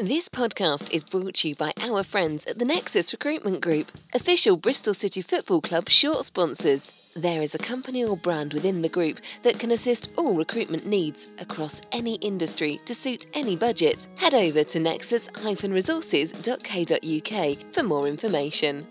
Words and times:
This 0.00 0.28
podcast 0.28 0.94
is 0.94 1.02
brought 1.02 1.34
to 1.34 1.48
you 1.48 1.56
by 1.56 1.72
our 1.80 2.04
friends 2.04 2.46
at 2.46 2.60
the 2.60 2.64
Nexus 2.64 3.12
Recruitment 3.12 3.60
Group, 3.60 3.90
official 4.14 4.56
Bristol 4.56 4.94
City 4.94 5.22
Football 5.22 5.60
Club 5.60 5.88
short 5.88 6.24
sponsors. 6.24 7.12
There 7.16 7.42
is 7.42 7.56
a 7.56 7.58
company 7.58 8.04
or 8.04 8.16
brand 8.16 8.54
within 8.54 8.82
the 8.82 8.88
group 8.88 9.18
that 9.42 9.58
can 9.58 9.72
assist 9.72 10.10
all 10.16 10.34
recruitment 10.34 10.86
needs 10.86 11.26
across 11.40 11.80
any 11.90 12.14
industry 12.16 12.78
to 12.84 12.94
suit 12.94 13.26
any 13.34 13.56
budget. 13.56 14.06
Head 14.18 14.34
over 14.34 14.62
to 14.62 14.78
nexus-resources.co.uk 14.78 17.74
for 17.74 17.82
more 17.82 18.06
information. 18.06 18.86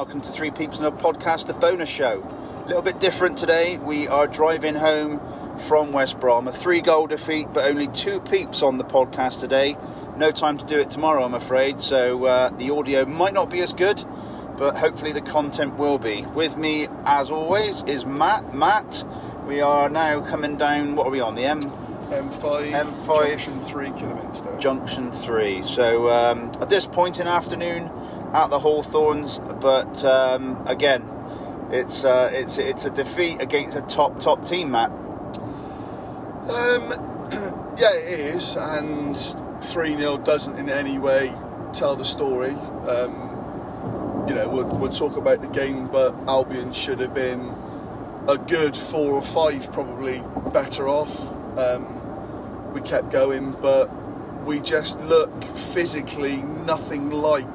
Welcome 0.00 0.22
to 0.22 0.32
Three 0.32 0.50
Peeps 0.50 0.78
in 0.78 0.86
a 0.86 0.90
Podcast, 0.90 1.46
the 1.46 1.52
bonus 1.52 1.90
show. 1.90 2.26
A 2.64 2.66
little 2.66 2.80
bit 2.80 3.00
different 3.00 3.36
today. 3.36 3.76
We 3.76 4.08
are 4.08 4.26
driving 4.26 4.74
home 4.74 5.20
from 5.58 5.92
West 5.92 6.18
Brom. 6.18 6.48
A 6.48 6.52
three 6.52 6.80
goal 6.80 7.06
defeat, 7.06 7.48
but 7.52 7.68
only 7.68 7.86
two 7.86 8.18
peeps 8.18 8.62
on 8.62 8.78
the 8.78 8.84
podcast 8.84 9.40
today. 9.40 9.76
No 10.16 10.30
time 10.30 10.56
to 10.56 10.64
do 10.64 10.78
it 10.78 10.88
tomorrow, 10.88 11.22
I'm 11.22 11.34
afraid, 11.34 11.78
so 11.80 12.24
uh, 12.24 12.48
the 12.48 12.70
audio 12.70 13.04
might 13.04 13.34
not 13.34 13.50
be 13.50 13.60
as 13.60 13.74
good, 13.74 14.02
but 14.56 14.74
hopefully 14.74 15.12
the 15.12 15.20
content 15.20 15.76
will 15.76 15.98
be. 15.98 16.24
With 16.34 16.56
me, 16.56 16.86
as 17.04 17.30
always, 17.30 17.82
is 17.82 18.06
Matt. 18.06 18.54
Matt, 18.54 19.04
we 19.46 19.60
are 19.60 19.90
now 19.90 20.22
coming 20.22 20.56
down, 20.56 20.94
what 20.94 21.08
are 21.08 21.10
we 21.10 21.20
on? 21.20 21.34
The 21.34 21.44
M 21.44 21.60
M5, 21.60 22.72
M5. 22.72 23.28
junction 23.28 23.60
3 23.60 23.90
Kidderminster. 23.90 24.58
Junction 24.58 25.12
3. 25.12 25.62
So 25.62 26.08
um, 26.08 26.50
a 26.58 26.64
disappointing 26.64 27.26
afternoon 27.26 27.90
at 28.34 28.50
the 28.50 28.58
Hawthorns, 28.58 29.38
but 29.60 30.04
um, 30.04 30.62
again, 30.66 31.08
it's 31.70 32.04
uh, 32.04 32.30
it's 32.32 32.58
it's 32.58 32.84
a 32.84 32.90
defeat 32.90 33.40
against 33.40 33.76
a 33.76 33.82
top 33.82 34.18
top 34.20 34.44
team, 34.44 34.72
Matt. 34.72 34.90
um, 34.90 34.98
yeah, 37.78 37.92
it 37.94 38.34
is, 38.34 38.56
and 38.56 39.16
3 39.62 39.96
0 39.96 40.18
doesn't 40.18 40.58
in 40.58 40.68
any 40.68 40.98
way 40.98 41.32
tell 41.72 41.96
the 41.96 42.04
story. 42.04 42.50
Um, 42.50 44.26
you 44.28 44.34
know, 44.34 44.48
we'll, 44.48 44.66
we'll 44.78 44.90
talk 44.92 45.16
about 45.16 45.40
the 45.42 45.48
game, 45.48 45.88
but 45.88 46.12
Albion 46.28 46.72
should 46.72 47.00
have 47.00 47.14
been 47.14 47.52
a 48.28 48.36
good 48.36 48.76
four 48.76 49.14
or 49.14 49.22
five, 49.22 49.72
probably 49.72 50.22
better 50.52 50.88
off. 50.88 51.32
Um, 51.58 52.72
we 52.72 52.80
kept 52.80 53.10
going, 53.10 53.52
but 53.52 53.86
we 54.44 54.60
just 54.60 55.00
look 55.00 55.42
physically 55.44 56.36
nothing 56.36 57.10
like 57.10 57.46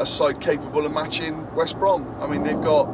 a 0.00 0.06
side 0.06 0.40
capable 0.40 0.84
of 0.86 0.92
matching 0.92 1.52
West 1.54 1.78
Brom. 1.78 2.14
I 2.20 2.26
mean, 2.26 2.42
they've 2.42 2.60
got 2.60 2.86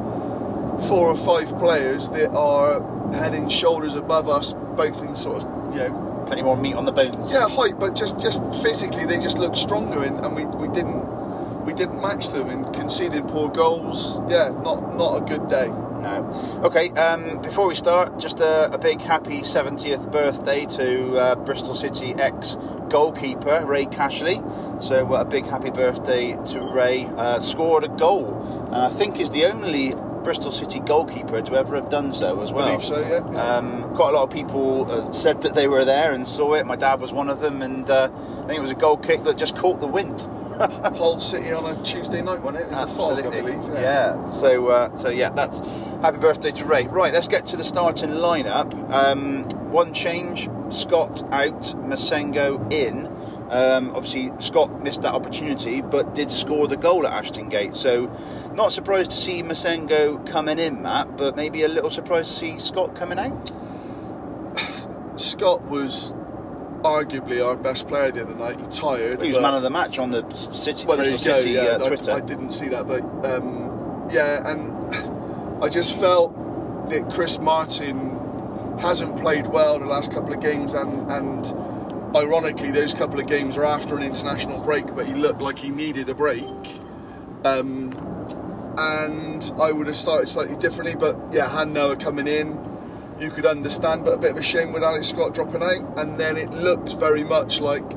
four 0.87 1.07
or 1.07 1.17
five 1.17 1.57
players 1.59 2.09
that 2.11 2.31
are 2.31 2.81
head 3.13 3.33
and 3.33 3.51
shoulders 3.51 3.95
above 3.95 4.29
us, 4.29 4.53
both 4.75 5.03
in 5.03 5.15
sort 5.15 5.43
of, 5.45 5.73
you 5.75 5.79
know, 5.81 6.07
Plenty 6.27 6.43
more 6.43 6.55
meat 6.55 6.75
on 6.75 6.85
the 6.85 6.91
bones. 6.93 7.33
yeah, 7.33 7.47
height, 7.49 7.73
but 7.77 7.93
just 7.95 8.17
just 8.19 8.41
physically 8.63 9.05
they 9.05 9.19
just 9.19 9.37
look 9.37 9.55
stronger, 9.57 10.03
and, 10.03 10.23
and 10.23 10.33
we, 10.35 10.45
we 10.45 10.67
didn't 10.73 11.03
we 11.65 11.73
didn't 11.73 11.99
match 12.01 12.29
them 12.29 12.49
and 12.49 12.73
conceded 12.73 13.27
poor 13.27 13.49
goals. 13.49 14.21
Yeah, 14.29 14.49
not 14.63 14.95
not 14.95 15.17
a 15.17 15.25
good 15.25 15.49
day. 15.49 15.67
No. 16.01 16.61
Okay. 16.63 16.89
Um, 16.91 17.41
before 17.41 17.67
we 17.67 17.75
start, 17.75 18.19
just 18.19 18.39
a, 18.39 18.73
a 18.73 18.77
big 18.77 19.01
happy 19.01 19.41
70th 19.41 20.11
birthday 20.11 20.65
to 20.65 21.17
uh, 21.17 21.35
Bristol 21.35 21.75
City 21.75 22.13
ex 22.13 22.57
goalkeeper 22.89 23.65
Ray 23.65 23.85
Cashley. 23.85 24.41
So 24.81 25.13
uh, 25.13 25.21
a 25.21 25.25
big 25.25 25.45
happy 25.45 25.69
birthday 25.69 26.37
to 26.47 26.61
Ray. 26.61 27.05
Uh, 27.05 27.39
scored 27.39 27.83
a 27.83 27.89
goal. 27.89 28.37
Uh, 28.73 28.87
I 28.87 28.89
think 28.89 29.19
is 29.19 29.29
the 29.29 29.45
only 29.45 29.93
Bristol 30.23 30.51
City 30.51 30.79
goalkeeper 30.79 31.41
to 31.41 31.55
ever 31.55 31.75
have 31.75 31.89
done 31.89 32.13
so 32.13 32.41
as 32.41 32.51
well. 32.51 32.67
Believe 32.67 32.83
so, 32.83 32.99
yeah. 33.01 33.31
yeah. 33.31 33.55
Um, 33.55 33.93
quite 33.95 34.09
a 34.09 34.17
lot 34.17 34.23
of 34.23 34.29
people 34.29 34.89
uh, 34.91 35.11
said 35.11 35.41
that 35.43 35.55
they 35.55 35.67
were 35.67 35.85
there 35.85 36.13
and 36.13 36.27
saw 36.27 36.53
it. 36.53 36.65
My 36.65 36.75
dad 36.75 37.01
was 37.01 37.11
one 37.11 37.29
of 37.29 37.39
them, 37.39 37.61
and 37.61 37.89
uh, 37.89 38.09
I 38.43 38.47
think 38.47 38.57
it 38.57 38.61
was 38.61 38.71
a 38.71 38.75
goal 38.75 38.97
kick 38.97 39.23
that 39.23 39.37
just 39.37 39.55
caught 39.55 39.79
the 39.79 39.87
wind. 39.87 40.27
Hull 40.97 41.19
City 41.19 41.51
on 41.53 41.65
a 41.65 41.83
Tuesday 41.83 42.21
night, 42.21 42.41
wasn't 42.41 42.65
it? 42.65 42.73
In 42.73 42.79
the 42.79 42.87
fog, 42.87 43.19
I 43.19 43.29
believe. 43.29 43.63
Yeah. 43.73 44.29
So, 44.29 44.67
uh, 44.67 44.95
so 44.95 45.09
yeah, 45.09 45.29
that's 45.29 45.59
happy 46.01 46.17
birthday 46.17 46.51
to 46.51 46.65
Ray. 46.65 46.85
Right, 46.87 47.11
let's 47.11 47.27
get 47.27 47.45
to 47.47 47.57
the 47.57 47.63
starting 47.63 48.11
lineup. 48.11 48.91
Um, 48.91 49.45
one 49.71 49.93
change: 49.93 50.49
Scott 50.69 51.23
out, 51.33 51.61
Massengo 51.87 52.71
in. 52.71 53.07
Um, 53.49 53.89
obviously, 53.95 54.31
Scott 54.39 54.81
missed 54.83 55.01
that 55.01 55.13
opportunity, 55.13 55.81
but 55.81 56.13
did 56.13 56.29
score 56.29 56.67
the 56.67 56.77
goal 56.77 57.07
at 57.07 57.13
Ashton 57.13 57.49
Gate. 57.49 57.73
So, 57.73 58.11
not 58.53 58.71
surprised 58.71 59.09
to 59.11 59.17
see 59.17 59.41
Massengo 59.41 60.25
coming 60.29 60.59
in, 60.59 60.83
Matt, 60.83 61.17
but 61.17 61.35
maybe 61.35 61.63
a 61.63 61.67
little 61.67 61.89
surprised 61.89 62.29
to 62.29 62.37
see 62.37 62.59
Scott 62.59 62.95
coming 62.95 63.17
out. 63.17 63.51
Scott 65.19 65.63
was 65.63 66.15
arguably 66.83 67.45
our 67.45 67.55
best 67.55 67.87
player 67.87 68.11
the 68.11 68.23
other 68.23 68.35
night. 68.35 68.59
He 68.59 68.65
tired. 68.67 69.21
He 69.21 69.27
was 69.29 69.39
man 69.39 69.53
of 69.53 69.63
the 69.63 69.69
match 69.69 69.99
on 69.99 70.11
the 70.11 70.27
City 70.29 70.87
Well, 70.87 70.97
Bristol 70.97 71.33
go. 71.33 71.39
City 71.39 71.51
yeah, 71.51 71.61
uh, 71.61 71.83
I- 71.83 71.87
Twitter. 71.87 72.11
I, 72.11 72.19
didn't 72.19 72.51
see 72.51 72.67
that, 72.69 72.87
but 72.87 73.01
um, 73.25 74.07
yeah, 74.11 74.49
and 74.51 75.63
I 75.63 75.69
just 75.69 75.99
felt 75.99 76.35
that 76.87 77.09
Chris 77.13 77.39
Martin 77.39 78.17
hasn't 78.79 79.15
played 79.17 79.47
well 79.47 79.79
the 79.79 79.85
last 79.85 80.11
couple 80.11 80.33
of 80.33 80.41
games, 80.41 80.73
and 80.73 81.11
and 81.11 81.53
ironically, 82.15 82.71
those 82.71 82.93
couple 82.93 83.19
of 83.19 83.27
games 83.27 83.57
are 83.57 83.65
after 83.65 83.95
an 83.95 84.03
international 84.03 84.59
break, 84.63 84.87
but 84.95 85.05
he 85.05 85.13
looked 85.13 85.41
like 85.41 85.59
he 85.59 85.69
needed 85.69 86.09
a 86.09 86.15
break. 86.15 86.43
Um, 87.43 87.93
and 88.77 89.51
I 89.61 89.71
would 89.71 89.87
have 89.87 89.95
started 89.95 90.27
slightly 90.27 90.55
differently, 90.57 90.95
but 90.95 91.17
yeah, 91.31 91.47
Han 91.47 91.73
Noah 91.73 91.95
coming 91.97 92.27
in, 92.27 92.57
you 93.21 93.29
could 93.29 93.45
understand, 93.45 94.03
but 94.03 94.13
a 94.13 94.17
bit 94.17 94.31
of 94.31 94.37
a 94.37 94.41
shame 94.43 94.73
with 94.73 94.83
Alex 94.83 95.07
Scott 95.07 95.33
dropping 95.33 95.61
out, 95.63 95.99
and 95.99 96.19
then 96.19 96.37
it 96.37 96.51
looked 96.51 96.93
very 96.93 97.23
much 97.23 97.61
like 97.61 97.87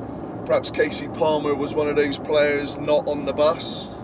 perhaps 0.45 0.71
Casey 0.71 1.07
Palmer 1.07 1.55
was 1.55 1.73
one 1.73 1.87
of 1.87 1.95
those 1.95 2.19
players 2.19 2.77
not 2.77 3.07
on 3.07 3.25
the 3.25 3.33
bus, 3.33 4.03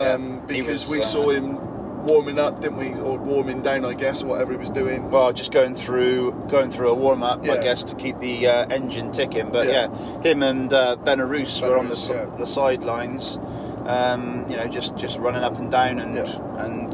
um, 0.00 0.44
because 0.46 0.84
was, 0.86 0.88
we 0.88 0.98
uh, 0.98 1.02
saw 1.02 1.30
him 1.30 1.56
warming 2.04 2.38
up, 2.38 2.60
didn't 2.60 2.78
we, 2.78 2.92
or 2.92 3.18
warming 3.18 3.60
down, 3.62 3.84
I 3.84 3.94
guess, 3.94 4.22
or 4.22 4.28
whatever 4.28 4.52
he 4.52 4.58
was 4.58 4.70
doing. 4.70 5.10
Well, 5.10 5.32
just 5.32 5.52
going 5.52 5.74
through 5.74 6.32
going 6.48 6.70
through 6.70 6.90
a 6.90 6.94
warm 6.94 7.22
up, 7.22 7.42
I 7.42 7.62
guess, 7.62 7.82
to 7.84 7.94
keep 7.94 8.18
the 8.18 8.46
uh, 8.46 8.66
engine 8.68 9.12
ticking. 9.12 9.50
But 9.50 9.66
yeah, 9.66 9.88
Yeah. 9.90 10.22
him 10.22 10.42
and 10.42 10.72
uh, 10.72 10.96
Benarous 10.96 11.60
were 11.66 11.76
on 11.78 11.88
the, 11.88 12.10
yeah. 12.10 12.36
the 12.38 12.46
sidelines, 12.46 13.38
um, 13.86 14.46
you 14.48 14.56
know, 14.56 14.66
just 14.66 14.96
just 14.96 15.18
running 15.18 15.42
up 15.42 15.58
and 15.58 15.70
down 15.70 15.98
and 15.98 16.14
Yeah. 16.14 16.64
and 16.64 16.89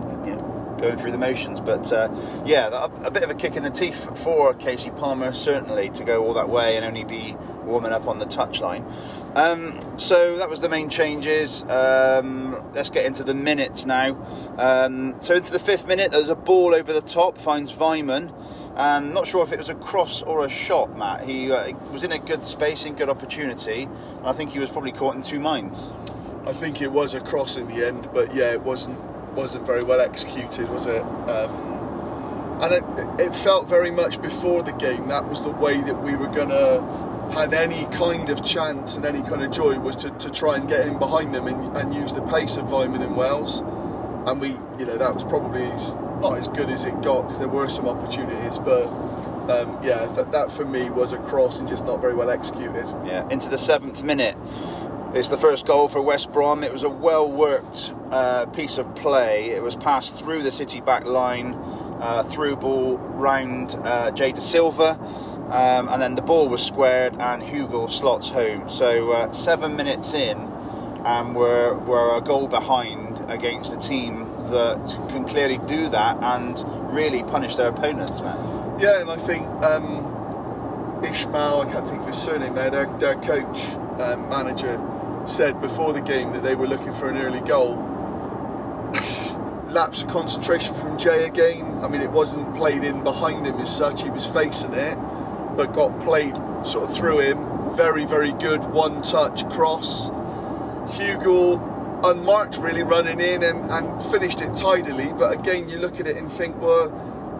going 0.78 0.96
through 0.98 1.12
the 1.12 1.18
motions. 1.18 1.60
But 1.60 1.92
uh, 1.92 2.08
yeah, 2.44 2.68
a, 2.68 3.06
a 3.06 3.10
bit 3.10 3.22
of 3.22 3.30
a 3.30 3.34
kick 3.34 3.56
in 3.56 3.62
the 3.62 3.70
teeth 3.70 4.22
for 4.22 4.54
Casey 4.54 4.90
Palmer, 4.90 5.32
certainly, 5.32 5.90
to 5.90 6.04
go 6.04 6.24
all 6.24 6.34
that 6.34 6.48
way 6.48 6.76
and 6.76 6.84
only 6.84 7.04
be 7.04 7.36
warming 7.64 7.92
up 7.92 8.06
on 8.06 8.18
the 8.18 8.24
touchline. 8.24 8.84
Um, 9.36 9.98
so 9.98 10.38
that 10.38 10.48
was 10.48 10.60
the 10.60 10.68
main 10.68 10.88
changes. 10.88 11.62
Um, 11.64 12.52
let's 12.72 12.90
get 12.90 13.04
into 13.04 13.22
the 13.22 13.34
minutes 13.34 13.84
now. 13.84 14.16
Um, 14.58 15.16
so 15.20 15.34
into 15.34 15.52
the 15.52 15.58
fifth 15.58 15.86
minute, 15.86 16.10
there's 16.10 16.30
a 16.30 16.36
ball 16.36 16.74
over 16.74 16.92
the 16.92 17.02
top, 17.02 17.36
finds 17.36 17.74
Weimann. 17.74 18.32
Um, 18.76 19.14
not 19.14 19.26
sure 19.26 19.42
if 19.42 19.52
it 19.52 19.58
was 19.58 19.70
a 19.70 19.74
cross 19.74 20.22
or 20.22 20.44
a 20.44 20.48
shot, 20.48 20.96
Matt. 20.98 21.24
He 21.24 21.50
uh, 21.50 21.72
was 21.92 22.04
in 22.04 22.12
a 22.12 22.18
good 22.18 22.44
space, 22.44 22.84
in 22.84 22.94
good 22.94 23.08
opportunity, 23.08 23.84
and 23.84 24.26
I 24.26 24.32
think 24.32 24.50
he 24.50 24.58
was 24.58 24.70
probably 24.70 24.92
caught 24.92 25.14
in 25.14 25.22
two 25.22 25.40
minds. 25.40 25.88
I 26.46 26.52
think 26.52 26.80
it 26.80 26.92
was 26.92 27.14
a 27.14 27.20
cross 27.20 27.56
in 27.56 27.66
the 27.68 27.86
end, 27.86 28.08
but 28.12 28.34
yeah, 28.34 28.52
it 28.52 28.60
wasn't 28.60 28.98
wasn't 29.36 29.64
very 29.66 29.84
well 29.84 30.00
executed, 30.00 30.68
was 30.70 30.86
it? 30.86 31.02
Um, 31.02 31.76
and 32.62 32.72
it, 32.72 33.20
it 33.20 33.36
felt 33.36 33.68
very 33.68 33.90
much 33.90 34.20
before 34.22 34.62
the 34.62 34.72
game 34.72 35.08
that 35.08 35.28
was 35.28 35.42
the 35.42 35.50
way 35.50 35.80
that 35.82 36.02
we 36.02 36.16
were 36.16 36.28
gonna 36.28 36.80
have 37.32 37.52
any 37.52 37.84
kind 37.96 38.30
of 38.30 38.42
chance 38.44 38.96
and 38.96 39.04
any 39.04 39.20
kind 39.22 39.42
of 39.42 39.50
joy 39.50 39.78
was 39.78 39.96
to, 39.96 40.10
to 40.10 40.30
try 40.30 40.56
and 40.56 40.68
get 40.68 40.86
in 40.86 40.98
behind 40.98 41.34
them 41.34 41.46
and, 41.46 41.76
and 41.76 41.94
use 41.94 42.14
the 42.14 42.22
pace 42.22 42.56
of 42.56 42.66
Weimann 42.66 43.02
and 43.02 43.16
Wells. 43.16 43.60
And 44.26 44.40
we, 44.40 44.50
you 44.78 44.86
know, 44.86 44.96
that 44.96 45.12
was 45.12 45.24
probably 45.24 45.66
not 46.20 46.38
as 46.38 46.48
good 46.48 46.70
as 46.70 46.84
it 46.84 47.00
got 47.02 47.22
because 47.22 47.38
there 47.38 47.48
were 47.48 47.68
some 47.68 47.88
opportunities, 47.88 48.58
but 48.58 48.86
um, 49.50 49.78
yeah, 49.82 50.06
that, 50.16 50.32
that 50.32 50.50
for 50.50 50.64
me 50.64 50.88
was 50.90 51.12
a 51.12 51.18
cross 51.18 51.60
and 51.60 51.68
just 51.68 51.84
not 51.84 52.00
very 52.00 52.14
well 52.14 52.30
executed. 52.30 52.86
Yeah, 53.04 53.28
into 53.28 53.48
the 53.48 53.58
seventh 53.58 54.02
minute. 54.02 54.36
It's 55.16 55.30
the 55.30 55.38
first 55.38 55.66
goal 55.66 55.88
for 55.88 56.02
West 56.02 56.30
Brom. 56.30 56.62
It 56.62 56.70
was 56.70 56.82
a 56.82 56.90
well 56.90 57.32
worked 57.32 57.94
uh, 58.10 58.44
piece 58.54 58.76
of 58.76 58.94
play. 58.94 59.48
It 59.48 59.62
was 59.62 59.74
passed 59.74 60.18
through 60.18 60.42
the 60.42 60.50
City 60.50 60.82
back 60.82 61.06
line, 61.06 61.54
uh, 62.00 62.22
through 62.22 62.56
ball 62.56 62.98
round 62.98 63.76
uh, 63.82 64.10
Jay 64.10 64.30
Dasilva, 64.30 65.00
um, 65.50 65.88
and 65.88 66.02
then 66.02 66.16
the 66.16 66.22
ball 66.22 66.50
was 66.50 66.62
squared 66.62 67.16
and 67.18 67.42
Hugo 67.42 67.86
slots 67.86 68.28
home. 68.28 68.68
So 68.68 69.12
uh, 69.12 69.32
seven 69.32 69.74
minutes 69.74 70.12
in, 70.12 70.36
and 71.06 71.34
we're, 71.34 71.78
we're 71.78 72.18
a 72.18 72.20
goal 72.20 72.46
behind 72.46 73.18
against 73.30 73.74
a 73.74 73.78
team 73.78 74.26
that 74.50 74.98
can 75.08 75.24
clearly 75.24 75.56
do 75.66 75.88
that 75.88 76.22
and 76.22 76.62
really 76.92 77.22
punish 77.22 77.56
their 77.56 77.68
opponents, 77.68 78.20
man. 78.20 78.78
Yeah, 78.78 79.00
and 79.00 79.10
I 79.10 79.16
think 79.16 79.46
um, 79.64 80.04
Ismaël, 81.00 81.66
I 81.66 81.72
can't 81.72 81.88
think 81.88 82.02
of 82.02 82.06
his 82.06 82.18
surname 82.18 82.54
now, 82.54 82.68
their, 82.68 82.98
their 82.98 83.14
coach, 83.14 83.70
um, 83.98 84.28
manager, 84.28 84.76
said 85.26 85.60
before 85.60 85.92
the 85.92 86.00
game 86.00 86.32
that 86.32 86.42
they 86.42 86.54
were 86.54 86.68
looking 86.68 86.94
for 86.94 87.08
an 87.08 87.16
early 87.16 87.40
goal. 87.40 87.76
lapse 89.68 90.02
of 90.02 90.08
concentration 90.08 90.74
from 90.74 90.96
Jay 90.96 91.26
again. 91.26 91.84
I 91.84 91.88
mean, 91.88 92.00
it 92.00 92.10
wasn't 92.10 92.54
played 92.54 92.84
in 92.84 93.02
behind 93.02 93.44
him 93.44 93.56
as 93.56 93.74
such, 93.76 94.02
he 94.02 94.10
was 94.10 94.24
facing 94.24 94.72
it, 94.72 94.96
but 95.56 95.72
got 95.72 95.98
played 96.00 96.34
sort 96.64 96.88
of 96.88 96.96
through 96.96 97.20
him. 97.20 97.70
Very, 97.76 98.04
very 98.04 98.32
good 98.32 98.64
one 98.64 99.02
touch 99.02 99.48
cross. 99.50 100.10
Hugo 100.96 102.00
unmarked, 102.04 102.58
really 102.58 102.84
running 102.84 103.20
in 103.20 103.42
and, 103.42 103.70
and 103.70 104.02
finished 104.04 104.40
it 104.40 104.54
tidily, 104.54 105.12
but 105.18 105.38
again, 105.38 105.68
you 105.68 105.78
look 105.78 105.98
at 105.98 106.06
it 106.06 106.16
and 106.16 106.30
think, 106.30 106.60
well, 106.60 106.88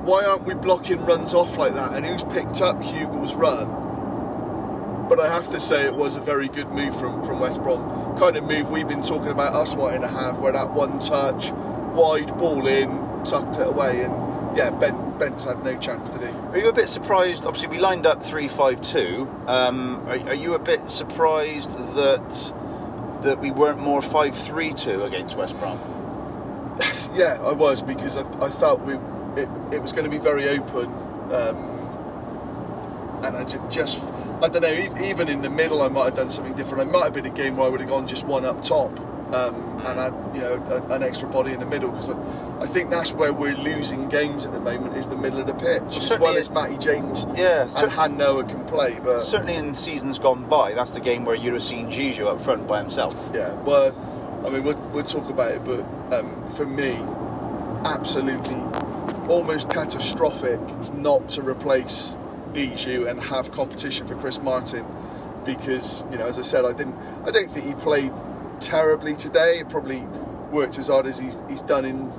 why 0.04 0.24
aren't 0.24 0.44
we 0.44 0.54
blocking 0.54 1.04
runs 1.04 1.32
off 1.34 1.56
like 1.56 1.74
that? 1.74 1.94
And 1.94 2.04
who's 2.04 2.24
picked 2.24 2.60
up 2.60 2.82
Hugo's 2.82 3.34
run? 3.34 3.85
But 5.08 5.20
I 5.20 5.28
have 5.28 5.48
to 5.50 5.60
say, 5.60 5.84
it 5.84 5.94
was 5.94 6.16
a 6.16 6.20
very 6.20 6.48
good 6.48 6.68
move 6.70 6.98
from, 6.98 7.22
from 7.24 7.38
West 7.38 7.62
Brom. 7.62 8.18
Kind 8.18 8.36
of 8.36 8.44
move 8.44 8.70
we've 8.70 8.88
been 8.88 9.02
talking 9.02 9.28
about 9.28 9.54
us 9.54 9.76
wanting 9.76 10.00
to 10.00 10.08
have, 10.08 10.38
where 10.38 10.52
that 10.52 10.72
one 10.72 10.98
touch, 10.98 11.52
wide 11.52 12.36
ball 12.38 12.66
in, 12.66 12.88
tucked 13.24 13.58
it 13.58 13.68
away, 13.68 14.02
and 14.02 14.56
yeah, 14.56 14.70
Ben 14.70 15.18
Bent's 15.18 15.44
had 15.44 15.62
no 15.64 15.78
chance 15.78 16.08
to 16.10 16.18
do. 16.18 16.26
Are 16.26 16.58
you 16.58 16.68
a 16.68 16.72
bit 16.72 16.88
surprised? 16.88 17.46
Obviously, 17.46 17.68
we 17.68 17.78
lined 17.78 18.06
up 18.06 18.22
three 18.22 18.48
five 18.48 18.80
two. 18.80 19.28
Um, 19.46 20.02
are, 20.06 20.18
are 20.28 20.34
you 20.34 20.54
a 20.54 20.58
bit 20.58 20.90
surprised 20.90 21.70
that 21.94 22.54
that 23.22 23.38
we 23.38 23.50
weren't 23.50 23.78
more 23.78 24.02
five 24.02 24.34
three 24.34 24.72
two 24.72 25.02
against 25.04 25.36
West 25.36 25.58
Brom? 25.58 25.78
Yeah, 27.14 27.38
I 27.42 27.52
was 27.52 27.80
because 27.80 28.18
I, 28.18 28.44
I 28.44 28.50
felt 28.50 28.82
we 28.82 28.94
it, 29.40 29.48
it 29.72 29.80
was 29.80 29.92
going 29.92 30.04
to 30.04 30.10
be 30.10 30.18
very 30.18 30.48
open, 30.50 30.86
um, 31.32 31.56
and 33.24 33.34
I 33.36 33.44
ju- 33.44 33.64
just 33.70 34.04
I 34.42 34.48
don't 34.48 34.62
know. 34.62 35.02
Even 35.04 35.28
in 35.28 35.42
the 35.42 35.50
middle, 35.50 35.82
I 35.82 35.88
might 35.88 36.04
have 36.06 36.16
done 36.16 36.30
something 36.30 36.54
different. 36.54 36.88
I 36.88 36.92
might 36.92 37.04
have 37.04 37.14
been 37.14 37.26
a 37.26 37.30
game 37.30 37.56
where 37.56 37.66
I 37.66 37.70
would 37.70 37.80
have 37.80 37.88
gone 37.88 38.06
just 38.06 38.26
one 38.26 38.44
up 38.44 38.62
top 38.62 38.98
um, 39.34 39.80
and 39.84 39.98
had 39.98 40.14
you 40.34 40.40
know 40.40 40.54
a, 40.70 40.94
an 40.94 41.02
extra 41.02 41.28
body 41.28 41.52
in 41.52 41.58
the 41.60 41.66
middle 41.66 41.90
because 41.90 42.10
I, 42.10 42.60
I 42.60 42.66
think 42.66 42.90
that's 42.90 43.12
where 43.12 43.32
we're 43.32 43.56
losing 43.56 44.08
games 44.08 44.46
at 44.46 44.52
the 44.52 44.60
moment 44.60 44.96
is 44.96 45.08
the 45.08 45.16
middle 45.16 45.40
of 45.40 45.46
the 45.46 45.54
pitch. 45.54 45.96
as 45.96 46.18
well 46.20 46.36
as 46.36 46.48
it- 46.48 46.52
Matty 46.52 46.78
James 46.78 47.26
Yeah, 47.34 47.62
and 47.62 47.70
cer- 47.72 47.88
Han 47.88 48.16
Noah 48.16 48.44
can 48.44 48.64
play, 48.66 48.98
but 49.02 49.20
Certainly 49.20 49.54
in 49.56 49.74
seasons 49.74 50.18
gone 50.18 50.46
by, 50.48 50.72
that's 50.74 50.92
the 50.92 51.00
game 51.00 51.24
where 51.24 51.34
you'd 51.34 51.54
have 51.54 51.62
seen 51.62 51.86
Diédhiou 51.88 52.26
up 52.28 52.40
front 52.40 52.66
by 52.68 52.80
himself. 52.80 53.30
Yeah, 53.34 53.54
well, 53.62 53.94
I 54.46 54.50
mean, 54.50 54.62
we'll, 54.62 54.78
we'll 54.92 55.02
talk 55.02 55.28
about 55.28 55.50
it, 55.52 55.64
but 55.64 55.80
um, 56.14 56.46
for 56.46 56.66
me, 56.66 56.92
absolutely 57.84 58.56
almost 59.28 59.68
catastrophic 59.70 60.60
not 60.94 61.28
to 61.30 61.42
replace 61.42 62.16
Diédhiou 62.52 63.08
and 63.08 63.20
have 63.20 63.52
competition 63.52 64.06
for 64.06 64.14
Chris 64.16 64.40
Martin 64.40 64.84
because, 65.44 66.04
you 66.10 66.18
know, 66.18 66.26
as 66.26 66.38
I 66.38 66.42
said, 66.42 66.64
I 66.64 66.72
didn't, 66.72 66.96
I 67.24 67.30
don't 67.30 67.50
think 67.50 67.66
he 67.66 67.74
played 67.74 68.12
terribly 68.60 69.14
today. 69.14 69.60
It 69.60 69.68
probably 69.68 70.00
worked 70.50 70.78
as 70.78 70.88
hard 70.88 71.06
as 71.06 71.18
he's, 71.18 71.42
he's 71.48 71.62
done 71.62 71.84
in 71.84 72.12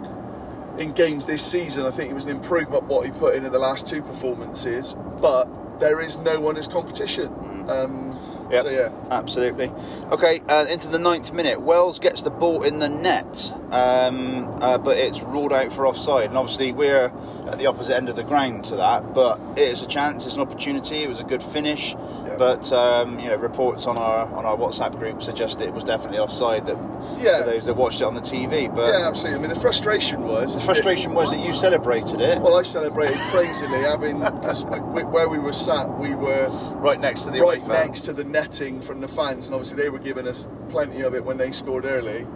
in 0.78 0.92
games 0.92 1.26
this 1.26 1.44
season. 1.44 1.86
I 1.86 1.92
think 1.92 2.12
it 2.12 2.14
was 2.14 2.26
an 2.26 2.32
improvement 2.32 2.84
what 2.84 3.06
he 3.06 3.12
put 3.12 3.36
in 3.36 3.46
in 3.46 3.52
the 3.52 3.60
last 3.60 3.88
two 3.88 4.02
performances, 4.02 4.96
but 5.20 5.80
there 5.80 6.02
is 6.02 6.18
no 6.18 6.40
one 6.40 6.58
as 6.58 6.68
competition. 6.68 7.34
Um, 7.68 8.12
Yep. 8.52 8.64
So 8.64 8.70
yeah. 8.70 8.92
Absolutely. 9.12 9.72
Okay, 10.12 10.40
uh, 10.48 10.66
into 10.70 10.88
the 10.88 11.00
ninth 11.00 11.34
minute. 11.34 11.62
Wells 11.62 12.00
gets 12.00 12.22
the 12.24 12.30
ball 12.30 12.64
in 12.64 12.80
the 12.80 12.90
net, 12.90 13.52
um, 13.72 14.56
uh, 14.62 14.78
but 14.78 14.98
it's 14.98 15.22
ruled 15.24 15.52
out 15.52 15.74
for 15.74 15.86
offside. 15.86 16.30
And 16.30 16.38
obviously, 16.38 16.72
we're 16.72 17.12
at 17.48 17.58
the 17.58 17.66
opposite 17.66 17.96
end 17.96 18.10
of 18.10 18.16
the 18.16 18.24
ground 18.24 18.66
to 18.66 18.78
that. 18.78 19.14
But 19.14 19.40
it 19.58 19.70
is 19.70 19.82
a 19.82 19.88
chance. 19.88 20.26
It's 20.26 20.36
an 20.36 20.42
opportunity. 20.42 20.98
It 20.98 21.10
was 21.10 21.20
a 21.20 21.26
good 21.26 21.44
finish. 21.44 21.94
But 22.38 22.72
um, 22.72 23.20
you 23.20 23.28
know, 23.28 23.36
reports 23.36 23.88
on 23.88 23.98
our 23.98 24.28
on 24.34 24.46
our 24.46 24.56
WhatsApp 24.56 24.98
group 24.98 25.22
suggest 25.24 25.62
it 25.62 25.74
was 25.74 25.84
definitely 25.84 26.20
offside. 26.20 26.66
That 26.66 26.78
Yeah. 27.20 27.42
those 27.44 27.66
that 27.66 27.76
watched 27.76 28.02
it 28.02 28.06
on 28.06 28.14
the 28.14 28.22
TV. 28.22 28.74
But 28.74 28.94
Yeah, 28.94 29.08
absolutely. 29.08 29.40
I 29.40 29.42
mean, 29.42 29.50
the 29.50 29.60
frustration 29.60 30.24
was 30.28 30.56
the 30.56 30.62
frustration 30.62 31.14
was 31.14 31.32
that 31.32 31.40
you 31.40 31.54
celebrated 31.54 32.22
it 32.22 32.40
Well, 32.42 32.56
I 32.56 32.64
celebrated 32.64 33.18
crazily, 33.32 33.80
having 33.82 34.20
because 34.20 34.66
where 34.66 35.28
we 35.30 35.40
were 35.40 35.54
sat, 35.54 35.98
we 35.98 36.14
were 36.16 36.48
right 36.76 37.00
next 37.00 37.22
to 37.24 37.32
the 37.32 37.42
right 37.42 37.66
next 37.68 38.02
to 38.02 38.14
the 38.14 38.24
netting 38.24 38.82
from 38.82 39.02
the 39.02 39.08
fans, 39.08 39.48
and 39.48 39.56
obviously 39.56 39.82
they 39.82 39.90
were 39.90 40.00
giving 40.00 40.28
us 40.28 40.48
plenty 40.70 41.02
of 41.02 41.16
it 41.16 41.24
when 41.24 41.38
they 41.38 41.52
scored 41.52 41.86
early. 41.86 42.28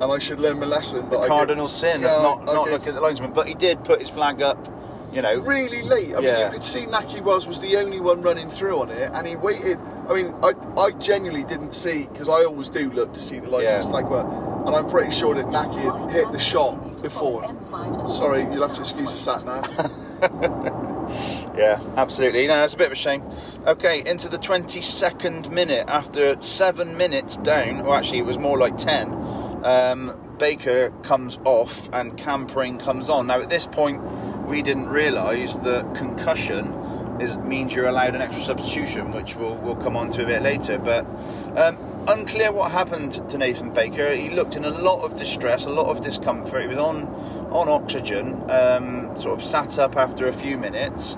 And 0.00 0.12
I 0.12 0.18
should 0.18 0.40
learn 0.40 0.58
my 0.58 0.66
lesson. 0.66 1.06
But 1.08 1.20
I 1.20 1.28
Cardinal 1.28 1.68
sin 1.68 2.02
Yeah, 2.02 2.16
of 2.16 2.22
not 2.22 2.44
not 2.44 2.68
looking 2.70 2.88
at 2.88 2.94
the 2.94 3.00
linesman. 3.00 3.32
But 3.32 3.46
he 3.46 3.54
did 3.54 3.84
put 3.84 4.00
his 4.00 4.10
flag 4.10 4.42
up. 4.42 4.58
You 5.14 5.22
know, 5.22 5.36
really 5.36 5.82
late. 5.82 6.14
I 6.14 6.20
mean, 6.20 6.38
you 6.40 6.50
could 6.52 6.62
see 6.62 6.80
Nahki 6.86 7.20
Wells 7.22 7.46
was 7.46 7.60
the 7.60 7.76
only 7.76 8.00
one 8.00 8.20
running 8.22 8.50
through 8.50 8.80
on 8.80 8.90
it, 8.90 9.10
and 9.14 9.26
he 9.26 9.36
waited. 9.36 9.78
I 10.08 10.12
mean, 10.14 10.34
I, 10.42 10.52
I 10.76 10.90
genuinely 10.92 11.44
didn't 11.44 11.72
see 11.72 12.04
because 12.12 12.28
I 12.28 12.44
always 12.44 12.68
do 12.68 12.90
look 12.90 13.12
to 13.14 13.20
see 13.20 13.38
the 13.38 13.48
linesman's 13.48 13.84
Yeah. 13.84 13.90
flag, 13.90 14.08
but 14.08 14.26
and 14.66 14.74
I'm 14.74 14.88
pretty 14.88 15.10
sure 15.12 15.34
that 15.34 15.46
Nahki 15.46 16.02
had 16.02 16.10
hit 16.10 16.32
the 16.32 16.38
shot 16.38 17.02
before. 17.02 17.42
Sorry, 18.08 18.42
you'll 18.42 18.66
have 18.66 18.72
to 18.72 18.80
excuse 18.80 19.10
the 19.12 19.18
sat 19.18 19.44
nav. 19.44 20.00
Yeah, 21.56 21.78
absolutely. 21.96 22.48
No, 22.48 22.64
it's 22.64 22.74
a 22.74 22.76
bit 22.76 22.86
of 22.86 22.92
a 22.92 22.96
shame. 22.96 23.22
Okay, 23.66 24.02
into 24.04 24.28
the 24.28 24.38
22nd 24.38 25.50
minute, 25.52 25.84
after 25.88 26.40
seven 26.42 26.96
minutes 26.96 27.36
down, 27.36 27.82
or 27.82 27.94
actually 27.94 28.18
it 28.18 28.26
was 28.26 28.38
more 28.38 28.58
like 28.58 28.76
10, 28.76 29.12
um, 29.64 30.18
Baker 30.38 30.90
comes 31.02 31.38
off 31.44 31.88
and 31.92 32.16
Cam 32.16 32.46
Pring 32.46 32.78
comes 32.78 33.08
on. 33.08 33.28
Now, 33.28 33.40
at 33.40 33.50
this 33.50 33.66
point, 33.68 34.00
we 34.46 34.62
didn't 34.62 34.88
realise 34.88 35.56
that 35.58 35.94
concussion 35.94 36.72
is, 37.20 37.36
means 37.38 37.74
you're 37.74 37.86
allowed 37.86 38.14
an 38.14 38.22
extra 38.22 38.42
substitution, 38.42 39.12
which 39.12 39.36
we'll, 39.36 39.56
we'll 39.56 39.76
come 39.76 39.96
on 39.96 40.10
to 40.10 40.22
a 40.22 40.26
bit 40.26 40.42
later. 40.42 40.78
But 40.78 41.06
um, 41.56 41.76
unclear 42.08 42.52
what 42.52 42.70
happened 42.72 43.12
to 43.30 43.38
Nathan 43.38 43.72
Baker. 43.72 44.14
He 44.14 44.30
looked 44.30 44.56
in 44.56 44.64
a 44.64 44.70
lot 44.70 45.04
of 45.04 45.16
distress, 45.16 45.66
a 45.66 45.70
lot 45.70 45.86
of 45.86 46.00
discomfort. 46.00 46.62
He 46.62 46.68
was 46.68 46.78
on, 46.78 47.06
on 47.50 47.68
oxygen, 47.68 48.42
um, 48.50 49.16
sort 49.18 49.38
of 49.38 49.42
sat 49.44 49.78
up 49.78 49.96
after 49.96 50.26
a 50.28 50.32
few 50.32 50.58
minutes. 50.58 51.16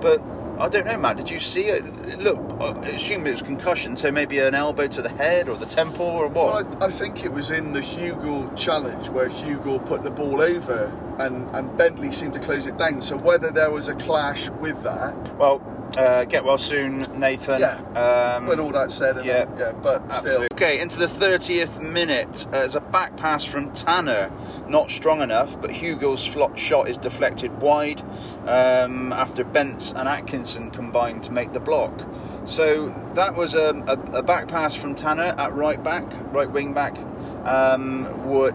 But 0.00 0.20
I 0.58 0.68
don't 0.68 0.86
know, 0.86 0.96
Matt. 0.98 1.16
Did 1.16 1.30
you 1.30 1.38
see 1.38 1.66
it? 1.66 1.84
Look, 2.18 2.40
I 2.60 2.88
assume 2.90 3.26
it 3.26 3.30
was 3.30 3.42
concussion, 3.42 3.96
so 3.96 4.10
maybe 4.10 4.38
an 4.38 4.54
elbow 4.54 4.86
to 4.88 5.02
the 5.02 5.08
head 5.10 5.48
or 5.48 5.56
the 5.56 5.66
temple 5.66 6.06
or 6.06 6.28
what? 6.28 6.66
Well, 6.66 6.78
I, 6.82 6.86
I 6.86 6.90
think 6.90 7.24
it 7.24 7.32
was 7.32 7.50
in 7.50 7.72
the 7.72 7.80
Hugo 7.82 8.52
challenge 8.54 9.10
where 9.10 9.28
Hugo 9.28 9.78
put 9.80 10.02
the 10.02 10.10
ball 10.10 10.40
over 10.40 10.92
and, 11.18 11.48
and 11.54 11.76
Bentley 11.76 12.12
seemed 12.12 12.32
to 12.34 12.40
close 12.40 12.66
it 12.66 12.78
down. 12.78 13.02
So 13.02 13.18
whether 13.18 13.50
there 13.50 13.70
was 13.70 13.88
a 13.88 13.94
clash 13.94 14.48
with 14.50 14.82
that, 14.82 15.16
Well, 15.36 15.58
uh, 15.96 16.24
get 16.24 16.44
well 16.44 16.58
soon, 16.58 17.00
Nathan. 17.18 17.60
Yeah. 17.60 18.36
Um, 18.36 18.46
when 18.46 18.60
all 18.60 18.70
that 18.72 18.92
said, 18.92 19.16
and 19.16 19.26
yeah. 19.26 19.44
then- 19.44 19.58
yeah, 19.58 19.72
but 19.82 20.08
still, 20.12 20.46
Okay, 20.52 20.80
into 20.80 20.98
the 20.98 21.06
30th 21.06 21.80
minute. 21.82 22.46
Uh, 22.48 22.52
there's 22.52 22.74
a 22.74 22.80
back 22.80 23.16
pass 23.16 23.44
from 23.44 23.72
Tanner. 23.72 24.30
Not 24.68 24.90
strong 24.90 25.20
enough, 25.22 25.60
but 25.60 25.70
Hugo's 25.70 26.26
flot 26.26 26.58
shot 26.58 26.88
is 26.88 26.98
deflected 26.98 27.60
wide 27.62 28.00
um, 28.46 29.12
after 29.12 29.44
Bentz 29.44 29.92
and 29.94 30.08
Atkinson 30.08 30.70
combined 30.70 31.22
to 31.24 31.32
make 31.32 31.52
the 31.52 31.60
block. 31.60 32.02
So 32.44 32.88
that 33.14 33.34
was 33.36 33.54
a, 33.54 33.74
a, 33.86 34.18
a 34.18 34.22
back 34.22 34.48
pass 34.48 34.74
from 34.74 34.94
Tanner 34.94 35.34
at 35.36 35.52
right 35.52 35.82
back, 35.82 36.04
right 36.32 36.50
wing 36.50 36.72
back, 36.72 36.96
um, 37.44 38.04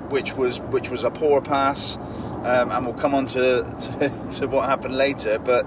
which 0.10 0.34
was 0.34 0.60
which 0.62 0.90
was 0.90 1.04
a 1.04 1.12
poor 1.12 1.42
pass, 1.42 1.98
um, 2.44 2.72
and 2.72 2.86
we'll 2.86 2.96
come 2.96 3.14
on 3.14 3.26
to, 3.28 3.64
to, 4.00 4.30
to 4.40 4.48
what 4.48 4.68
happened 4.68 4.96
later. 4.96 5.40
But 5.40 5.66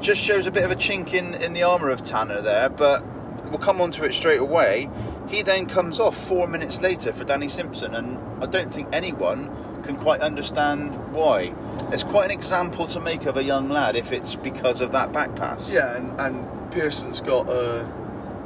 just 0.00 0.20
shows 0.22 0.46
a 0.46 0.50
bit 0.50 0.64
of 0.64 0.70
a 0.70 0.76
chink 0.76 1.14
in, 1.14 1.34
in 1.34 1.52
the 1.52 1.62
armour 1.62 1.90
of 1.90 2.02
Tanner 2.02 2.40
there, 2.40 2.68
but 2.68 3.04
we'll 3.46 3.58
come 3.58 3.80
on 3.80 3.90
to 3.92 4.04
it 4.04 4.14
straight 4.14 4.40
away. 4.40 4.90
He 5.28 5.42
then 5.42 5.66
comes 5.66 6.00
off 6.00 6.16
four 6.16 6.46
minutes 6.46 6.80
later 6.80 7.12
for 7.12 7.24
Danny 7.24 7.48
Simpson, 7.48 7.94
and 7.94 8.18
I 8.42 8.46
don't 8.46 8.72
think 8.72 8.88
anyone 8.92 9.50
can 9.82 9.96
quite 9.96 10.20
understand 10.20 10.94
why. 11.12 11.54
It's 11.92 12.04
quite 12.04 12.26
an 12.26 12.30
example 12.30 12.86
to 12.88 13.00
make 13.00 13.26
of 13.26 13.36
a 13.36 13.42
young 13.42 13.68
lad 13.68 13.96
if 13.96 14.12
it's 14.12 14.36
because 14.36 14.80
of 14.80 14.92
that 14.92 15.12
back 15.12 15.34
pass. 15.36 15.70
yeah, 15.70 15.96
and, 15.96 16.18
and 16.20 16.72
Pearson's 16.72 17.20
got 17.20 17.48
a, 17.48 17.86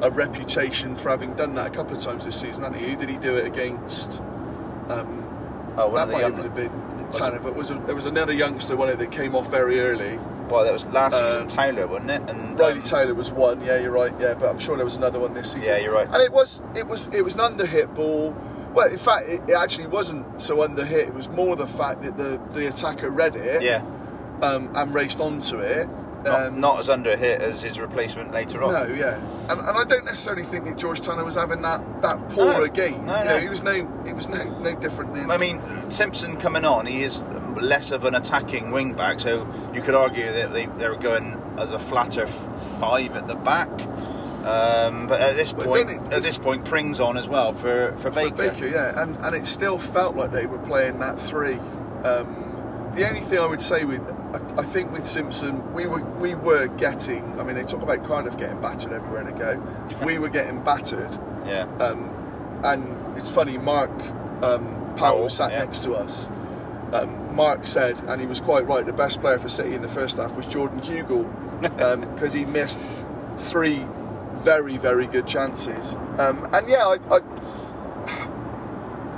a 0.03 0.11
reputation 0.11 0.97
for 0.97 1.11
having 1.11 1.35
done 1.35 1.55
that 1.55 1.69
a 1.69 1.71
couple 1.71 1.97
of 1.97 2.03
times 2.03 2.25
this 2.25 2.41
season, 2.41 2.65
hasn't 2.65 2.81
he? 2.83 2.91
Who 2.91 2.97
did 2.97 3.09
he 3.11 3.17
do 3.19 3.37
it 3.37 3.47
against? 3.47 4.21
Um, 4.89 5.21
Oh, 5.75 5.91
that 5.95 6.09
might 6.09 6.21
young. 6.21 6.33
even 6.33 6.45
have 6.45 6.55
been 6.55 6.71
Tanner, 7.13 7.41
but 7.41 7.55
was 7.57 7.71
a, 7.71 7.75
there 7.87 7.95
was 7.95 8.05
another 8.05 8.35
youngster, 8.35 8.77
one 8.77 8.95
that 8.97 9.11
came 9.11 9.35
off 9.35 9.51
very 9.51 9.81
early. 9.81 10.19
Well, 10.53 10.65
that 10.65 10.73
was 10.73 10.91
last 10.93 11.15
Um, 11.21 11.49
season 11.49 11.49
Taylor, 11.49 11.87
wasn't 11.87 12.11
it? 12.11 12.31
And 12.31 12.61
Riley 12.61 12.73
um, 12.75 12.83
Taylor 12.83 13.15
was 13.15 13.33
one, 13.33 13.65
yeah, 13.65 13.79
you're 13.79 13.91
right, 13.91 14.13
yeah, 14.21 14.35
but 14.39 14.49
I'm 14.51 14.59
sure 14.59 14.77
there 14.77 14.85
was 14.85 14.97
another 14.97 15.19
one 15.19 15.33
this 15.35 15.53
season. 15.53 15.69
Yeah, 15.69 15.79
you're 15.79 15.95
right. 15.95 16.07
And 16.07 16.23
it 16.23 16.33
was 16.33 16.63
it 16.77 16.87
was 16.87 17.09
it 17.09 17.23
was 17.23 17.35
an 17.37 17.41
underhit 17.41 17.95
ball. 17.95 18.37
Well, 18.75 18.89
in 18.91 18.99
fact, 18.99 19.29
it, 19.29 19.41
it 19.49 19.55
actually 19.57 19.87
wasn't 19.89 20.41
so 20.41 20.57
underhit. 20.59 21.09
It 21.09 21.15
was 21.15 21.29
more 21.29 21.57
the 21.57 21.67
fact 21.67 22.03
that 22.03 22.17
the, 22.17 22.41
the 22.53 22.69
attacker 22.69 23.11
read 23.11 23.37
it 23.37 23.63
yeah, 23.63 23.83
um, 24.43 24.71
and 24.75 24.95
raced 24.95 25.21
onto 25.21 25.59
it. 25.59 25.89
not, 26.25 26.47
Um, 26.47 26.61
not 26.61 26.79
as 26.79 26.89
under 26.89 27.17
hit 27.17 27.41
as 27.43 27.61
his 27.63 27.79
replacement 27.81 28.31
later 28.33 28.63
on. 28.63 28.73
no, 28.73 28.95
yeah, 28.95 29.17
and, 29.51 29.59
and 29.61 29.77
I 29.77 29.85
don't 29.85 30.05
necessarily 30.05 30.45
think 30.45 30.65
that 30.67 30.79
George 30.79 31.01
Tanner 31.01 31.25
was 31.25 31.35
having 31.35 31.61
that 31.63 31.81
that 32.03 32.17
poor 32.31 32.47
No, 32.47 32.63
a 32.63 32.69
game. 32.69 33.05
no, 33.05 33.19
you 33.19 33.25
no. 33.25 33.31
know, 33.31 33.39
he 33.41 33.49
was 33.49 33.63
no 33.63 33.73
he 34.07 34.13
was 34.13 34.29
no 34.29 34.43
no 34.61 34.75
different 34.77 35.15
than 35.15 35.31
I 35.31 35.37
mean, 35.37 35.61
Simpson 35.91 36.37
coming 36.37 36.65
on, 36.65 36.87
he 36.87 37.03
is 37.03 37.21
less 37.61 37.91
of 37.93 38.05
an 38.05 38.15
attacking 38.15 38.71
wing 38.71 38.95
back, 38.95 39.21
so 39.21 39.47
you 39.75 39.83
could 39.83 39.95
argue 39.95 40.25
that 40.33 40.53
they, 40.53 40.67
they 40.67 40.89
were 40.89 40.97
going 40.97 41.41
as 41.59 41.73
a 41.73 41.79
flatter 41.79 42.27
five 42.27 43.15
at 43.17 43.27
the 43.29 43.35
back. 43.35 43.69
Um, 44.47 45.07
but 45.07 45.21
at 45.21 45.37
this 45.37 45.53
point, 45.53 45.91
it- 45.91 46.13
at 46.13 46.23
this 46.23 46.37
point, 46.39 46.65
Pring's 46.65 46.99
on 47.01 47.17
as 47.17 47.29
well 47.29 47.53
for, 47.53 47.93
for 47.99 48.11
for 48.11 48.31
Baker. 48.31 48.35
Baker, 48.37 48.67
yeah, 48.67 49.01
and 49.03 49.17
and 49.19 49.37
it 49.37 49.47
still 49.47 49.79
felt 49.79 50.17
like 50.17 50.33
they 50.33 50.47
were 50.47 50.59
playing 50.59 50.99
that 50.99 51.19
three. 51.21 51.59
Um, 52.05 52.91
the 52.95 53.09
only 53.09 53.21
thing 53.21 53.39
I 53.39 53.47
would 53.47 53.63
say 53.63 53.85
with, 53.85 54.03
I, 54.35 54.61
I 54.61 54.65
think 54.65 54.91
with 54.93 55.07
Simpson, 55.07 55.73
we 55.73 55.87
were 55.87 56.03
we 56.19 56.35
were 56.35 56.67
getting. 56.67 57.39
I 57.39 57.45
mean, 57.45 57.55
they 57.55 57.63
talk 57.63 57.83
about 57.83 58.05
kind 58.05 58.27
of 58.27 58.37
getting 58.37 58.61
battered 58.61 58.93
everywhere 58.93 59.23
they 59.25 59.33
go. 59.39 59.63
we 60.05 60.19
were 60.19 60.29
getting 60.29 60.63
battered, 60.65 61.11
Yeah. 61.47 61.63
um, 61.79 62.11
and 62.65 63.17
it's 63.17 63.31
funny. 63.31 63.59
Mark 63.59 63.91
um, 64.43 64.67
Powell 64.97 64.97
Powell, 64.97 65.31
sat 65.31 65.53
yeah. 65.53 65.61
next 65.61 65.85
to 65.85 65.95
us. 65.95 66.29
Um, 66.93 67.35
Mark 67.35 67.67
said, 67.67 67.99
and 68.09 68.21
he 68.21 68.27
was 68.27 68.41
quite 68.41 68.67
right. 68.67 68.85
The 68.85 68.93
best 68.93 69.21
player 69.21 69.39
for 69.39 69.49
City 69.49 69.75
in 69.75 69.83
the 69.83 69.89
first 69.89 70.19
half 70.19 70.37
was 70.37 70.47
Jordan 70.47 70.81
Hugill 70.81 71.25
because 72.11 72.33
he 72.39 72.45
missed 72.45 72.81
three 73.37 73.87
very 74.35 74.77
very 74.77 75.07
good 75.07 75.27
chances. 75.27 75.95
Um, 76.19 76.49
and 76.53 76.69
yeah, 76.69 76.85
I, 76.87 76.99
I 77.11 77.21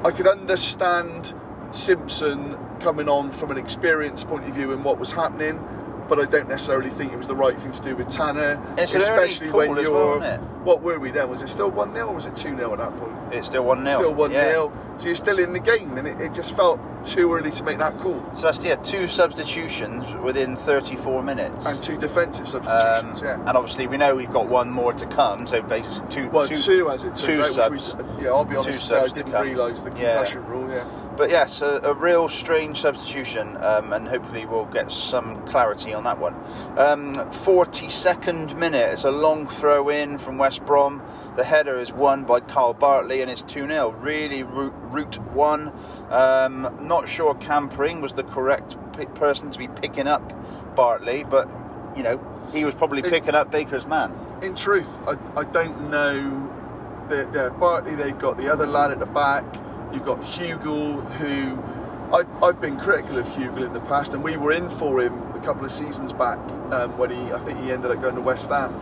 I 0.05 0.11
could 0.11 0.27
understand 0.27 1.35
Simpson 1.71 2.57
coming 2.81 3.09
on 3.09 3.31
from 3.31 3.51
an 3.51 3.57
experience 3.57 4.23
point 4.23 4.45
of 4.45 4.55
view 4.55 4.73
in 4.73 4.83
what 4.83 4.99
was 4.99 5.13
happening, 5.13 5.57
but 6.09 6.19
I 6.19 6.25
don't 6.27 6.49
necessarily 6.49 6.91
think 6.91 7.13
it 7.13 7.17
was 7.17 7.29
the 7.29 7.35
right 7.35 7.57
thing 7.57 7.73
to 7.73 7.83
do 7.83 7.97
with 7.97 8.09
Tanner, 8.09 8.61
It's 8.79 8.95
especially 8.95 9.51
when 9.51 9.77
you're. 9.77 9.93
well? 10.19 10.39
What 10.65 10.81
were 10.83 10.99
we 10.99 11.11
then? 11.11 11.29
Was 11.29 11.43
it 11.43 11.49
still 11.49 11.71
one 11.71 11.95
0 11.95 12.09
or 12.09 12.15
was 12.15 12.25
it 12.27 12.35
two 12.35 12.57
0 12.57 12.73
at 12.73 12.79
that 12.79 12.97
point? 12.97 13.13
It's 13.33 13.47
still 13.47 13.65
1 13.65 13.87
0. 13.87 13.99
Still 13.99 14.15
one 14.15 14.33
0 14.33 14.73
So 14.97 15.07
you're 15.07 15.15
still 15.15 15.39
in 15.39 15.53
the 15.53 15.61
game, 15.61 15.99
and 15.99 16.09
it, 16.09 16.19
it 16.21 16.33
just 16.33 16.57
felt 16.57 16.81
too 17.05 17.35
early 17.35 17.51
to 17.51 17.65
make 17.65 17.77
that 17.79 17.99
call. 17.99 18.25
So 18.35 18.43
that's, 18.43 18.65
yeah, 18.65 18.77
two 18.77 19.07
substitutions 19.07 20.07
within 20.23 20.57
34 20.57 21.23
minutes. 21.23 21.67
And 21.67 21.83
two 21.83 21.99
defensive 21.99 22.47
Um, 22.47 22.51
substitutions, 22.65 23.21
yeah. 23.23 23.41
And 23.47 23.57
obviously, 23.59 23.87
we 23.89 23.99
know 23.99 24.17
we've 24.17 24.33
got 24.33 24.49
one 24.49 24.71
more 24.71 24.93
to 24.95 25.07
come. 25.07 25.47
So 25.47 25.61
basically, 25.61 26.09
two. 26.09 26.29
Well, 26.31 26.47
two, 26.49 26.57
two, 26.57 26.89
as 26.91 27.05
it 27.05 27.09
turns 27.09 27.27
two 27.27 27.41
out. 27.41 27.47
subs. 27.47 27.95
Which 27.97 28.07
we, 28.17 28.25
yeah, 28.25 28.31
I'll 28.31 28.45
be 28.47 28.55
two 28.55 28.61
honest, 28.61 28.69
and 28.69 28.77
say 28.81 28.97
I 28.97 29.01
subs 29.01 29.13
didn't 29.13 29.33
realise 29.43 29.83
the 29.83 29.91
Yeah. 29.91 30.15
concussion 30.15 30.47
rule. 30.47 30.71
Yeah, 30.71 30.85
But 31.17 31.31
yes, 31.31 31.63
a, 31.63 31.81
a 31.85 31.95
real 31.95 32.29
strange 32.29 32.81
substitution, 32.81 33.57
um, 33.59 33.93
and 33.93 34.09
hopefully 34.09 34.47
we'll 34.47 34.65
get 34.67 34.91
some 34.91 35.41
clarity 35.47 35.95
on 35.95 36.03
that 36.05 36.19
one. 36.19 36.35
Um, 36.77 37.15
42nd 37.31 38.57
minute, 38.59 38.93
it's 38.95 39.05
a 39.05 39.13
long 39.13 39.47
throw 39.47 39.89
in 39.91 40.19
from 40.19 40.39
West 40.39 40.67
Brom. 40.67 41.01
The 41.37 41.45
header 41.45 41.79
is 41.79 41.93
won 41.93 42.25
by 42.25 42.41
Carl 42.41 42.75
Bartley, 42.75 43.23
and 43.23 43.31
it's 43.31 43.43
2 43.43 43.67
0. 43.69 43.91
Really, 44.01 44.43
route, 44.43 44.75
route 44.77 45.19
one. 45.31 45.73
Um, 46.11 46.75
not 46.83 47.09
sure 47.09 47.35
Cam 47.37 47.69
Pring 47.69 48.01
was 48.01 48.15
the 48.15 48.25
correct 48.25 48.77
p- 48.97 49.07
person 49.07 49.51
to 49.51 49.59
be 49.59 49.69
picking 49.69 50.09
up 50.09 50.33
Bartley, 50.75 51.23
but 51.23 51.49
you 51.97 52.03
know, 52.03 52.21
he 52.53 52.65
was 52.65 52.75
probably 52.75 53.01
It- 53.01 53.11
picking 53.11 53.37
up 53.37 53.53
Baker's 53.53 53.87
man. 53.87 54.13
in 54.43 54.57
truth, 54.57 54.91
I, 55.07 55.15
I 55.39 55.45
don't 55.45 55.91
know. 55.91 56.51
The, 57.09 57.17
the 57.31 57.55
Bartley, 57.61 57.95
they've 57.95 58.19
got 58.19 58.37
the 58.37 58.53
other 58.53 58.67
lad 58.67 58.91
at 58.91 58.99
the 58.99 59.07
back. 59.07 59.45
You've 59.95 60.05
got 60.05 60.23
Hugill, 60.23 61.09
who 61.13 61.63
I, 62.13 62.25
I've 62.45 62.61
been 62.61 62.81
critical 62.81 63.17
of 63.17 63.27
Hugill 63.27 63.65
in 63.65 63.73
the 63.73 63.81
past, 63.81 64.13
and 64.13 64.25
we 64.25 64.37
were 64.37 64.51
in 64.51 64.69
for 64.69 65.01
him 65.01 65.15
a 65.35 65.41
couple 65.41 65.65
of 65.65 65.71
seasons 65.71 66.13
back 66.13 66.39
um, 66.73 66.99
when 66.99 67.11
he, 67.11 67.33
I 67.33 67.39
think 67.39 67.61
he 67.61 67.71
ended 67.71 67.93
up 67.93 68.03
going 68.03 68.17
to 68.17 68.21
West 68.21 68.51
Ham. 68.51 68.75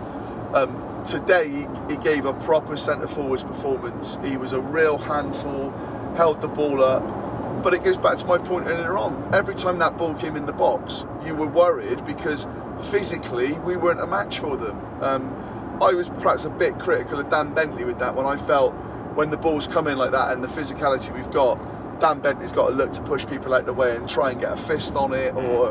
Um, 0.55 1.05
today, 1.05 1.51
he, 1.51 1.67
he 1.95 2.03
gave 2.03 2.25
a 2.25 2.33
proper 2.33 2.79
centre 2.79 3.07
forwards 3.07 3.45
performance. 3.45 4.19
He 4.25 4.39
was 4.39 4.55
a 4.55 4.61
real 4.61 4.97
handful, 4.97 5.71
held 6.17 6.41
the 6.41 6.49
ball 6.49 6.83
up. 6.83 7.63
But 7.63 7.75
it 7.75 7.85
goes 7.85 7.99
back 7.99 8.17
to 8.17 8.27
my 8.27 8.39
point 8.39 8.67
earlier 8.67 8.97
on. 8.97 9.35
Every 9.35 9.55
time 9.55 9.79
that 9.81 9.99
ball 9.99 10.15
came 10.15 10.35
in 10.35 10.47
the 10.47 10.53
box, 10.55 11.07
you 11.27 11.35
were 11.35 11.47
worried 11.47 12.05
because 12.07 12.47
physically 12.91 13.53
we 13.59 13.77
weren't 13.77 14.01
a 14.01 14.07
match 14.07 14.39
for 14.39 14.57
them. 14.57 14.81
Um, 15.03 15.79
I 15.83 15.93
was 15.93 16.09
perhaps 16.09 16.47
a 16.47 16.51
bit 16.51 16.79
critical 16.79 17.21
of 17.21 17.29
Dan 17.29 17.53
Bentley 17.53 17.85
with 17.85 17.99
that 17.99 18.15
when 18.15 18.25
I 18.25 18.37
felt 18.37 18.75
when 19.15 19.31
the 19.31 19.37
balls 19.37 19.67
come 19.67 19.89
in 19.89 19.99
like 19.99 20.13
that 20.13 20.33
and 20.33 20.43
the 20.43 20.49
physicality 20.49 21.15
we've 21.15 21.31
got, 21.31 21.57
Dan 22.01 22.21
Bentley's 22.21 22.53
got 22.53 22.69
to 22.69 22.75
look 22.75 22.93
to 22.93 23.03
push 23.03 23.27
people 23.27 23.55
out 23.55 23.67
the 23.67 23.73
way 23.73 23.95
and 23.97 24.09
try 24.09 24.31
and 24.33 24.41
get 24.41 24.53
a 24.53 24.57
fist 24.57 24.97
on 24.97 25.13
it. 25.13 25.35
Or 25.35 25.71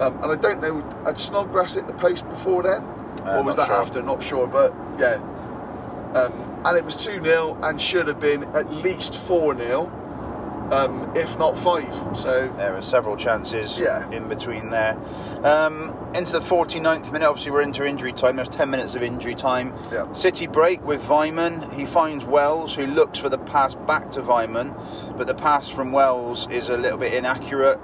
um, 0.00 0.22
and 0.22 0.32
I 0.32 0.36
don't 0.36 0.60
know, 0.60 0.82
had 1.04 1.16
Snodgrass 1.18 1.74
hit 1.74 1.86
the 1.86 1.94
post 1.94 2.28
before 2.28 2.62
then, 2.62 2.82
Uh, 3.24 3.38
or 3.38 3.44
was 3.44 3.56
that 3.56 3.68
sure. 3.68 3.76
after? 3.76 4.02
Not 4.02 4.22
sure, 4.22 4.46
but 4.46 4.72
yeah. 4.98 5.14
Um, 6.14 6.32
and 6.64 6.76
it 6.76 6.84
was 6.84 7.04
two 7.04 7.20
0 7.22 7.56
and 7.62 7.80
should 7.80 8.06
have 8.08 8.20
been 8.20 8.44
at 8.54 8.70
least 8.72 9.14
four 9.14 9.56
0 9.56 9.90
um, 10.72 11.12
if 11.16 11.38
not 11.38 11.56
five. 11.56 11.94
So 12.16 12.48
There 12.56 12.72
were 12.72 12.82
several 12.82 13.16
chances 13.16 13.78
Yeah. 13.78 14.08
in 14.10 14.28
between 14.28 14.70
there. 14.70 14.96
Um, 15.44 15.94
into 16.14 16.32
the 16.32 16.40
49th 16.40 17.12
minute, 17.12 17.26
obviously 17.28 17.52
we're 17.52 17.60
into 17.62 17.86
injury 17.86 18.12
time. 18.12 18.36
There's 18.36 18.48
10 18.48 18.70
minutes 18.70 18.94
of 18.94 19.02
injury 19.02 19.34
time. 19.34 19.72
Yeah. 19.92 20.12
City 20.12 20.46
break 20.46 20.84
with 20.86 21.04
Weimann. 21.08 21.72
He 21.72 21.84
finds 21.86 22.24
Wells, 22.26 22.74
who 22.74 22.86
looks 22.86 23.18
for 23.18 23.28
the 23.28 23.38
pass 23.38 23.74
back 23.74 24.10
to 24.12 24.22
Weimann, 24.22 24.74
but 25.16 25.26
the 25.26 25.34
pass 25.34 25.68
from 25.68 25.92
Wells 25.92 26.48
is 26.50 26.68
a 26.68 26.76
little 26.76 26.98
bit 26.98 27.14
inaccurate. 27.14 27.82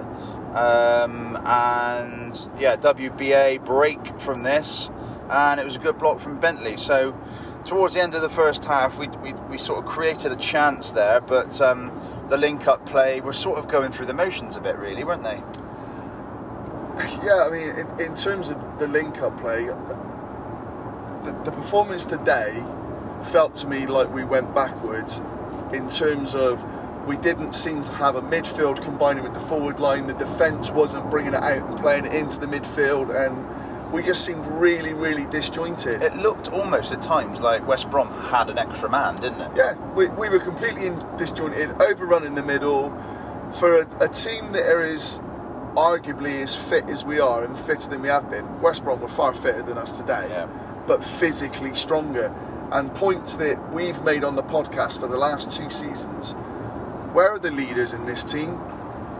Um, 0.53 1.35
and 1.45 2.47
yeah, 2.59 2.75
WBA 2.75 3.65
break 3.65 4.19
from 4.19 4.43
this, 4.43 4.89
and 5.29 5.59
it 5.59 5.63
was 5.63 5.75
a 5.75 5.79
good 5.79 5.97
block 5.97 6.19
from 6.19 6.39
Bentley. 6.39 6.77
So 6.77 7.17
towards 7.65 7.93
the 7.95 8.01
end 8.01 8.13
of 8.13 8.21
the 8.21 8.29
first 8.29 8.65
half, 8.65 8.97
we, 8.99 9.07
we, 9.23 9.33
we 9.49 9.57
sort 9.57 9.79
of 9.79 9.85
created 9.85 10.31
a 10.31 10.35
chance 10.35 10.91
there, 10.91 11.21
but 11.21 11.59
um, 11.61 11.91
the 12.33 12.39
link 12.39 12.67
up 12.67 12.83
play 12.87 13.21
were 13.21 13.31
sort 13.31 13.59
of 13.59 13.67
going 13.67 13.91
through 13.91 14.07
the 14.07 14.13
motions 14.13 14.57
a 14.57 14.59
bit, 14.59 14.75
really, 14.77 15.03
weren't 15.03 15.21
they? 15.23 15.35
yeah, 17.23 17.45
I 17.45 17.49
mean, 17.51 17.69
in, 17.75 18.01
in 18.01 18.15
terms 18.15 18.49
of 18.49 18.79
the 18.79 18.87
link-up 18.87 19.39
play, 19.39 19.65
the, 19.65 21.39
the 21.45 21.51
performance 21.51 22.05
today 22.05 22.59
felt 23.25 23.53
to 23.57 23.67
me 23.67 23.85
like 23.85 24.11
we 24.11 24.23
went 24.23 24.55
backwards 24.55 25.21
in 25.73 25.87
terms 25.87 26.33
of 26.33 26.65
we 27.05 27.17
didn't 27.17 27.53
seem 27.53 27.83
to 27.83 27.93
have 27.93 28.15
a 28.15 28.23
midfield 28.23 28.83
combining 28.83 29.21
with 29.21 29.33
the 29.33 29.39
forward 29.39 29.79
line. 29.79 30.07
The 30.07 30.15
defence 30.15 30.71
wasn't 30.71 31.11
bringing 31.11 31.35
it 31.35 31.43
out 31.43 31.69
and 31.69 31.77
playing 31.77 32.07
it 32.07 32.15
into 32.15 32.39
the 32.39 32.47
midfield, 32.47 33.15
and 33.15 33.45
we 33.93 34.01
just 34.01 34.25
seemed 34.25 34.45
really, 34.47 34.91
really 34.93 35.25
disjointed. 35.27 36.01
It 36.01 36.15
looked 36.15 36.51
almost 36.51 36.91
at 36.93 37.01
times 37.01 37.39
like 37.39 37.65
West 37.67 37.89
Brom 37.91 38.09
had 38.29 38.49
an 38.49 38.57
extra 38.57 38.89
man, 38.89 39.15
didn't 39.15 39.39
it? 39.39 39.51
Yeah, 39.55 39.75
we, 39.93 40.07
we 40.09 40.29
were 40.29 40.39
completely 40.39 40.87
in, 40.87 40.97
disjointed, 41.15 41.69
overrun 41.81 42.23
in 42.23 42.33
the 42.33 42.43
middle. 42.43 42.89
For 43.51 43.81
a, 43.81 44.05
a 44.05 44.09
team 44.09 44.51
that 44.53 44.65
is 44.81 45.19
arguably 45.75 46.41
as 46.41 46.55
fit 46.55 46.89
as 46.89 47.05
we 47.05 47.19
are 47.19 47.43
and 47.43 47.57
fitter 47.57 47.89
than 47.89 48.01
we 48.01 48.07
have 48.07 48.29
been, 48.29 48.61
West 48.61 48.83
Brom 48.83 48.99
were 48.99 49.07
far 49.07 49.31
fitter 49.31 49.61
than 49.61 49.77
us 49.77 49.97
today, 49.97 50.27
Yeah. 50.29 50.47
but 50.87 51.03
physically 51.03 51.75
stronger. 51.75 52.33
And 52.71 52.93
points 52.95 53.37
that 53.37 53.71
we've 53.71 54.01
made 54.03 54.23
on 54.23 54.35
the 54.35 54.43
podcast 54.43 54.99
for 54.99 55.07
the 55.07 55.17
last 55.17 55.55
two 55.55 55.69
seasons 55.69 56.35
where 57.13 57.29
are 57.31 57.37
the 57.39 57.51
leaders 57.51 57.93
in 57.93 58.07
this 58.07 58.23
team 58.23 58.59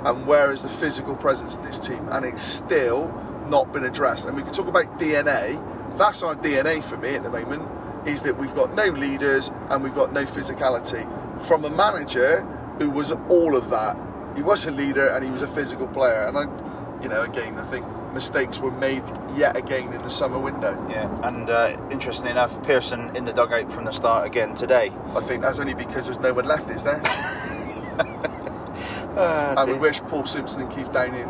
and 0.03 0.25
where 0.25 0.51
is 0.51 0.63
the 0.63 0.69
physical 0.69 1.15
presence 1.15 1.57
in 1.57 1.63
this 1.63 1.77
team? 1.79 2.07
And 2.09 2.25
it's 2.25 2.41
still 2.41 3.13
not 3.53 3.71
been 3.71 3.83
addressed. 3.83 4.27
And 4.27 4.35
we 4.35 4.41
can 4.41 4.51
talk 4.51 4.67
about 4.67 4.97
DNA. 4.97 5.61
That's 5.95 6.23
our 6.23 6.33
DNA 6.33 6.83
for 6.83 6.97
me 6.97 7.13
at 7.13 7.21
the 7.21 7.29
moment, 7.29 7.61
is 8.07 8.23
that 8.23 8.35
we've 8.35 8.55
got 8.55 8.73
no 8.73 8.87
leaders 8.87 9.51
and 9.69 9.83
we've 9.83 9.93
got 9.93 10.11
no 10.11 10.23
physicality. 10.23 11.03
From 11.39 11.63
a 11.63 11.69
manager 11.69 12.41
who 12.79 12.89
was 12.89 13.11
all 13.29 13.55
of 13.55 13.69
that. 13.69 13.95
He 14.35 14.41
was 14.41 14.65
a 14.65 14.71
leader 14.71 15.07
and 15.09 15.23
he 15.23 15.29
was 15.29 15.43
a 15.43 15.47
physical 15.47 15.85
player. 15.85 16.23
And 16.23 16.35
I, 16.35 16.41
you 17.03 17.09
know, 17.09 17.21
again, 17.21 17.59
I 17.59 17.63
think 17.63 17.85
mistakes 18.11 18.57
were 18.57 18.71
made 18.71 19.03
yet 19.35 19.55
again 19.55 19.93
in 19.93 20.01
the 20.01 20.09
summer 20.09 20.39
window. 20.39 20.73
Yeah, 20.89 21.07
and 21.27 21.47
uh, 21.47 21.77
interestingly 21.91 22.31
enough, 22.31 22.65
Pearson 22.65 23.15
in 23.15 23.23
the 23.23 23.33
dugout 23.33 23.71
from 23.71 23.85
the 23.85 23.91
start 23.91 24.25
again 24.25 24.55
today. 24.55 24.91
I 25.15 25.21
think 25.21 25.43
that's 25.43 25.59
only 25.59 25.75
because 25.75 26.05
there's 26.07 26.19
no 26.19 26.33
one 26.33 26.45
left, 26.45 26.71
is 26.71 26.85
there? 26.85 27.01
Uh, 29.15 29.55
and 29.59 29.71
we 29.71 29.77
wish 29.77 30.01
Paul 30.01 30.25
Simpson 30.25 30.63
and 30.63 30.71
Keith 30.71 30.91
Downing 30.91 31.29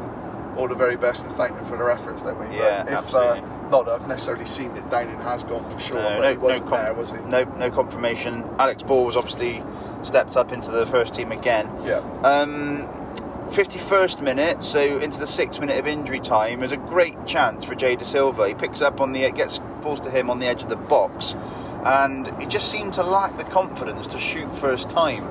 all 0.57 0.67
the 0.67 0.75
very 0.75 0.95
best 0.95 1.25
and 1.25 1.33
thank 1.33 1.55
them 1.55 1.65
for 1.65 1.77
their 1.77 1.89
efforts, 1.89 2.23
don't 2.23 2.39
we? 2.39 2.55
Yeah, 2.55 2.83
if, 2.83 2.89
absolutely. 2.89 3.39
Uh, 3.41 3.69
not 3.69 3.85
that 3.85 3.93
I've 3.93 4.07
necessarily 4.07 4.45
seen 4.45 4.73
that 4.75 4.89
Downing 4.91 5.17
has 5.19 5.43
gone 5.43 5.67
for 5.69 5.79
sure, 5.79 5.97
No, 5.97 6.09
but 6.15 6.21
no, 6.21 6.31
he 6.31 6.37
wasn't 6.37 6.65
no, 6.65 6.69
com- 6.71 6.83
there, 6.85 6.93
was 6.93 7.11
he? 7.11 7.23
no, 7.25 7.43
no 7.57 7.71
confirmation. 7.71 8.43
Alex 8.59 8.83
Ball 8.83 9.03
was 9.05 9.17
obviously 9.17 9.63
stepped 10.03 10.37
up 10.37 10.51
into 10.51 10.71
the 10.71 10.85
first 10.85 11.13
team 11.13 11.31
again. 11.31 11.69
Yeah. 11.83 11.97
Um, 12.23 12.87
51st 13.49 14.21
minute, 14.21 14.63
so 14.63 14.97
into 14.99 15.19
the 15.19 15.27
sixth 15.27 15.59
minute 15.59 15.77
of 15.77 15.87
injury 15.87 16.19
time, 16.19 16.59
there's 16.59 16.71
a 16.71 16.77
great 16.77 17.25
chance 17.27 17.63
for 17.65 17.75
Jay 17.75 17.95
Dasilva. 17.95 18.47
He 18.47 18.53
picks 18.55 18.81
up 18.81 18.99
on 18.99 19.11
the, 19.11 19.29
gets 19.31 19.59
falls 19.81 19.99
to 20.01 20.09
him 20.09 20.29
on 20.29 20.39
the 20.39 20.47
edge 20.47 20.63
of 20.63 20.69
the 20.69 20.75
box, 20.75 21.35
and 21.85 22.27
he 22.39 22.45
just 22.47 22.71
seemed 22.71 22.93
to 22.95 23.03
lack 23.03 23.37
the 23.37 23.43
confidence 23.43 24.07
to 24.07 24.17
shoot 24.17 24.49
first 24.55 24.89
time, 24.89 25.23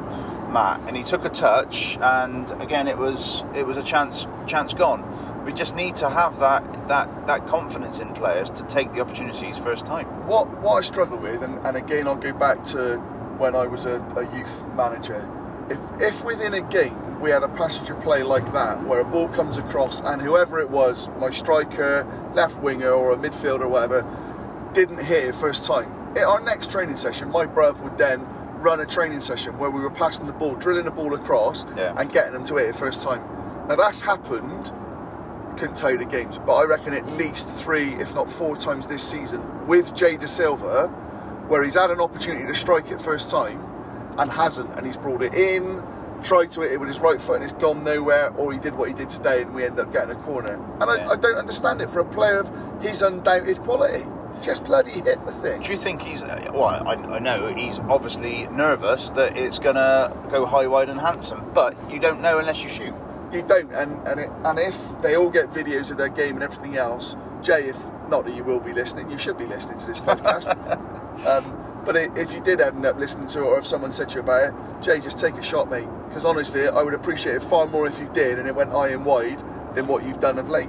Matt. 0.53 0.81
And 0.87 0.97
he 0.97 1.03
took 1.03 1.25
a 1.25 1.29
touch, 1.29 1.97
and 2.01 2.51
again 2.63 2.87
it 2.87 2.99
was 2.99 3.45
it 3.55 3.67
was 3.67 3.77
a 3.77 3.83
chance 3.83 4.27
chance 4.47 4.75
gone. 4.75 5.03
We 5.45 5.53
just 5.53 5.75
need 5.75 5.95
to 5.97 6.11
have 6.11 6.39
that 6.41 6.89
that 6.89 7.27
that 7.27 7.47
confidence 7.47 8.01
in 8.01 8.13
players 8.13 8.51
to 8.51 8.63
take 8.65 8.93
the 8.93 9.01
opportunities 9.01 9.59
first 9.59 9.87
time. 9.87 10.07
What 10.27 10.49
what 10.61 10.75
I 10.77 10.81
struggle 10.83 11.19
with, 11.19 11.43
and, 11.43 11.59
and 11.67 11.77
again 11.77 12.07
I'll 12.07 12.17
go 12.17 12.33
back 12.33 12.63
to 12.65 12.99
when 13.39 13.57
I 13.57 13.67
was 13.67 13.87
a, 13.87 14.01
a 14.17 14.37
youth 14.37 14.73
manager. 14.75 15.29
If 15.71 15.79
if 16.01 16.25
within 16.25 16.55
a 16.55 16.61
game 16.61 17.21
we 17.21 17.31
had 17.31 17.43
a 17.43 17.49
passage 17.49 17.89
of 17.89 18.01
play 18.01 18.23
like 18.23 18.53
that, 18.53 18.83
where 18.85 19.01
a 19.01 19.05
ball 19.05 19.29
comes 19.29 19.57
across 19.57 20.03
and 20.03 20.21
whoever 20.21 20.59
it 20.59 20.69
was, 20.69 21.09
my 21.21 21.31
striker, 21.31 22.05
left 22.35 22.61
winger, 22.61 22.91
or 22.91 23.13
a 23.13 23.17
midfielder, 23.17 23.63
or 23.63 23.69
whatever, 23.69 24.03
didn't 24.73 25.03
hit 25.03 25.25
it 25.25 25.35
first 25.35 25.65
time. 25.67 25.91
At 26.17 26.25
our 26.25 26.41
next 26.41 26.71
training 26.71 26.97
session, 26.97 27.31
my 27.31 27.47
bruv 27.47 27.81
would 27.81 27.97
then 27.97 28.27
run 28.63 28.81
a 28.81 28.87
training 28.87 29.21
session 29.21 29.59
where 29.59 29.71
we 29.71 29.81
were 29.81 29.91
passing 29.91 30.27
the 30.27 30.33
ball, 30.33 30.55
drilling 30.55 30.85
the 30.85 30.91
ball 30.91 31.15
across, 31.15 31.67
Yeah. 31.77 31.95
and 31.97 32.11
getting 32.13 32.33
them 32.33 32.45
to 32.45 32.57
hit 32.57 32.69
it 32.69 32.77
first 32.77 33.03
time. 33.03 33.21
Now 33.69 33.77
that's 33.77 34.01
happened. 34.01 34.73
Couldn't 35.59 35.77
tell 35.77 35.91
you 35.91 35.99
the 35.99 36.05
games, 36.07 36.39
but 36.39 36.55
I 36.55 36.65
reckon 36.65 36.95
at 36.95 37.07
least 37.19 37.49
three, 37.49 37.95
if 37.95 38.15
not 38.15 38.31
four 38.31 38.57
times 38.57 38.87
this 38.87 39.03
season 39.03 39.67
with 39.67 39.95
Jay 39.95 40.17
Dasilva, 40.17 40.91
where 41.49 41.63
he's 41.63 41.75
had 41.75 41.91
an 41.91 42.01
opportunity 42.01 42.47
to 42.47 42.55
strike 42.55 42.91
it 42.91 43.01
first 43.03 43.31
time 43.31 43.63
and 44.19 44.31
hasn't, 44.31 44.71
and 44.77 44.87
he's 44.87 44.97
brought 44.97 45.21
it 45.23 45.35
in, 45.35 45.83
tried 46.23 46.51
to 46.53 46.61
hit 46.63 46.73
it 46.73 46.79
with 46.81 46.89
his 46.89 47.01
right 47.01 47.21
foot 47.21 47.35
and 47.37 47.45
it's 47.45 47.53
gone 47.55 47.83
nowhere, 47.85 48.33
or 48.37 48.53
he 48.53 48.59
did 48.59 48.75
what 48.77 48.89
he 48.89 48.95
did 48.95 49.09
today 49.09 49.43
and 49.43 49.53
we 49.55 49.65
end 49.65 49.79
up 49.79 49.93
getting 49.93 50.11
a 50.13 50.19
corner. 50.21 50.55
And 50.81 50.83
Yeah. 50.89 51.09
I, 51.09 51.13
I 51.13 51.17
don't 51.17 51.37
understand 51.37 51.83
it 51.83 51.91
for 51.91 51.99
a 52.01 52.05
player 52.05 52.39
of 52.39 52.51
his 52.81 53.03
undoubted 53.03 53.59
quality. 53.61 54.05
Just 54.43 54.65
bloody 54.65 54.91
hit 54.91 55.25
the 55.25 55.33
thing. 55.33 55.63
Do 55.63 55.71
you 55.71 55.79
think 55.79 56.03
he's? 56.03 56.23
uh, 56.23 56.51
Well, 56.53 56.65
I, 56.65 56.95
I 56.95 57.19
know 57.21 57.55
he's 57.55 57.79
obviously 57.79 58.49
nervous 58.49 59.11
that 59.11 59.37
it's 59.37 59.59
gonna 59.61 60.13
go 60.31 60.47
high, 60.47 60.67
wide, 60.67 60.89
and 60.89 61.01
handsome, 61.01 61.53
but 61.55 61.75
you 61.91 62.01
don't 62.01 62.21
know 62.21 62.39
unless 62.39 62.63
you 62.63 62.69
shoot. 62.69 62.93
You 63.33 63.43
don't, 63.43 63.73
and 63.73 64.07
and, 64.09 64.21
it, 64.21 64.31
and 64.45 64.59
if 64.59 65.01
they 65.01 65.17
all 65.17 65.31
get 65.31 65.51
videos 65.51 65.91
of 65.93 65.97
their 65.99 66.09
game 66.09 66.35
and 66.35 66.43
everything 66.43 66.77
else, 66.77 67.17
Jay, 67.41 67.69
if 67.69 67.79
not 68.09 68.25
that 68.25 68.35
you 68.35 68.43
will 68.45 68.61
be 68.61 68.73
listening, 68.73 69.11
you 69.11 69.17
should 69.19 69.39
be 69.39 69.47
listening 69.47 69.79
to 69.79 69.87
this 69.87 70.01
podcast. 70.01 70.57
um, 71.27 71.59
but 71.85 71.97
if 71.97 72.33
you 72.33 72.41
did 72.43 72.61
end 72.61 72.85
up 72.85 72.99
listening 72.99 73.27
to 73.29 73.41
it, 73.43 73.47
or 73.47 73.59
if 73.59 73.67
someone 73.67 73.93
said 73.93 74.09
to 74.11 74.17
you 74.17 74.21
about 74.23 74.49
it, 74.49 74.83
Jay, 74.83 75.01
just 75.01 75.19
take 75.19 75.35
a 75.35 75.43
shot, 75.43 75.71
mate. 75.71 75.89
Because 76.09 76.25
honestly, 76.25 76.69
I 76.69 76.83
would 76.83 76.95
appreciate 76.95 77.37
it 77.37 77.43
far 77.43 77.67
more 77.67 77.87
if 77.87 77.99
you 77.99 78.11
did, 78.13 78.39
and 78.39 78.47
it 78.49 78.55
went 78.55 78.71
high 78.71 78.89
and 78.89 79.05
wide 79.05 79.43
than 79.75 79.87
what 79.87 80.05
you've 80.05 80.21
done 80.21 80.39
of 80.39 80.49
late. 80.49 80.69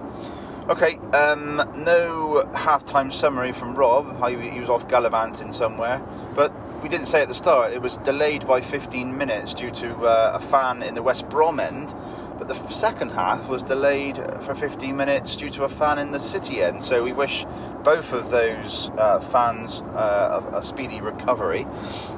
Okay, 0.70 0.96
um, 1.14 1.58
no 1.84 2.50
halftime 2.54 3.12
summary 3.12 3.52
from 3.52 3.76
Rob. 3.76 4.06
He 4.30 4.50
he 4.50 4.60
was 4.62 4.70
off 4.70 4.88
gallivanting 4.88 5.52
somewhere, 5.52 6.02
but 6.36 6.54
we 6.82 6.88
didn't 6.88 7.08
say 7.08 7.22
at 7.22 7.28
the 7.28 7.34
start. 7.34 7.74
It 7.74 7.82
was 7.82 7.98
delayed 7.98 8.48
by 8.48 8.62
15 8.62 9.18
minutes 9.18 9.54
due 9.54 9.72
to 9.72 9.90
uh, 10.06 10.32
a 10.36 10.40
fan 10.40 10.82
in 10.82 10.94
the 10.94 11.04
West 11.04 11.30
Brom 11.30 11.60
end. 11.60 11.94
But 12.38 12.48
the 12.48 12.56
second 12.56 13.10
half 13.12 13.48
was 13.48 13.62
delayed 13.62 14.18
for 14.42 14.56
15 14.56 14.96
minutes 14.96 15.36
due 15.36 15.50
to 15.52 15.66
a 15.66 15.70
fan 15.70 16.00
in 16.00 16.12
the 16.12 16.20
City 16.20 16.62
end. 16.64 16.84
So 16.84 17.04
we 17.04 17.14
wish 17.14 17.46
both 17.84 18.12
of 18.14 18.30
those 18.32 18.90
uh, 18.98 19.20
fans 19.20 19.82
uh, 19.82 20.42
a, 20.54 20.58
a 20.58 20.64
speedy 20.64 21.00
recovery. 21.00 21.66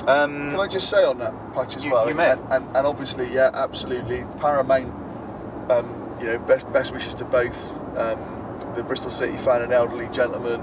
Um, 0.07 0.51
Can 0.51 0.59
I 0.59 0.67
just 0.67 0.89
say 0.89 1.03
on 1.03 1.17
that 1.17 1.33
patch 1.53 1.75
as 1.77 1.85
You- 1.85 1.91
well? 1.93 2.07
you 2.07 2.15
may. 2.15 2.31
And, 2.31 2.41
and, 2.51 2.65
and 2.77 2.87
obviously, 2.87 3.31
yeah, 3.33 3.49
absolutely, 3.53 4.23
paramount. 4.39 4.93
Um, 5.69 6.04
you 6.19 6.27
know, 6.27 6.39
best 6.39 6.72
best 6.74 6.91
wishes 6.93 7.15
to 7.15 7.25
both 7.25 7.79
um, 7.98 8.19
the 8.75 8.84
Bristol 8.84 9.12
City 9.12 9.38
fan 9.38 9.62
and 9.62 9.72
elderly 9.74 10.07
gentleman, 10.12 10.62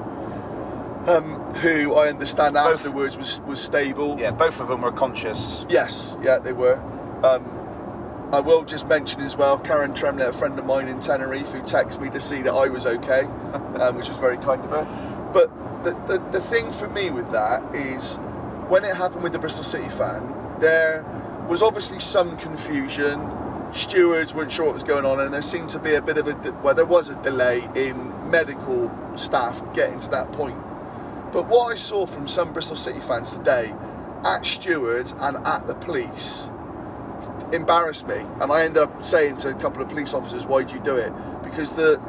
um, 1.08 1.34
who 1.54 1.94
I 1.94 2.08
understand 2.08 2.54
Both- 2.54 2.78
afterwards 2.78 3.16
was 3.16 3.40
was 3.42 3.60
stable. 3.60 4.18
yeah, 4.18 4.30
both 4.30 4.60
of 4.60 4.68
them 4.68 4.82
were 4.82 4.92
conscious. 4.92 5.66
Yes, 5.68 6.18
yeah, 6.22 6.38
they 6.38 6.52
were. 6.52 6.76
Um, 7.24 7.58
I 8.32 8.40
will 8.40 8.64
just 8.64 8.88
mention 8.88 9.20
as 9.20 9.36
well, 9.36 9.58
Karen 9.58 9.92
Tremlett, 9.92 10.30
a 10.30 10.32
friend 10.32 10.58
of 10.58 10.64
mine 10.64 10.88
in 10.88 10.98
Tenerife, 11.00 11.52
who 11.52 11.60
texted 11.60 12.00
me 12.00 12.08
to 12.10 12.20
see 12.20 12.40
that 12.42 12.52
I 12.54 12.68
was 12.68 12.86
okay, 12.86 13.20
um, 13.80 13.94
which 13.94 14.08
was 14.08 14.16
very 14.18 14.38
kind 14.38 14.64
of 14.64 14.70
her. 14.70 15.30
But 15.34 15.50
the, 15.84 15.90
the, 16.06 16.18
the 16.30 16.40
thing 16.40 16.72
for 16.72 16.88
me 16.88 17.10
with 17.10 17.30
that 17.32 17.62
is 17.76 18.16
when 18.68 18.84
it 18.84 18.96
happened 18.96 19.22
with 19.22 19.32
the 19.32 19.38
Bristol 19.38 19.64
City 19.64 19.88
fan, 19.90 20.34
there 20.60 21.04
was 21.48 21.60
obviously 21.62 21.98
some 22.00 22.38
confusion. 22.38 23.20
Stewards 23.72 24.34
weren't 24.34 24.52
sure 24.52 24.66
what 24.66 24.74
was 24.74 24.82
going 24.82 25.06
on, 25.06 25.18
and 25.18 25.32
there 25.32 25.42
seemed 25.42 25.70
to 25.70 25.78
be 25.78 25.94
a 25.94 26.02
bit 26.02 26.18
of 26.18 26.28
a 26.28 26.52
well, 26.62 26.74
there 26.74 26.84
was 26.84 27.08
a 27.08 27.20
delay 27.22 27.66
in 27.74 28.30
medical 28.30 28.92
staff 29.14 29.62
getting 29.72 29.98
to 29.98 30.10
that 30.10 30.30
point. 30.32 30.58
But 31.32 31.48
what 31.48 31.72
I 31.72 31.74
saw 31.74 32.04
from 32.04 32.28
some 32.28 32.52
Bristol 32.52 32.76
City 32.76 33.00
fans 33.00 33.34
today 33.34 33.74
at 34.24 34.44
stewards 34.44 35.14
and 35.18 35.38
at 35.46 35.66
the 35.66 35.74
police 35.74 36.50
embarrassed 37.52 38.06
me. 38.06 38.16
And 38.40 38.52
I 38.52 38.64
ended 38.64 38.82
up 38.82 39.04
saying 39.04 39.36
to 39.38 39.48
a 39.48 39.54
couple 39.54 39.82
of 39.82 39.88
police 39.88 40.14
officers, 40.14 40.46
why'd 40.46 40.70
you 40.70 40.80
do 40.80 40.96
it? 40.96 41.12
Because 41.42 41.70
the 41.70 42.00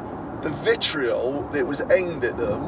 the 0.42 0.50
vitriol 0.50 1.48
that 1.54 1.66
was 1.66 1.80
aimed 1.90 2.22
at 2.24 2.36
them 2.36 2.62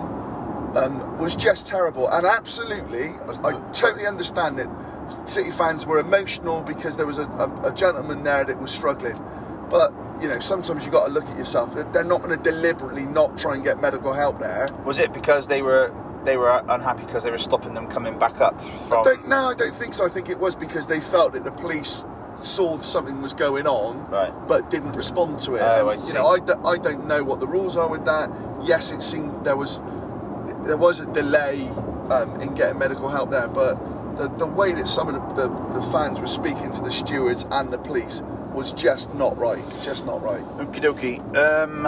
um, 0.77 1.19
was 1.19 1.37
just 1.37 1.67
terrible. 1.67 2.09
And 2.09 2.27
absolutely, 2.27 3.09
I 3.45 3.53
totally 3.73 4.07
understand 4.07 4.59
that 4.59 4.69
City 5.11 5.51
fans 5.51 5.87
were 5.87 5.99
emotional 5.99 6.62
because 6.62 6.97
there 6.97 7.07
was 7.07 7.19
a, 7.19 7.25
a, 7.33 7.71
a 7.71 7.75
gentleman 7.75 8.23
there 8.23 8.45
that 8.45 8.61
was 8.61 8.71
struggling. 8.71 9.16
But, 9.71 9.92
you 10.21 10.29
know, 10.29 10.38
sometimes 10.38 10.85
you 10.87 10.92
got 10.92 11.07
to 11.07 11.12
look 11.12 11.25
at 11.27 11.37
yourself. 11.37 11.75
They're- 11.75 12.05
not 12.05 12.23
going 12.23 12.37
to 12.37 12.42
deliberately 12.42 13.05
not 13.05 13.37
try 13.38 13.55
and 13.55 13.64
get 13.64 13.81
medical 13.81 14.12
help 14.12 14.38
there. 14.38 14.69
Was 14.85 14.99
it 14.99 15.12
because 15.12 15.49
they 15.49 15.62
were 15.62 15.92
they 16.25 16.37
were 16.37 16.61
unhappy 16.69 17.05
because 17.05 17.23
they 17.23 17.31
were 17.31 17.38
stopping 17.38 17.75
them 17.75 17.87
coming 17.88 18.19
back 18.19 18.40
up 18.40 18.61
from? 18.61 19.01
I 19.01 19.03
don't, 19.03 19.29
no, 19.29 19.37
I 19.51 19.55
don't 19.55 19.73
think 19.75 19.95
so. 19.95 20.05
I 20.05 20.09
think 20.09 20.29
it 20.29 20.38
was 20.38 20.55
because 20.57 20.87
they 20.88 20.99
felt 21.01 21.33
that 21.35 21.45
the 21.45 21.53
police 21.53 22.05
saw 22.37 22.77
something 22.79 23.23
was 23.23 23.33
going 23.33 23.66
on, 23.66 24.05
Right. 24.11 24.33
but 24.47 24.69
didn't 24.71 24.92
respond 24.97 25.38
to 25.40 25.55
it. 25.55 25.62
Oh, 25.62 25.88
And, 25.90 26.01
I 26.01 26.07
You 26.07 26.14
know, 26.14 26.27
I, 26.29 26.38
do, 26.40 26.55
I 26.64 26.77
don't 26.79 27.07
know 27.07 27.23
what 27.25 27.38
the 27.40 27.47
rules 27.47 27.77
are 27.77 27.88
with 27.88 28.05
that. 28.07 28.29
Yes, 28.62 28.90
it 28.92 29.03
seemed 29.03 29.45
there 29.45 29.57
was 29.57 29.81
there 30.64 30.77
was 30.77 31.01
a 31.01 31.07
delay 31.12 31.69
um, 32.11 32.40
in 32.40 32.55
getting 32.55 32.79
medical 32.79 33.09
help 33.09 33.31
there, 33.31 33.49
but 33.49 33.75
the, 34.17 34.29
the 34.29 34.47
way 34.47 34.73
that 34.73 34.89
some 34.89 35.09
of 35.09 35.37
the, 35.37 35.49
the, 35.49 35.75
the 35.75 35.83
fans 35.83 36.21
were 36.21 36.27
speaking 36.27 36.73
to 36.73 36.83
the 36.83 36.93
stewards 36.93 37.47
and 37.51 37.73
the 37.73 37.79
police 37.79 38.23
was 38.53 38.73
just 38.73 39.15
not 39.15 39.37
right. 39.37 39.63
Just 39.83 40.07
not 40.07 40.23
right. 40.23 40.43
Okie 40.43 40.81
dokie. 40.81 41.19
Um, 41.37 41.85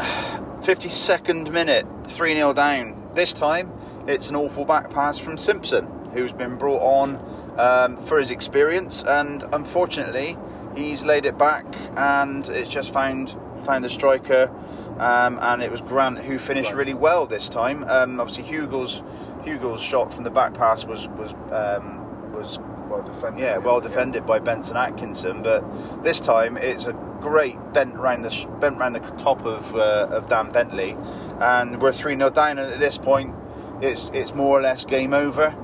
52nd 0.62 1.50
minute, 1.50 1.86
3 2.06 2.34
0 2.34 2.52
down. 2.52 3.10
This 3.14 3.32
time, 3.32 3.72
it's 4.06 4.28
an 4.28 4.36
awful 4.36 4.64
back 4.64 4.90
pass 4.90 5.18
from 5.18 5.38
Simpson, 5.38 5.86
who's 6.12 6.32
been 6.32 6.56
brought 6.56 6.82
on 6.82 7.16
um, 7.58 7.96
for 7.96 8.18
his 8.18 8.30
experience, 8.30 9.02
and 9.02 9.42
unfortunately, 9.52 10.36
he's 10.76 11.04
laid 11.04 11.24
it 11.24 11.38
back, 11.38 11.64
and 11.96 12.48
it's 12.48 12.68
just 12.68 12.92
found 12.92 13.36
found 13.64 13.82
the 13.82 13.90
striker, 13.90 14.52
um, 14.98 15.38
and 15.42 15.62
it 15.62 15.70
was 15.70 15.80
Grant 15.80 16.18
who 16.18 16.38
finished 16.38 16.72
really 16.72 16.94
well 16.94 17.26
this 17.26 17.48
time. 17.48 17.84
Um, 17.84 18.20
obviously, 18.20 18.44
Hugill's 18.44 19.02
Hugill's 19.44 19.82
shot 19.82 20.12
from 20.12 20.24
the 20.24 20.30
back 20.30 20.54
pass 20.54 20.84
was 20.84 21.08
was 21.08 21.32
um, 21.52 22.07
was 22.38 22.58
Well 22.88 23.02
defended. 23.02 23.42
yeah, 23.42 23.58
well 23.58 23.80
defended 23.80 24.24
by 24.26 24.38
Benson 24.38 24.76
Atkinson, 24.76 25.42
but 25.42 25.60
this 26.02 26.20
time 26.20 26.56
it's 26.56 26.86
a 26.86 26.92
great 27.20 27.56
bent 27.72 27.96
round 27.96 28.24
the 28.24 28.48
bent 28.60 28.78
round 28.78 28.94
the 28.94 29.00
top 29.16 29.44
of 29.44 29.74
uh, 29.74 30.06
of 30.10 30.28
Dan 30.28 30.50
Bentley, 30.52 30.96
and 31.40 31.82
we're 31.82 31.92
three 31.92 32.16
0 32.16 32.30
down. 32.30 32.58
And 32.58 32.72
at 32.72 32.78
this 32.78 32.96
point, 32.96 33.34
it's 33.82 34.10
it's 34.14 34.34
more 34.34 34.58
or 34.58 34.62
less 34.62 34.84
game 34.84 35.12
over. 35.12 35.54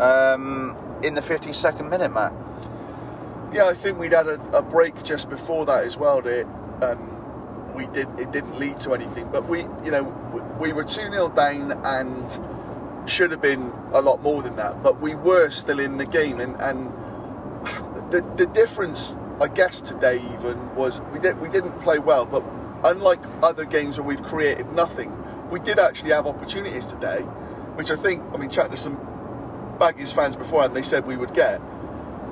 Um, 0.00 0.76
in 1.02 1.14
the 1.14 1.22
fifty 1.22 1.52
second 1.52 1.88
minute, 1.88 2.12
Matt. 2.12 2.32
Yeah, 3.52 3.66
I 3.66 3.74
think 3.74 3.98
we'd 3.98 4.12
had 4.12 4.26
a, 4.26 4.40
a 4.56 4.62
break 4.62 5.04
just 5.04 5.30
before 5.30 5.64
that 5.66 5.84
as 5.84 5.96
well. 5.96 6.20
That 6.20 6.46
um, 6.82 7.72
we 7.74 7.86
did 7.86 8.08
it 8.18 8.32
didn't 8.32 8.58
lead 8.58 8.78
to 8.78 8.94
anything, 8.94 9.28
but 9.30 9.46
we 9.46 9.60
you 9.84 9.90
know 9.92 10.02
we, 10.58 10.68
we 10.68 10.72
were 10.72 10.84
two 10.84 11.02
0 11.10 11.28
down 11.30 11.72
and 11.84 12.40
should 13.06 13.30
have 13.30 13.40
been 13.42 13.72
a 13.92 14.00
lot 14.00 14.22
more 14.22 14.42
than 14.42 14.56
that. 14.56 14.82
But 14.82 15.00
we 15.00 15.14
were 15.14 15.50
still 15.50 15.78
in 15.78 15.96
the 15.96 16.06
game, 16.06 16.40
and 16.40 16.60
and 16.60 16.92
the 18.10 18.24
the 18.36 18.46
difference 18.46 19.18
I 19.40 19.48
guess 19.48 19.80
today 19.80 20.20
even 20.32 20.74
was 20.74 21.00
we 21.12 21.18
did 21.18 21.40
we 21.40 21.48
didn't 21.48 21.78
play 21.80 21.98
well, 21.98 22.26
but 22.26 22.44
unlike 22.84 23.20
other 23.42 23.64
games 23.64 23.98
where 23.98 24.06
we've 24.06 24.22
created 24.22 24.72
nothing, 24.72 25.12
we 25.50 25.60
did 25.60 25.78
actually 25.78 26.10
have 26.10 26.26
opportunities 26.26 26.86
today, 26.86 27.20
which 27.76 27.90
I 27.90 27.96
think 27.96 28.22
I 28.32 28.36
mean 28.36 28.50
chatting 28.50 28.72
to 28.72 28.76
some 28.76 28.96
Baggies 29.78 30.14
fans 30.14 30.36
before, 30.36 30.64
and 30.64 30.74
they 30.74 30.82
said 30.82 31.06
we 31.06 31.16
would 31.16 31.34
get 31.34 31.60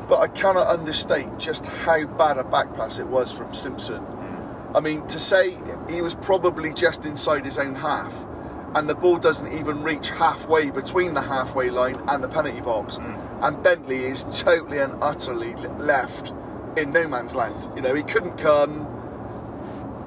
but 0.08 0.20
I 0.20 0.28
cannot 0.28 0.66
understate 0.66 1.38
just 1.38 1.64
how 1.64 2.04
bad 2.04 2.36
a 2.36 2.44
back 2.44 2.74
pass 2.74 2.98
it 2.98 3.06
was 3.06 3.32
from 3.32 3.54
Simpson. 3.54 4.02
Mm. 4.02 4.76
I 4.76 4.80
mean, 4.80 5.06
to 5.06 5.18
say 5.18 5.56
he 5.88 6.02
was 6.02 6.14
probably 6.14 6.74
just 6.74 7.06
inside 7.06 7.44
his 7.44 7.58
own 7.58 7.74
half, 7.74 8.26
and 8.74 8.88
the 8.88 8.94
ball 8.94 9.18
doesn't 9.18 9.52
even 9.52 9.82
reach 9.82 10.10
halfway 10.10 10.70
between 10.70 11.14
the 11.14 11.20
halfway 11.22 11.70
line 11.70 11.96
and 12.08 12.22
the 12.22 12.28
penalty 12.28 12.60
box, 12.60 12.96
hmm. 12.98 13.44
and 13.44 13.62
Bentley 13.62 14.04
is 14.04 14.24
totally 14.42 14.78
and 14.78 14.94
utterly 15.02 15.54
left 15.78 16.32
in 16.76 16.90
no 16.90 17.06
man's 17.06 17.34
land. 17.34 17.68
You 17.76 17.82
know, 17.82 17.94
he 17.94 18.02
couldn't 18.02 18.38
come. 18.38 18.88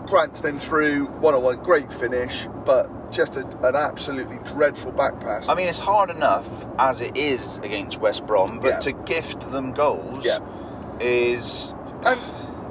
Grant's 0.07 0.41
then 0.41 0.59
through 0.59 1.05
one 1.05 1.33
on 1.33 1.41
one, 1.41 1.57
great 1.63 1.91
finish, 1.91 2.47
but 2.63 3.11
just 3.11 3.37
a, 3.37 3.41
an 3.63 3.75
absolutely 3.75 4.37
dreadful 4.45 4.91
back 4.91 5.19
pass. 5.19 5.49
I 5.49 5.55
mean, 5.55 5.67
it's 5.67 5.79
hard 5.79 6.09
enough 6.11 6.47
as 6.77 7.01
it 7.01 7.17
is 7.17 7.57
against 7.59 7.97
West 7.99 8.25
Brom, 8.27 8.59
but 8.59 8.67
Yeah. 8.69 8.79
to 8.79 8.91
gift 8.91 9.51
them 9.51 9.71
goals 9.73 10.23
Yeah. 10.23 10.39
is 10.99 11.73
and 12.05 12.19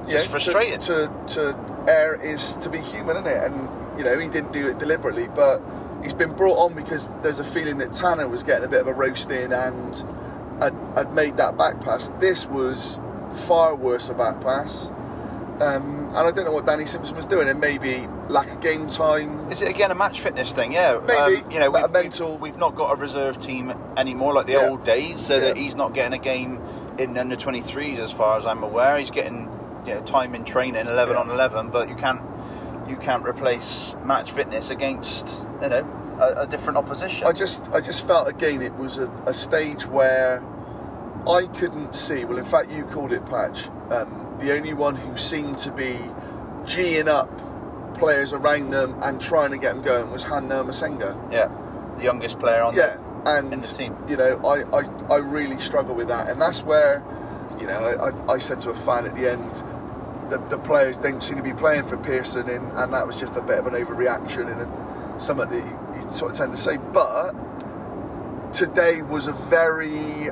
Just 0.09 0.29
frustrating. 0.31 0.79
To, 0.81 1.13
to 1.29 1.35
to 1.35 1.85
err 1.89 2.15
is 2.15 2.55
to 2.59 2.71
be 2.71 2.79
human, 2.79 3.17
isn't 3.17 3.27
it? 3.27 3.43
And 3.45 3.99
you 3.99 4.05
know 4.05 4.19
he 4.19 4.29
didn't 4.29 4.53
do 4.53 4.69
it 4.69 4.79
deliberately, 4.79 5.29
but 5.35 5.61
he's 6.05 6.15
been 6.15 6.33
brought 6.33 6.59
on 6.59 6.75
because 6.75 7.09
there's 7.23 7.41
a 7.41 7.45
feeling 7.45 7.79
that 7.79 7.93
Tanner 7.93 8.29
was 8.29 8.43
getting 8.45 8.65
a 8.65 8.69
bit 8.69 8.81
of 8.81 8.87
a 8.87 8.93
roast 8.93 9.31
in 9.31 9.53
and 9.53 10.05
had, 10.61 10.75
had 10.95 11.13
made 11.15 11.37
that 11.39 11.59
back 11.59 11.81
pass. 11.81 12.09
This 12.21 12.47
was 12.47 12.99
far 13.35 13.75
worse 13.75 14.09
a 14.11 14.15
back 14.15 14.41
pass. 14.41 14.91
Um, 15.61 16.09
and 16.09 16.17
I 16.19 16.31
don't 16.33 16.45
know 16.45 16.53
what 16.53 16.67
Danny 16.67 16.85
Simpson 16.85 17.17
was 17.17 17.27
doing. 17.27 17.47
It 17.49 17.57
may 17.57 17.79
be 17.79 18.07
lack 18.29 18.51
of 18.51 18.61
game 18.61 18.89
time. 18.89 19.51
Is 19.51 19.63
it 19.63 19.69
again 19.69 19.91
a 19.93 19.95
match 19.95 20.21
fitness 20.21 20.53
thing? 20.53 20.73
Yeah, 20.73 20.99
Maybe, 21.07 21.43
Um, 21.43 21.51
you 21.51 21.61
know, 21.61 21.71
we've, 21.71 21.85
a 21.85 21.89
mental- 21.89 22.37
we've, 22.39 22.59
not 22.59 22.75
got 22.75 22.93
a 22.93 22.97
reserve 22.97 23.39
team 23.39 23.73
anymore 23.97 24.33
like 24.35 24.47
the 24.47 24.53
Yeah. 24.55 24.69
old 24.69 24.83
days, 24.85 25.19
so 25.21 25.39
that 25.41 25.57
he's 25.57 25.77
not 25.77 25.95
getting 25.95 26.13
a 26.13 26.19
game 26.23 26.61
in 26.99 27.15
the 27.15 27.21
under 27.21 27.37
23s, 27.37 27.99
as 28.01 28.11
far 28.13 28.37
as 28.37 28.47
I'm 28.47 28.63
aware. 28.65 28.99
He's 28.99 29.11
getting 29.13 29.49
you 29.87 29.95
know, 29.95 30.01
time 30.01 30.35
in 30.35 30.45
training, 30.45 30.87
11 30.89 31.15
Yeah. 31.15 31.21
on 31.21 31.31
11, 31.31 31.69
but 31.69 31.89
you 31.89 31.95
can't 31.95 32.21
you 32.89 32.97
can't 32.97 33.27
replace 33.27 33.95
match 34.05 34.33
fitness 34.33 34.71
against 34.71 35.47
you 35.63 35.69
know 35.69 36.17
a, 36.21 36.43
a 36.43 36.47
different 36.47 36.77
opposition. 36.79 37.27
I 37.27 37.33
just 37.33 37.71
I 37.73 37.81
just 37.81 38.07
felt 38.07 38.29
again 38.29 38.63
it 38.63 38.75
was 38.75 38.99
a, 38.99 39.11
a 39.27 39.35
stage 39.35 39.87
where 39.87 40.43
I 41.29 41.47
couldn't 41.59 41.95
see. 41.95 42.25
Well, 42.25 42.39
in 42.39 42.45
fact, 42.45 42.71
you 42.71 42.85
called 42.85 43.13
it 43.13 43.25
patch. 43.27 43.69
Um, 43.91 44.37
the 44.41 44.53
only 44.55 44.75
one 44.75 44.97
who 44.97 45.17
seemed 45.17 45.59
to 45.59 45.73
be 45.73 45.99
geeing 46.65 47.07
up 47.09 47.31
players 47.97 48.33
around 48.33 48.71
them 48.71 48.97
and 49.03 49.21
trying 49.21 49.51
to 49.53 49.57
get 49.59 49.75
them 49.75 49.83
going 49.83 50.11
was 50.11 50.25
Hanna 50.25 50.65
Massengo. 50.65 51.17
yeah, 51.33 51.49
the 51.97 52.03
youngest 52.03 52.39
player 52.41 52.63
on 52.63 52.75
Yeah, 52.75 52.97
the, 53.25 53.31
and 53.39 53.53
the 53.53 53.57
team. 53.75 53.97
you 54.09 54.17
know, 54.17 54.39
I, 54.45 54.65
I, 54.77 55.15
I 55.15 55.17
really 55.19 55.59
struggle 55.61 55.95
with 55.95 56.09
that, 56.09 56.29
and 56.29 56.41
that's 56.43 56.65
where, 56.65 57.05
you 57.61 57.67
know, 57.67 57.79
I, 58.29 58.33
I 58.33 58.39
said 58.39 58.59
to 58.61 58.71
a 58.71 58.75
fan 58.75 59.07
at 59.07 59.15
the 59.15 59.31
end, 59.31 59.63
the, 60.31 60.39
the 60.49 60.59
players 60.59 60.99
don't 60.99 61.23
seem 61.23 61.37
to 61.37 61.43
be 61.43 61.53
playing 61.53 61.87
for 61.87 61.97
Pearson, 61.97 62.49
and, 62.49 62.71
and 62.73 62.93
that 62.93 63.07
was 63.07 63.19
just 63.19 63.37
a 63.37 63.43
bit 63.43 63.59
of 63.59 63.67
an 63.67 63.75
overreaction 63.75 64.51
and 64.51 64.61
a, 64.61 65.21
something 65.21 65.49
that 65.49 65.65
you, 65.65 66.03
you 66.03 66.11
sort 66.11 66.33
of 66.33 66.39
tend 66.39 66.53
to 66.53 66.59
say. 66.59 66.77
But 66.77 67.33
today 68.53 69.03
was 69.03 69.27
a 69.29 69.33
very 69.33 69.91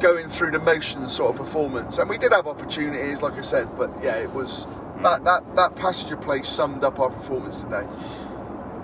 going 0.00 0.28
through 0.28 0.52
the 0.52 0.58
motions 0.58 1.14
sort 1.14 1.32
of 1.32 1.36
performance, 1.36 1.98
and 1.98 2.08
we 2.08 2.18
did 2.18 2.32
have 2.32 2.46
opportunities, 2.46 3.22
like 3.22 3.34
I 3.34 3.42
said, 3.42 3.68
but 3.76 3.90
yeah, 4.02 4.18
it 4.18 4.30
was. 4.30 4.66
That, 5.02 5.24
that, 5.24 5.56
that 5.56 5.76
passage 5.76 6.12
of 6.12 6.20
play 6.20 6.42
summed 6.42 6.84
up 6.84 7.00
our 7.00 7.08
performance 7.08 7.62
today. 7.62 7.86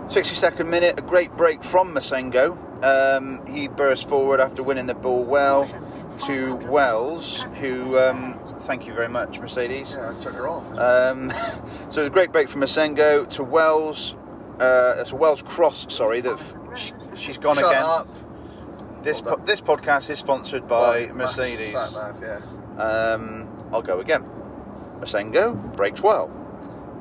62nd 0.06 0.66
minute, 0.66 0.98
a 0.98 1.02
great 1.02 1.36
break 1.36 1.62
from 1.62 1.94
Massengo. 1.94 2.56
Um, 2.82 3.46
he 3.46 3.68
burst 3.68 4.08
forward 4.08 4.40
after 4.40 4.62
winning 4.62 4.86
the 4.86 4.94
ball 4.94 5.24
well 5.24 5.66
to 6.20 6.56
Wells, 6.68 7.42
who, 7.60 7.98
um, 7.98 8.38
thank 8.44 8.86
you 8.86 8.94
very 8.94 9.08
much, 9.08 9.38
Mercedes. 9.40 9.94
Yeah, 9.96 10.10
I 10.10 10.20
turned 10.20 10.36
her 10.36 10.48
off. 10.48 10.70
Um, 10.78 11.30
so 11.90 12.04
a 12.04 12.10
great 12.10 12.32
break 12.32 12.48
from 12.48 12.62
Massengo 12.62 13.28
to 13.30 13.44
Wells. 13.44 14.14
Uh, 14.60 14.94
it's 14.98 15.12
a 15.12 15.16
Wells 15.16 15.42
cross, 15.42 15.92
sorry, 15.92 16.20
that 16.22 16.32
f- 16.32 17.16
she's 17.18 17.38
gone 17.38 17.56
Shut 17.56 17.70
again. 17.72 17.82
up. 17.84 18.06
This 19.02 19.20
po- 19.20 19.36
this 19.44 19.60
podcast 19.60 20.10
is 20.10 20.18
sponsored 20.18 20.66
by 20.66 21.08
Mercedes. 21.08 21.72
Sat 21.72 21.92
nav, 21.92 22.20
yeah. 22.22 22.82
Um, 22.82 23.46
I'll 23.72 23.82
go 23.82 24.00
again. 24.00 24.24
Massengo 24.98 25.54
breaks 25.76 26.02
well. 26.02 26.30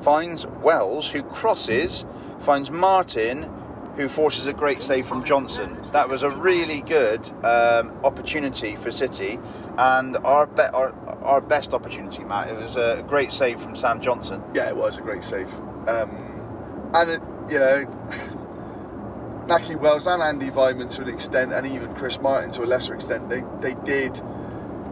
Finds 0.02 0.46
Wells, 0.46 1.10
who 1.10 1.22
crosses. 1.22 2.04
Finds 2.40 2.70
Martin, 2.70 3.50
who 3.96 4.08
forces 4.08 4.46
a 4.46 4.52
great 4.52 4.82
save 4.82 5.06
from 5.06 5.24
Johnstone. 5.24 5.80
That 5.92 6.08
was 6.08 6.22
a 6.22 6.30
really 6.30 6.82
good 6.82 7.28
um, 7.44 7.92
opportunity 8.04 8.76
for 8.76 8.90
City, 8.90 9.38
and 9.78 10.16
our, 10.18 10.46
be- 10.46 10.62
our 10.62 10.92
our 11.22 11.40
best 11.40 11.74
opportunity, 11.74 12.24
Matt. 12.24 12.48
It 12.48 12.60
was 12.60 12.76
a 12.76 13.04
great 13.08 13.32
save 13.32 13.60
from 13.60 13.74
Sam 13.74 14.00
Johnstone. 14.00 14.44
Yeah, 14.54 14.68
it 14.68 14.76
was 14.76 14.98
a 14.98 15.02
great 15.02 15.24
save. 15.24 15.52
Um, 15.88 16.90
and, 16.94 17.10
it, 17.10 17.20
you 17.50 17.58
know, 17.58 17.84
Nahki 19.46 19.76
Wells 19.76 20.06
and 20.06 20.22
Andy 20.22 20.50
Weimann 20.50 20.90
to 20.96 21.02
an 21.02 21.08
extent, 21.08 21.52
and 21.52 21.66
even 21.66 21.94
Chris 21.94 22.20
Martin 22.20 22.50
to 22.52 22.64
a 22.64 22.66
lesser 22.66 22.94
extent, 22.94 23.28
they, 23.28 23.42
they 23.60 23.74
did 23.84 24.20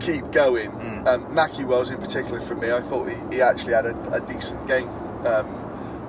keep 0.00 0.30
going. 0.32 0.70
Mm. 0.72 1.06
Um, 1.06 1.26
Nahki 1.34 1.64
Wells, 1.64 1.90
in 1.90 1.98
particular, 1.98 2.40
for 2.40 2.54
me, 2.54 2.72
I 2.72 2.80
thought 2.80 3.08
he, 3.08 3.36
he 3.36 3.42
actually 3.42 3.74
had 3.74 3.86
a, 3.86 4.12
a 4.12 4.20
decent 4.20 4.66
game. 4.66 4.88
Um, 5.26 5.63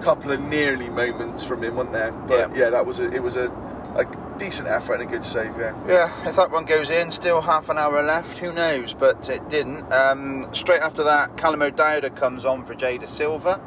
couple 0.05 0.31
of 0.31 0.39
nearly 0.39 0.87
moments 0.87 1.43
from 1.43 1.63
him, 1.63 1.75
wasn't 1.75 1.93
there? 1.93 2.11
But 2.11 2.51
Yeah. 2.51 2.55
yeah, 2.65 2.69
that 2.69 2.85
was 2.85 2.99
a, 2.99 3.11
it 3.11 3.23
was 3.23 3.35
a, 3.37 3.47
a 3.95 4.05
decent 4.37 4.69
effort 4.69 4.93
and 5.01 5.03
a 5.03 5.05
good 5.11 5.25
save. 5.25 5.57
Yeah. 5.57 5.73
Yeah, 5.87 6.29
if 6.29 6.35
that 6.35 6.51
one 6.51 6.65
goes 6.65 6.91
in, 6.91 7.09
still 7.09 7.41
half 7.41 7.69
an 7.69 7.79
hour 7.79 8.03
left, 8.03 8.37
who 8.37 8.53
knows? 8.53 8.93
But 8.93 9.27
it 9.29 9.49
didn't. 9.49 9.91
Um, 9.91 10.47
straight 10.53 10.81
after 10.81 11.03
that, 11.05 11.35
Callum 11.37 11.63
O'Dowda 11.63 12.15
comes 12.15 12.45
on 12.45 12.63
for 12.65 12.75
Jay 12.75 12.99
Dasilva. 12.99 13.59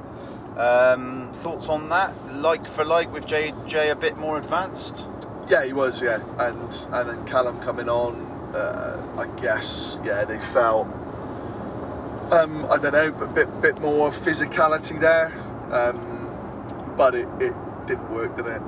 Um, 0.57 1.29
thoughts 1.33 1.68
on 1.68 1.88
that? 1.88 2.12
Like 2.37 2.64
for 2.64 2.85
like 2.85 3.12
with 3.12 3.27
Jay 3.27 3.53
a 3.90 3.96
bit 3.96 4.16
more 4.16 4.38
advanced? 4.38 5.07
Yeah, 5.48 5.64
he 5.64 5.72
was. 5.72 6.01
Yeah, 6.01 6.22
and 6.38 6.87
and 6.92 7.09
then 7.09 7.24
Callum 7.27 7.61
coming 7.62 7.88
on. 7.88 8.27
Uh, 8.55 9.03
I 9.18 9.27
guess 9.42 10.01
yeah, 10.05 10.24
they 10.24 10.38
felt. 10.38 10.87
Um, 12.31 12.66
I 12.70 12.77
don't 12.77 12.92
know, 12.92 13.11
but 13.11 13.35
bit 13.35 13.48
bit 13.61 13.81
more 13.81 14.11
physicality 14.11 15.01
there, 15.01 15.33
um, 15.72 16.08
but 16.98 17.14
it, 17.14 17.28
it 17.40 17.54
didn't 17.87 18.11
work, 18.11 18.37
did 18.37 18.46
it? 18.46 18.62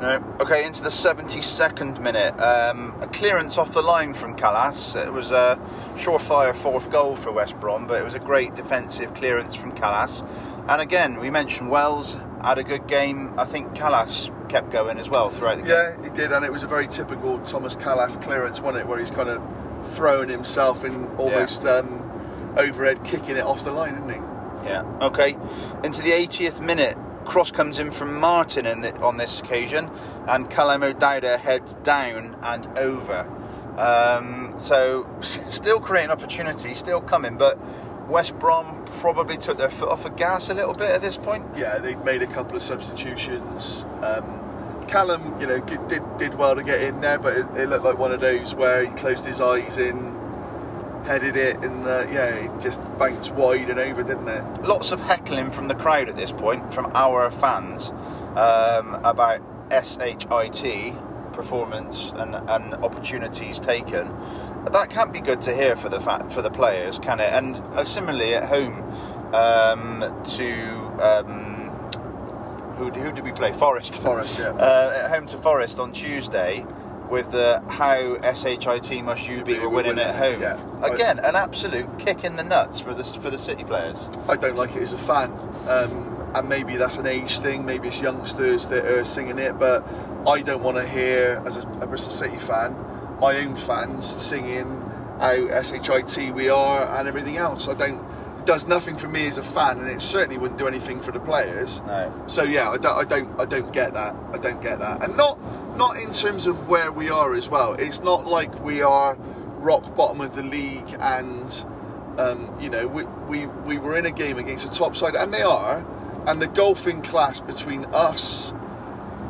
No. 0.00 0.22
Okay, 0.40 0.66
into 0.66 0.82
the 0.82 0.90
72nd 0.90 2.00
minute. 2.00 2.38
Um, 2.38 2.94
a 3.00 3.06
clearance 3.06 3.56
off 3.56 3.72
the 3.72 3.80
line 3.80 4.12
from 4.12 4.36
Kalas. 4.36 4.94
It 4.94 5.10
was 5.10 5.32
a 5.32 5.58
surefire 5.94 6.54
fourth 6.54 6.92
goal 6.92 7.16
for 7.16 7.32
West 7.32 7.58
Brom, 7.58 7.86
but 7.86 7.98
it 8.00 8.04
was 8.04 8.14
a 8.14 8.18
great 8.18 8.54
defensive 8.54 9.14
clearance 9.14 9.54
from 9.54 9.72
Kalas. 9.72 10.28
And 10.68 10.82
again, 10.82 11.18
we 11.18 11.30
mentioned 11.30 11.70
Wells 11.70 12.18
had 12.42 12.58
a 12.58 12.62
good 12.62 12.86
game. 12.86 13.32
I 13.38 13.46
think 13.46 13.72
Kalas 13.74 14.30
kept 14.50 14.70
going 14.70 14.98
as 14.98 15.08
well 15.08 15.30
throughout 15.30 15.56
the 15.56 15.62
game. 15.62 15.70
Yeah, 15.70 16.04
he 16.04 16.10
did, 16.14 16.32
and 16.32 16.44
it 16.44 16.52
was 16.52 16.62
a 16.62 16.66
very 16.66 16.86
typical 16.86 17.38
Thomas 17.40 17.74
Kalas 17.74 18.20
clearance, 18.20 18.60
wasn't 18.60 18.84
it? 18.84 18.86
Where 18.86 18.98
he's 18.98 19.10
kind 19.10 19.30
of 19.30 19.42
throwing 19.94 20.28
himself 20.28 20.84
in 20.84 21.06
almost 21.16 21.64
um, 21.64 22.54
overhead, 22.58 23.02
kicking 23.02 23.36
it 23.36 23.44
off 23.44 23.64
the 23.64 23.72
line, 23.72 23.94
isn't 23.94 24.10
he? 24.10 24.68
Yeah. 24.68 24.82
Okay. 25.00 25.36
Into 25.84 26.02
the 26.02 26.10
80th 26.10 26.60
minute, 26.60 26.98
cross 27.26 27.52
comes 27.52 27.78
in 27.78 27.90
from 27.90 28.18
Martin 28.18 28.66
in 28.66 28.80
the, 28.80 28.96
on 29.00 29.16
this 29.16 29.40
occasion, 29.40 29.90
and 30.28 30.48
Callum 30.48 30.82
O'Dowda 30.82 31.38
heads 31.38 31.74
down 31.76 32.36
and 32.42 32.66
over. 32.78 33.28
Um, 33.78 34.54
so 34.58 35.06
still 35.20 35.80
creating 35.80 36.10
opportunity, 36.10 36.72
still 36.74 37.00
coming, 37.00 37.36
but 37.36 37.58
West 38.08 38.38
Brom 38.38 38.84
probably 39.00 39.36
took 39.36 39.58
their 39.58 39.70
foot 39.70 39.90
off 39.90 40.04
the 40.04 40.10
gas 40.10 40.48
a 40.48 40.54
little 40.54 40.74
bit 40.74 40.90
at 40.90 41.02
this 41.02 41.16
point. 41.16 41.44
Yeah, 41.56 41.78
they 41.78 41.96
made 41.96 42.22
a 42.22 42.26
couple 42.26 42.56
of 42.56 42.62
substitutions. 42.62 43.84
Um, 44.02 44.40
Callum, 44.88 45.40
you 45.40 45.48
know, 45.48 45.58
g- 45.58 45.76
did 45.88 46.02
did 46.16 46.34
well 46.36 46.54
to 46.54 46.62
get 46.62 46.80
in 46.80 47.00
there, 47.00 47.18
but 47.18 47.36
it, 47.36 47.46
it 47.56 47.68
looked 47.68 47.84
like 47.84 47.98
one 47.98 48.12
of 48.12 48.20
those 48.20 48.54
where 48.54 48.84
he 48.84 48.90
closed 48.92 49.24
his 49.26 49.40
eyes 49.40 49.78
in, 49.78 50.15
headed 51.06 51.36
it, 51.36 51.56
and 51.64 51.86
uh, 51.86 52.06
yeah, 52.10 52.34
it 52.34 52.60
just 52.60 52.82
bounced 52.98 53.32
wide 53.32 53.70
and 53.70 53.78
over, 53.78 54.02
didn't 54.02 54.28
it? 54.28 54.62
Lots 54.62 54.92
of 54.92 55.00
heckling 55.00 55.50
from 55.50 55.68
the 55.68 55.74
crowd 55.74 56.08
at 56.08 56.16
this 56.16 56.32
point, 56.32 56.72
from 56.74 56.90
our 56.94 57.30
fans, 57.30 57.92
um, 58.36 58.94
about 59.04 59.40
SHIT 59.70 60.94
performance 61.32 62.12
and, 62.16 62.34
and 62.34 62.74
opportunities 62.74 63.60
taken. 63.60 64.08
That 64.70 64.90
can't 64.90 65.12
be 65.12 65.20
good 65.20 65.40
to 65.42 65.54
hear 65.54 65.76
for 65.76 65.88
the 65.88 66.00
fa- 66.00 66.28
for 66.30 66.42
the 66.42 66.50
players, 66.50 66.98
can 66.98 67.20
it? 67.20 67.32
And 67.32 67.56
uh, 67.56 67.84
similarly 67.84 68.34
at 68.34 68.44
home 68.44 68.82
um, 69.34 70.22
to 70.36 70.52
um, 71.00 71.56
who, 72.76 72.90
who 72.90 73.12
did 73.12 73.24
we 73.24 73.32
play? 73.32 73.52
Forest. 73.52 74.02
Forest, 74.02 74.38
yeah. 74.38 74.50
Uh, 74.58 75.02
at 75.04 75.10
home 75.10 75.26
to 75.26 75.38
Forest 75.38 75.78
on 75.78 75.92
Tuesday 75.92 76.64
with 77.10 77.30
the 77.30 77.62
how 77.68 78.16
SHIT 78.34 79.02
must 79.04 79.28
you 79.28 79.42
be 79.44 79.58
were 79.58 79.68
we're 79.68 79.76
winning 79.76 79.98
at 79.98 80.14
home. 80.14 80.40
yeah. 80.40 80.60
Again, 80.84 81.18
an 81.18 81.36
absolute 81.36 81.98
kick 81.98 82.24
in 82.24 82.36
the 82.36 82.44
nuts 82.44 82.80
for 82.80 82.94
the 82.94 83.04
for 83.04 83.30
the 83.30 83.38
City 83.38 83.64
players. 83.64 84.08
I 84.28 84.36
don't 84.36 84.56
like 84.56 84.76
it 84.76 84.82
as 84.82 84.92
a 84.92 84.98
fan, 84.98 85.30
um, 85.68 86.30
and 86.34 86.48
maybe 86.48 86.76
that's 86.76 86.98
an 86.98 87.06
age 87.06 87.38
thing. 87.38 87.64
Maybe 87.64 87.88
it's 87.88 88.00
youngsters 88.00 88.68
that 88.68 88.84
are 88.84 89.04
singing 89.04 89.38
it, 89.38 89.58
but 89.58 89.86
I 90.26 90.42
don't 90.42 90.62
want 90.62 90.76
to 90.76 90.86
hear, 90.86 91.42
as 91.46 91.62
a, 91.62 91.68
a 91.80 91.86
Bristol 91.86 92.12
City 92.12 92.36
fan, 92.36 92.76
my 93.20 93.36
own 93.36 93.56
fans 93.56 94.04
singing 94.06 94.82
how 95.20 95.62
shit 95.62 96.34
we 96.34 96.48
are 96.48 96.98
and 96.98 97.08
everything 97.08 97.36
else. 97.36 97.68
I 97.68 97.74
don't. 97.74 98.04
It 98.40 98.46
does 98.46 98.66
nothing 98.66 98.96
for 98.96 99.08
me 99.08 99.26
as 99.26 99.38
a 99.38 99.42
fan, 99.42 99.78
and 99.78 99.88
it 99.88 100.02
certainly 100.02 100.38
wouldn't 100.38 100.58
do 100.58 100.68
anything 100.68 101.00
for 101.00 101.10
the 101.12 101.20
players. 101.20 101.80
No. 101.86 102.24
So 102.26 102.42
yeah, 102.42 102.70
I 102.70 102.76
don't, 102.76 102.96
I 102.96 103.04
don't, 103.04 103.40
I 103.40 103.44
don't 103.44 103.72
get 103.72 103.94
that. 103.94 104.14
I 104.32 104.38
don't 104.38 104.60
get 104.60 104.78
that, 104.78 105.02
and 105.02 105.16
not, 105.16 105.38
not 105.76 105.96
in 105.96 106.10
terms 106.10 106.46
of 106.46 106.68
where 106.68 106.90
we 106.90 107.10
are 107.10 107.34
as 107.34 107.48
well. 107.48 107.74
It's 107.74 108.00
not 108.00 108.26
like 108.26 108.62
we 108.64 108.82
are 108.82 109.16
rock 109.56 109.94
bottom 109.94 110.20
of 110.20 110.34
the 110.34 110.42
league, 110.42 110.96
and 111.00 111.64
um, 112.18 112.54
you 112.60 112.70
know, 112.70 112.86
we, 112.86 113.04
we 113.04 113.46
we 113.46 113.78
were 113.78 113.96
in 113.96 114.06
a 114.06 114.10
game 114.10 114.38
against 114.38 114.66
a 114.66 114.70
top 114.70 114.96
side, 114.96 115.14
and 115.14 115.32
they 115.32 115.42
are, 115.42 115.84
and 116.26 116.40
the 116.40 116.48
golfing 116.48 117.02
class 117.02 117.40
between 117.40 117.84
us, 117.86 118.54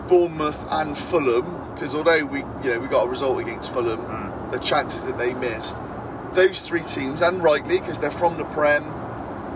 Bournemouth, 0.08 0.64
and 0.70 0.96
Fulham, 0.96 1.74
because 1.74 1.94
although 1.94 2.24
we, 2.24 2.40
you 2.40 2.70
know, 2.70 2.80
we 2.80 2.88
got 2.88 3.06
a 3.06 3.08
result 3.08 3.40
against 3.40 3.72
Fulham, 3.72 4.50
the 4.50 4.58
chances 4.58 5.04
that 5.04 5.18
they 5.18 5.34
missed, 5.34 5.78
those 6.32 6.60
three 6.60 6.82
teams, 6.82 7.22
and 7.22 7.42
rightly 7.42 7.80
because 7.80 7.98
they're 7.98 8.10
from 8.10 8.36
the 8.36 8.44
Prem. 8.44 8.84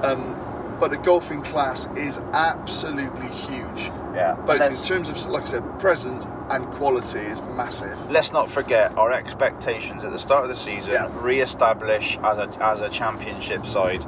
Um, 0.03 0.40
but 0.81 0.91
the 0.91 0.97
golfing 0.97 1.43
class 1.43 1.87
is 1.95 2.19
absolutely 2.33 3.29
huge. 3.29 3.91
Yeah. 4.15 4.35
Both 4.47 4.63
in 4.63 4.77
terms 4.77 5.09
of, 5.09 5.31
like 5.31 5.43
I 5.43 5.47
said, 5.47 5.79
presence 5.79 6.27
and 6.51 6.67
quality 6.73 7.21
is 7.21 7.41
massive. 7.55 8.11
let's 8.11 8.33
not 8.33 8.51
forget 8.51 8.97
our 8.97 9.13
expectations 9.13 10.03
at 10.03 10.11
the 10.11 10.19
start 10.19 10.43
of 10.43 10.49
the 10.49 10.57
season. 10.57 10.93
Yeah. 10.93 11.09
Re-establish 11.13 12.19
as 12.19 12.39
a 12.39 12.65
as 12.65 12.81
a 12.81 12.89
championship 12.89 13.67
side. 13.67 14.05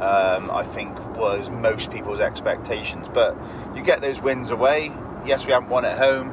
Um, 0.00 0.50
I 0.50 0.64
think 0.64 0.98
was 1.16 1.50
most 1.50 1.92
people's 1.92 2.18
expectations, 2.18 3.08
but 3.14 3.36
you 3.76 3.82
get 3.82 4.00
those 4.00 4.20
wins 4.20 4.50
away. 4.50 4.90
Yes, 5.24 5.46
we 5.46 5.52
haven't 5.52 5.68
won 5.68 5.84
at 5.84 5.96
home, 5.96 6.30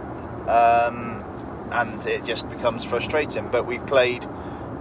um, 0.50 1.24
and 1.72 2.06
it 2.08 2.26
just 2.26 2.50
becomes 2.50 2.84
frustrating. 2.84 3.50
But 3.50 3.68
we've 3.68 3.86
played 3.86 4.26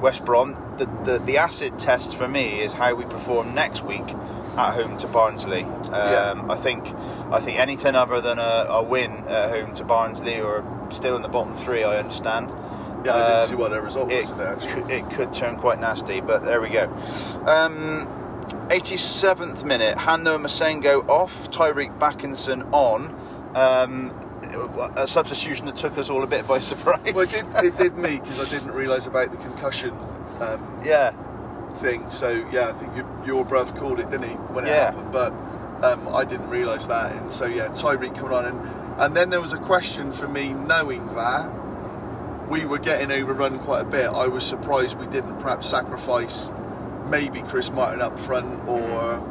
West 0.01 0.25
Brom. 0.25 0.55
The, 0.79 0.87
the 1.05 1.19
the 1.19 1.37
acid 1.37 1.79
test 1.79 2.17
for 2.17 2.27
me 2.27 2.63
is 2.63 2.73
how 2.73 2.95
we 2.95 3.05
perform 3.05 3.55
next 3.55 3.83
week 3.83 4.09
at 4.57 4.75
home 4.75 4.97
to 4.99 5.07
Barnsley. 5.09 5.63
Um, 5.65 5.91
Yeah. 5.93 6.45
I 6.49 6.57
think 6.57 6.87
I 7.31 7.41
think 7.41 7.59
anything 7.59 7.95
other 7.95 8.21
than 8.21 8.39
a, 8.39 8.67
a 8.69 8.83
win 8.83 9.13
at 9.29 9.51
home 9.51 9.73
to 9.75 9.85
Barnsley 9.85 10.41
or 10.41 10.65
still 10.91 11.17
in 11.17 11.23
the 11.23 11.29
bottom 11.29 11.55
three, 11.55 11.85
I 11.85 11.97
understand. 11.99 12.49
Yeah, 13.05 13.15
I 13.15 13.19
didn't 13.21 13.37
Um, 13.37 13.43
see 13.43 13.55
what 13.55 13.71
their 13.71 13.81
result 13.83 14.11
it, 14.11 14.21
was 14.23 14.31
today. 14.33 14.45
Actually. 14.45 14.93
it 14.95 15.11
could 15.11 15.33
turn 15.33 15.57
quite 15.57 15.81
nasty, 15.81 16.21
but 16.21 16.45
there 16.45 16.61
we 16.61 16.69
go. 16.69 16.85
Um, 17.47 18.07
87th 18.69 19.65
minute, 19.65 19.97
Hanno 19.99 20.39
Massengo 20.39 21.09
off, 21.09 21.51
Tyreeq 21.51 21.99
Bakinson 21.99 22.69
on. 22.73 23.15
Um, 23.55 24.13
a 24.97 25.07
substitution 25.07 25.67
that 25.67 25.77
took 25.77 25.97
us 25.99 26.11
all 26.11 26.23
a 26.23 26.27
bit 26.27 26.47
by 26.49 26.59
surprise. 26.71 27.15
Well, 27.15 27.21
it 27.25 27.45
did, 27.61 27.65
it 27.65 27.79
did 27.79 27.97
me 27.99 28.19
because 28.21 28.41
I 28.45 28.51
didn't 28.51 28.73
realise 28.73 29.07
about 29.07 29.31
the 29.31 29.37
concussion 29.39 29.91
um, 30.41 30.81
yeah, 30.85 31.13
thing. 31.77 32.09
So 32.11 32.47
yeah, 32.53 32.69
I 32.69 32.73
think 32.73 32.95
your, 32.97 33.07
your 33.27 33.45
bruv 33.45 33.77
called 33.79 33.99
it, 34.01 34.11
didn't 34.11 34.29
he, 34.29 34.35
when 34.37 34.65
it 34.65 34.69
Yeah. 34.69 34.91
happened? 34.93 35.13
But 35.13 35.33
um, 35.83 36.09
I 36.15 36.25
didn't 36.25 36.49
realise 36.49 36.87
that, 36.87 37.13
and 37.17 37.33
so 37.33 37.47
yeah, 37.47 37.67
Tyreeq 37.69 38.15
coming 38.17 38.35
on, 38.37 38.45
and 38.45 39.01
and 39.01 39.17
then 39.17 39.31
there 39.31 39.41
was 39.41 39.53
a 39.55 39.59
question 39.59 40.13
for 40.13 40.29
me, 40.29 40.53
knowing 40.53 41.07
that 41.15 41.51
we 42.49 42.65
were 42.67 42.79
getting 42.79 43.11
overrun 43.13 43.59
quite 43.61 43.81
a 43.83 43.85
bit. 43.85 44.07
I 44.07 44.27
was 44.27 44.45
surprised 44.45 44.99
we 44.99 45.07
didn't 45.07 45.39
perhaps 45.39 45.69
sacrifice 45.69 46.53
maybe 47.07 47.41
Chris 47.43 47.71
Martin 47.73 48.01
up 48.03 48.19
front, 48.19 48.69
or 48.69 49.25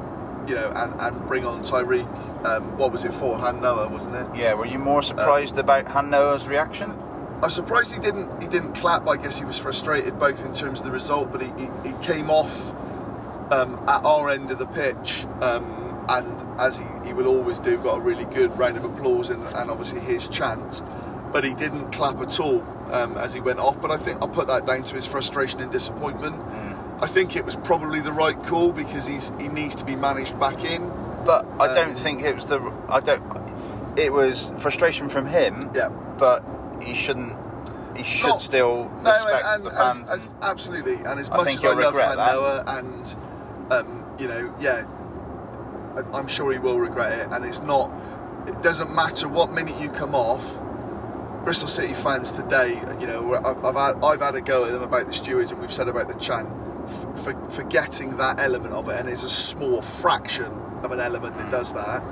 you 0.47 0.55
know, 0.55 0.71
and 0.75 0.99
and 0.99 1.27
bring 1.27 1.45
on 1.45 1.61
Tyreeq. 1.61 2.07
Um, 2.45 2.77
what 2.77 2.91
was 2.91 3.03
it 3.05 3.13
for? 3.13 3.37
Han 3.37 3.61
Noah, 3.61 3.89
wasn't 3.89 4.15
it? 4.15 4.27
yeah. 4.39 4.53
Were 4.53 4.65
you 4.65 4.79
more 4.79 5.01
surprised 5.01 5.57
about 5.57 5.85
Hanno's 5.87 6.47
reaction? 6.47 6.91
I 7.41 7.45
was 7.45 7.55
surprised 7.55 7.93
he 7.93 7.99
didn't 7.99 8.41
he 8.41 8.49
didn't 8.49 8.73
clap. 8.73 9.07
I 9.07 9.15
guess 9.15 9.39
he 9.39 9.45
was 9.45 9.57
frustrated 9.57 10.19
both 10.19 10.45
in 10.45 10.53
terms 10.53 10.79
of 10.79 10.85
the 10.85 10.91
result, 10.91 11.31
but 11.31 11.41
he, 11.41 11.47
he, 11.57 11.89
he 11.89 11.93
came 12.03 12.29
off 12.29 12.73
um, 13.51 13.75
at 13.87 14.03
our 14.05 14.29
end 14.29 14.51
of 14.51 14.59
the 14.59 14.67
pitch, 14.67 15.25
um, 15.41 16.05
and 16.09 16.59
as 16.59 16.77
he, 16.79 16.85
he 17.05 17.13
will 17.13 17.27
always 17.27 17.59
do, 17.59 17.77
got 17.77 17.97
a 17.99 18.01
really 18.01 18.25
good 18.25 18.55
round 18.57 18.77
of 18.77 18.83
applause 18.83 19.29
and, 19.29 19.41
and 19.55 19.71
obviously 19.71 20.01
his 20.01 20.27
chant. 20.27 20.81
But 21.31 21.43
he 21.43 21.53
didn't 21.53 21.91
clap 21.91 22.19
at 22.19 22.39
all 22.39 22.61
um, 22.91 23.15
as 23.17 23.33
he 23.33 23.39
went 23.39 23.59
off. 23.59 23.79
But 23.81 23.91
I 23.91 23.97
think 23.97 24.19
I'll 24.21 24.27
put 24.27 24.47
that 24.47 24.65
down 24.65 24.83
to 24.83 24.95
his 24.95 25.05
frustration 25.05 25.61
and 25.61 25.71
disappointment. 25.71 26.35
I 27.01 27.07
think 27.07 27.35
it 27.35 27.45
was 27.45 27.55
probably 27.55 28.01
the 28.01 28.11
right 28.11 28.41
call 28.43 28.73
because 28.73 29.05
he's 29.07 29.31
he 29.39 29.47
needs 29.47 29.75
to 29.75 29.85
be 29.85 29.95
managed 29.95 30.37
back 30.39 30.65
in. 30.65 30.89
But 31.25 31.47
I 31.59 31.67
Um, 31.67 31.75
don't 31.75 31.99
think 31.99 32.23
it 32.23 32.35
was 32.35 32.47
the. 32.47 32.59
I 32.89 32.99
don't. 32.99 33.23
It 33.97 34.11
was 34.11 34.51
frustration 34.57 35.07
from 35.07 35.27
him. 35.27 35.69
Yeah. 35.73 35.89
But 36.17 36.43
he 36.81 36.93
shouldn't. 36.93 37.35
He 37.97 38.03
should 38.03 38.29
Not- 38.29 38.41
still 38.41 38.89
No, 39.03 39.11
respect 39.11 39.45
and, 39.47 39.65
the 39.65 39.71
fans. 39.71 40.09
as, 40.09 40.33
absolutely. 40.41 40.95
And 40.95 41.19
as 41.19 41.29
I 41.29 41.37
much 41.37 41.55
as 41.55 41.63
I 41.65 41.73
love. 41.73 41.93
Noah, 41.95 42.63
and 42.67 43.15
um, 43.71 44.05
you 44.17 44.27
know, 44.27 44.53
yeah, 44.59 44.85
I'm 46.13 46.27
sure 46.27 46.51
he 46.51 46.59
will 46.59 46.79
regret 46.79 47.19
it. 47.19 47.27
And 47.31 47.43
it's 47.45 47.61
not. 47.61 47.91
It 48.47 48.61
doesn't 48.61 48.93
matter 48.95 49.27
what 49.27 49.51
minute 49.51 49.79
you 49.81 49.89
come 49.89 50.15
off. 50.15 50.61
Bristol 51.43 51.69
City 51.69 51.93
fans 51.93 52.31
today, 52.31 52.81
you 52.99 53.07
know, 53.07 53.33
I've, 53.35 53.63
I've, 53.63 53.75
had, 53.75 54.03
I've 54.03 54.19
had 54.21 54.35
a 54.35 54.41
go 54.41 54.65
at 54.65 54.71
them 54.71 54.83
about 54.83 55.07
the 55.07 55.13
stewards, 55.13 55.51
and 55.51 55.59
we've 55.61 55.71
said 55.71 55.87
about 55.87 56.07
the 56.09 56.13
chant, 56.15 56.49
f- 56.85 57.19
for, 57.23 57.49
forgetting 57.49 58.17
that 58.17 58.39
element 58.41 58.73
of 58.73 58.89
it, 58.89 58.99
and 58.99 59.07
it's 59.07 59.23
a 59.23 59.29
small 59.29 59.81
fraction 59.81 60.51
of 60.83 60.91
an 60.91 60.99
element 60.99 61.37
that 61.37 61.49
does 61.49 61.73
that. 61.73 62.03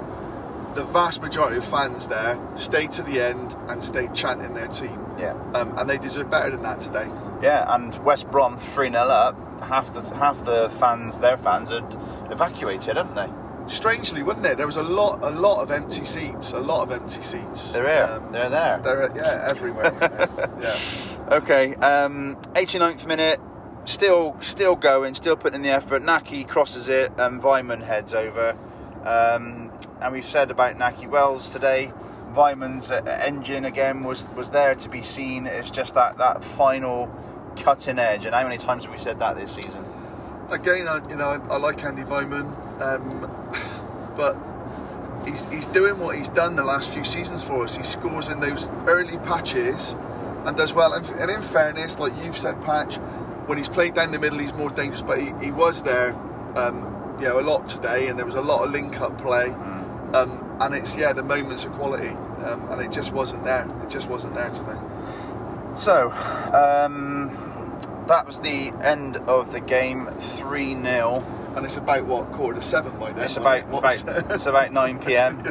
The 0.78 0.84
vast 0.84 1.24
majority 1.24 1.58
of 1.58 1.66
fans 1.66 2.08
there 2.08 2.40
stay 2.56 2.86
to 2.86 3.02
the 3.02 3.20
end 3.20 3.56
and 3.68 3.84
stay 3.84 4.10
chanting 4.14 4.54
their 4.54 4.68
team. 4.68 5.04
yeah. 5.18 5.32
Um, 5.56 5.76
and 5.76 5.90
they 5.90 5.98
deserve 5.98 6.30
better 6.30 6.52
than 6.52 6.62
that 6.62 6.82
today. 6.82 7.08
Yeah, 7.42 7.66
and 7.74 7.98
West 8.06 8.30
Brom 8.30 8.58
three 8.58 8.92
0 8.92 9.02
up. 9.02 9.36
Half 9.64 9.96
the 9.96 10.16
half 10.18 10.46
the 10.46 10.70
fans, 10.70 11.20
their 11.20 11.36
fans, 11.36 11.72
had 11.72 11.98
evacuated, 12.30 12.96
hadn't 12.96 13.16
they? 13.16 13.28
Strangely, 13.66 14.22
wasn't 14.22 14.46
it? 14.46 14.58
There 14.58 14.68
was 14.68 14.78
a 14.78 14.84
lot, 14.84 15.24
a 15.24 15.32
lot 15.32 15.64
of 15.64 15.72
empty 15.72 16.06
seats. 16.06 16.54
A 16.54 16.60
lot 16.60 16.84
of 16.84 16.92
empty 16.92 17.24
seats. 17.24 17.72
They're 17.74 17.88
here. 17.88 18.16
Um, 18.16 18.32
They're 18.32 18.50
there. 18.52 18.80
They're 18.84 19.12
yeah, 19.16 19.48
everywhere. 19.50 19.98
yeah. 20.62 21.36
Okay, 21.38 21.74
um, 21.78 22.36
89th 22.54 23.08
minute, 23.08 23.40
still 23.86 24.38
still 24.42 24.76
going, 24.76 25.16
still 25.16 25.36
putting 25.36 25.56
in 25.56 25.62
the 25.64 25.70
effort. 25.70 26.04
Nahki 26.04 26.48
crosses 26.48 26.88
it, 26.88 27.12
and 27.18 27.42
Weimann 27.42 27.84
heads 27.84 28.14
over. 28.14 28.56
Um, 29.06 29.72
and 30.02 30.14
we've 30.14 30.24
said 30.24 30.52
about 30.52 30.78
Nahki 30.78 31.08
Wells 31.10 31.50
today. 31.50 31.92
Weimann's 32.34 32.92
uh, 32.92 33.02
engine 33.26 33.66
again 33.66 34.04
was 34.04 34.30
was 34.36 34.52
there 34.52 34.76
to 34.76 34.90
be 34.90 35.02
seen. 35.02 35.48
It's 35.48 35.72
just 35.72 35.94
that 35.96 36.18
that 36.18 36.44
final 36.44 37.10
cutting 37.56 38.00
edge. 38.00 38.26
And 38.26 38.36
how 38.36 38.44
many 38.44 38.58
times 38.58 38.84
have 38.84 38.94
we 38.94 39.00
said 39.00 39.20
that 39.20 39.36
this 39.36 39.54
season? 39.54 39.84
Again, 40.50 40.88
I, 40.88 41.08
you 41.10 41.16
know, 41.16 41.30
I, 41.30 41.54
I 41.54 41.58
like 41.58 41.84
Andy 41.84 42.04
Weimann, 42.04 42.48
um, 42.82 44.16
but 44.16 44.36
he's 45.26 45.46
he's 45.48 45.68
doing 45.68 46.00
what 46.00 46.18
he's 46.18 46.30
done 46.30 46.56
the 46.56 46.64
last 46.64 46.94
few 46.94 47.04
seasons 47.04 47.44
for 47.44 47.64
us. 47.64 47.76
He 47.76 47.84
scores 47.84 48.30
in 48.30 48.40
those 48.40 48.70
early 48.88 49.18
patches 49.20 49.96
and 50.46 50.56
does 50.56 50.74
well. 50.74 50.94
And, 50.94 51.06
and 51.20 51.30
in 51.30 51.42
fairness, 51.42 52.00
like 52.00 52.14
you've 52.24 52.38
said, 52.38 52.62
Patch, 52.62 52.96
when 53.48 53.58
he's 53.58 53.70
played 53.70 53.94
down 53.94 54.12
the 54.12 54.20
middle, 54.20 54.40
he's 54.40 54.54
more 54.54 54.70
dangerous. 54.70 55.04
But 55.04 55.20
he, 55.20 55.34
he 55.44 55.52
was 55.52 55.84
there, 55.84 56.14
um, 56.56 56.97
you 57.20 57.26
know, 57.26 57.40
a 57.40 57.42
lot 57.42 57.68
today, 57.68 58.08
and 58.08 58.18
there 58.18 58.26
was 58.26 58.36
a 58.36 58.42
lot 58.42 58.66
of 58.66 58.72
link-up 58.72 59.20
play. 59.22 59.50
Um, 60.14 60.44
and 60.60 60.74
it's 60.74 60.96
yeah, 60.98 61.14
the 61.14 61.24
moments 61.24 61.66
of 61.66 61.74
quality, 61.74 62.10
um, 62.10 62.72
and 62.72 62.82
it 62.82 62.92
just 62.92 63.14
wasn't 63.14 63.44
there. 63.44 63.68
It 63.84 63.90
just 63.90 64.10
wasn't 64.10 64.36
there 64.36 64.50
today. 64.50 64.78
So, 65.76 66.10
um, 66.54 67.30
that 68.08 68.26
was 68.26 68.40
the 68.40 68.74
end 68.82 69.18
of 69.18 69.52
the 69.52 69.60
game. 69.60 70.06
Three 70.06 70.74
0 70.74 71.24
And 71.56 71.66
it's 71.66 71.78
about 71.78 72.06
what 72.06 72.32
quarter 72.32 72.60
to 72.60 72.66
seven 72.66 72.98
by 73.00 73.12
now. 73.12 73.24
It's 73.24 73.38
about, 73.38 73.60
it? 73.60 73.66
About 73.66 74.32
it's 74.32 74.48
about 74.48 74.72
nine 74.72 74.98
pm, 75.00 75.44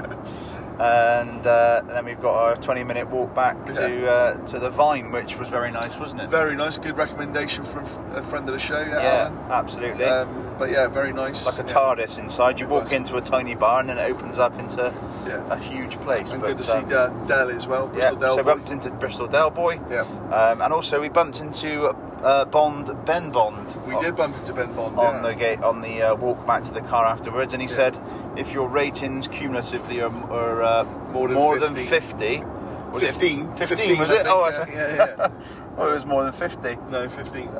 and, 0.79 1.47
uh, 1.47 1.79
and 1.81 1.91
then 1.91 2.05
we've 2.05 2.21
got 2.21 2.35
our 2.35 2.57
twenty 2.57 2.85
minute 2.85 3.09
walk 3.09 3.35
back 3.35 3.67
to 3.67 4.11
uh, 4.11 4.47
to 4.47 4.59
the 4.59 4.71
Vine, 4.71 5.11
which 5.11 5.39
was 5.39 5.49
very 5.49 5.71
nice, 5.71 5.99
wasn't 5.99 6.23
it? 6.23 6.29
Very 6.29 6.57
nice, 6.57 6.79
good 6.79 6.97
recommendation 6.97 7.65
from 7.65 7.85
a 8.15 8.23
friend 8.23 8.47
of 8.49 8.53
the 8.55 8.59
show. 8.59 8.81
Yeah, 8.81 9.01
yeah, 9.31 9.49
absolutely. 9.51 10.05
Um, 10.05 10.55
but 10.59 10.71
yeah, 10.71 10.89
very 10.89 11.12
nice. 11.12 11.45
like 11.45 11.57
a 11.57 11.59
yeah. 11.59 11.65
TARDIS 11.65 12.19
inside. 12.19 12.59
You 12.61 12.67
It 12.67 12.71
walk 12.71 12.85
was. 12.85 12.93
into 12.93 13.17
a 13.17 13.21
tiny 13.21 13.55
barn 13.55 13.91
and 13.91 13.99
then 13.99 14.07
it 14.07 14.11
opens 14.11 14.39
up 14.39 14.59
into 14.59 14.93
Yeah. 15.27 15.53
a 15.53 15.57
huge 15.59 15.93
place. 15.99 16.33
And 16.33 16.41
But, 16.41 16.49
good 16.49 16.59
to 16.59 16.62
see 16.62 16.79
um, 16.79 16.87
uh, 16.91 17.27
Dell 17.27 17.51
as 17.51 17.69
well. 17.69 17.87
yeah, 17.93 18.11
Bristol 18.11 18.17
Dell 18.21 18.33
so 18.33 18.37
we 18.39 18.43
bumped 18.45 18.71
into 18.73 18.91
Bristol 18.93 19.27
Del 19.27 19.51
Boy, 19.51 19.81
Yeah, 19.91 20.01
um, 20.33 20.62
and 20.62 20.73
also 20.73 20.99
we 21.01 21.09
bumped 21.11 21.41
into 21.41 21.95
uh, 22.27 22.45
Bond 22.45 22.91
Ben 23.07 23.31
Bond. 23.31 23.77
we 23.87 23.95
on- 23.95 24.03
did 24.05 24.17
bump 24.17 24.37
into 24.37 24.53
Ben 24.53 24.73
Bond. 24.75 24.99
on 24.99 25.15
yeah. 25.15 25.31
the 25.31 25.35
gate 25.35 25.61
on 25.62 25.81
the 25.81 26.03
uh, 26.03 26.15
walk 26.17 26.45
back 26.47 26.65
to 26.65 26.75
the 26.75 26.81
car 26.83 27.07
afterwards, 27.07 27.55
and 27.55 27.62
he 27.62 27.69
Yeah. 27.69 27.75
said 27.75 28.01
if 28.37 28.53
your 28.53 28.69
ratings 28.69 29.29
cumulatively 29.29 30.01
are, 30.03 30.11
are 30.33 30.62
uh, 30.62 30.85
More 31.12 31.29
more, 31.29 31.59
than 31.59 31.75
than 31.75 31.85
50. 31.85 32.39
50, 32.39 32.45
was 32.93 33.03
it 33.03 33.07
15, 33.12 33.55
15, 33.57 33.99
was 33.99 34.11
I 34.11 34.15
it? 34.15 34.17
think, 34.19 34.29
oh, 34.29 34.49
yeah, 34.51 34.75
yeah, 34.75 35.15
yeah. 35.19 35.29
oh, 35.79 35.91
it 35.91 35.95
was 35.95 36.05
more 36.07 36.25
than 36.25 36.33
50. 36.33 36.77
no, 36.91 37.09
15. 37.09 37.47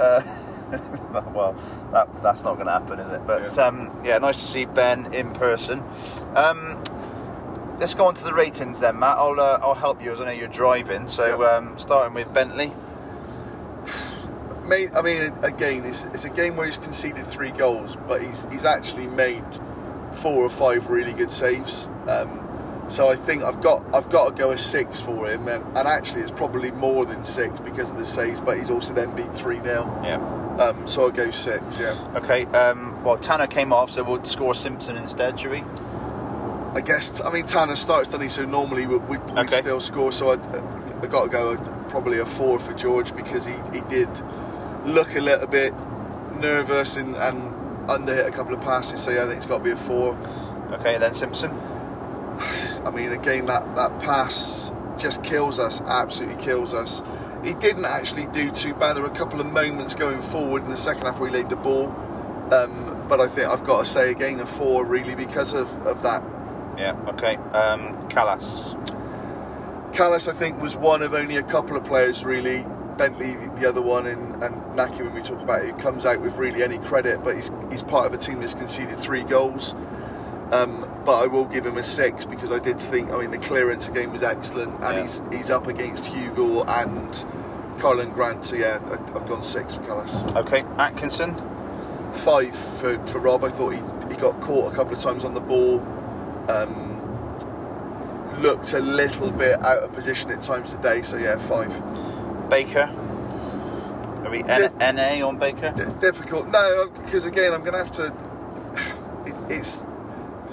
well, 1.33 1.55
that, 1.93 2.09
that's 2.23 2.43
not 2.43 2.55
going 2.55 2.67
to 2.67 2.73
happen, 2.73 2.99
is 2.99 3.11
it? 3.13 3.25
But 3.27 3.55
Yeah. 3.57 3.65
um, 3.67 4.01
yeah, 4.05 4.19
nice 4.19 4.41
to 4.41 4.47
see 4.47 4.65
Ben 4.65 5.13
in 5.15 5.33
person. 5.35 5.83
Um, 6.35 6.83
let's 7.79 7.95
go 7.95 8.07
on 8.07 8.15
to 8.15 8.25
the 8.25 8.35
ratings 8.35 8.81
then, 8.81 8.99
Matt. 8.99 9.17
I'll 9.17 9.39
uh, 9.39 9.61
I'll 9.63 9.75
help 9.75 10.03
you 10.03 10.11
as 10.13 10.21
I 10.21 10.25
know 10.25 10.31
you're 10.33 10.49
driving. 10.49 11.07
So 11.07 11.45
um, 11.49 11.79
starting 11.79 12.15
with 12.15 12.33
Bentley. 12.35 12.73
Mate, 14.69 14.91
I 14.97 15.03
mean, 15.03 15.33
again, 15.43 15.85
it's, 15.85 16.05
it's 16.05 16.25
a 16.25 16.31
game 16.31 16.57
where 16.57 16.67
he's 16.67 16.77
conceded 16.77 17.27
three 17.27 17.51
goals, 17.53 17.97
but 18.09 18.21
he's 18.21 18.47
he's 18.51 18.65
actually 18.65 19.07
made 19.07 19.45
four 20.13 20.43
or 20.45 20.49
five 20.51 20.89
really 20.91 21.13
good 21.13 21.31
saves. 21.31 21.89
Um, 22.09 22.43
so 22.89 23.09
I 23.09 23.15
think 23.17 23.43
I've 23.43 23.61
got 23.61 23.85
I've 23.95 24.11
got 24.11 24.29
to 24.37 24.43
go 24.43 24.51
a 24.51 24.59
six 24.59 25.01
for 25.01 25.29
him, 25.29 25.47
and, 25.49 25.65
and 25.77 25.87
actually 25.89 26.23
it's 26.23 26.31
probably 26.33 26.71
more 26.73 27.05
than 27.07 27.23
six 27.23 27.61
because 27.61 27.93
of 27.93 27.99
the 27.99 28.07
saves. 28.07 28.41
But 28.41 28.59
he's 28.59 28.71
also 28.71 28.93
then 28.93 29.15
beat 29.15 29.33
three 29.37 29.61
0 29.63 30.01
Yeah. 30.05 30.17
um, 30.61 30.87
so 30.89 31.03
I'll 31.05 31.11
go 31.11 31.31
six. 31.31 31.79
Yeah, 31.79 31.95
Okay. 32.17 32.45
Um, 32.47 33.03
well, 33.05 33.19
Tanner 33.19 33.47
came 33.47 33.73
off, 33.73 33.91
so 33.91 34.03
we'll 34.03 34.25
score 34.25 34.55
Simpson 34.55 34.97
instead, 34.97 35.39
shall 35.39 35.53
we? 35.53 35.63
I 36.75 36.81
guess 36.85 37.21
I 37.23 37.31
mean 37.31 37.47
Tanner 37.47 37.77
starts, 37.77 38.09
doesn't 38.09 38.21
he? 38.23 38.29
So 38.29 38.45
normally 38.45 38.87
we 38.87 38.97
we 38.99 39.19
Okay. 39.19 39.49
still 39.57 39.81
score. 39.81 40.11
So 40.13 40.31
I 40.31 40.35
I 40.35 41.07
got 41.07 41.25
to 41.25 41.29
go 41.31 41.53
a, 41.53 41.87
probably 41.89 42.19
a 42.19 42.27
four 42.27 42.59
for 42.59 42.73
George 42.75 43.15
because 43.15 43.45
he 43.47 43.55
he 43.73 43.81
did 43.83 44.09
look 44.87 45.15
a 45.17 45.21
little 45.21 45.47
bit 45.47 45.75
nervous 46.41 46.97
and 46.97 47.17
and 47.17 47.57
under 47.91 48.15
hit 48.15 48.27
a 48.27 48.31
couple 48.31 48.55
of 48.55 48.61
passes. 48.61 49.03
So 49.03 49.11
yeah, 49.11 49.25
I 49.25 49.27
think 49.27 49.37
it's 49.37 49.47
got 49.47 49.59
to 49.59 49.65
be 49.65 49.71
a 49.71 49.77
four. 49.77 50.17
Okay, 50.73 50.99
then 50.99 51.15
Simpson. 51.15 51.51
I 52.85 52.91
mean, 52.91 53.13
again, 53.13 53.47
that, 53.47 53.75
that 53.77 53.99
pass 54.01 54.73
just 54.99 55.23
kills 55.23 55.59
us, 55.59 55.81
absolutely 55.83 56.43
kills 56.43 56.75
us. 56.75 57.03
He 57.45 57.55
didn't 57.55 57.85
actually 57.85 58.27
do 58.29 58.51
too 58.51 58.75
bad. 58.75 58.97
There 58.97 59.03
were 59.03 59.11
a 59.11 59.17
couple 59.17 59.41
of 59.41 59.47
moments 59.47 59.95
going 59.95 60.21
forward 60.21 60.63
in 60.63 60.69
the 60.69 60.77
second 60.77 61.03
half 61.03 61.21
where 61.21 61.29
he 61.29 61.37
laid 61.37 61.49
the 61.49 61.57
ball. 61.57 61.89
Um, 62.53 63.05
but 63.09 63.21
I 63.21 63.29
think 63.29 63.49
I've 63.49 63.65
got 63.65 63.81
to 63.81 63.85
say 63.85 64.11
again 64.11 64.41
a 64.41 64.47
four 64.47 64.85
really 64.85 65.15
because 65.15 65.53
of, 65.53 65.71
of 65.87 66.03
that. 66.03 66.23
Yeah. 66.77 66.93
Okay. 67.09 67.37
Um, 67.37 68.09
Kalas. 68.09 68.75
Kalas, 69.93 70.29
I 70.29 70.33
think, 70.33 70.61
was 70.61 70.77
one 70.77 71.03
of 71.03 71.15
only 71.15 71.37
a 71.37 71.43
couple 71.43 71.77
of 71.77 71.85
players 71.85 72.25
really 72.25 72.65
Bentley, 72.99 73.35
the, 73.35 73.51
the 73.61 73.69
other 73.69 73.83
one, 73.83 74.07
and, 74.07 74.43
and 74.43 74.55
Nahki, 74.77 75.03
when 75.03 75.15
we 75.15 75.23
talk 75.23 75.41
about 75.41 75.65
it, 75.65 75.79
comes 75.79 76.07
out 76.07 76.21
with 76.21 76.37
really 76.37 76.63
any 76.63 76.79
credit, 76.79 77.23
but 77.23 77.35
he's, 77.37 77.51
he's 77.71 77.83
part 77.83 78.07
of 78.07 78.15
a 78.15 78.19
team 78.19 78.41
that's 78.41 78.55
conceded 78.55 78.99
three 78.99 79.23
goals. 79.25 79.75
Um, 80.53 80.89
but 81.05 81.23
I 81.23 81.27
will 81.27 81.45
give 81.45 81.67
him 81.67 81.77
a 81.77 81.83
six 81.83 82.25
because 82.25 82.53
I 82.53 82.59
did 82.59 82.81
think, 82.81 83.11
I 83.11 83.19
mean, 83.19 83.31
the 83.31 83.39
clearance 83.39 83.89
again 83.89 84.13
was 84.13 84.23
excellent, 84.23 84.75
and 84.83 84.97
Yeah. 84.97 85.03
he's 85.03 85.23
he's 85.33 85.51
up 85.51 85.67
against 85.67 86.07
Hugo 86.07 86.63
and 86.65 87.11
Karlan 87.79 88.15
Grant, 88.15 88.45
so 88.45 88.57
yeah, 88.57 88.79
I, 88.87 88.93
I've 89.17 89.27
gone 89.27 89.43
six 89.43 89.75
for 89.75 89.83
Kalas. 89.83 90.37
Okay, 90.37 90.63
Atkinson. 90.79 91.35
Five 92.13 92.57
for, 92.57 93.05
for 93.07 93.19
Rob. 93.19 93.45
I 93.45 93.49
thought 93.51 93.71
he, 93.71 93.81
he 94.09 94.17
got 94.21 94.41
caught 94.41 94.73
a 94.73 94.75
couple 94.77 94.95
of 94.95 95.01
times 95.01 95.25
on 95.25 95.35
the 95.35 95.41
ball. 95.41 95.81
Um, 96.49 96.95
looked 98.41 98.73
a 98.73 98.81
little 98.81 99.31
bit 99.31 99.61
out 99.63 99.83
of 99.83 99.93
position 99.93 100.31
at 100.31 100.43
times 100.43 100.73
today, 100.73 101.03
so 101.03 101.17
yeah, 101.17 101.37
five. 101.39 101.73
Baker. 102.49 102.91
Are 104.25 104.31
we 104.31 104.43
N- 104.45 104.73
NA 104.79 105.27
on 105.27 105.39
Baker? 105.39 105.73
D- 105.77 105.85
difficult. 106.01 106.49
No, 106.49 106.89
because 107.05 107.27
again, 107.27 107.53
I'm 107.53 107.61
going 107.61 107.73
to 107.73 107.79
have 107.79 107.93
to. 107.93 108.15
It, 109.27 109.35
it's 109.51 109.85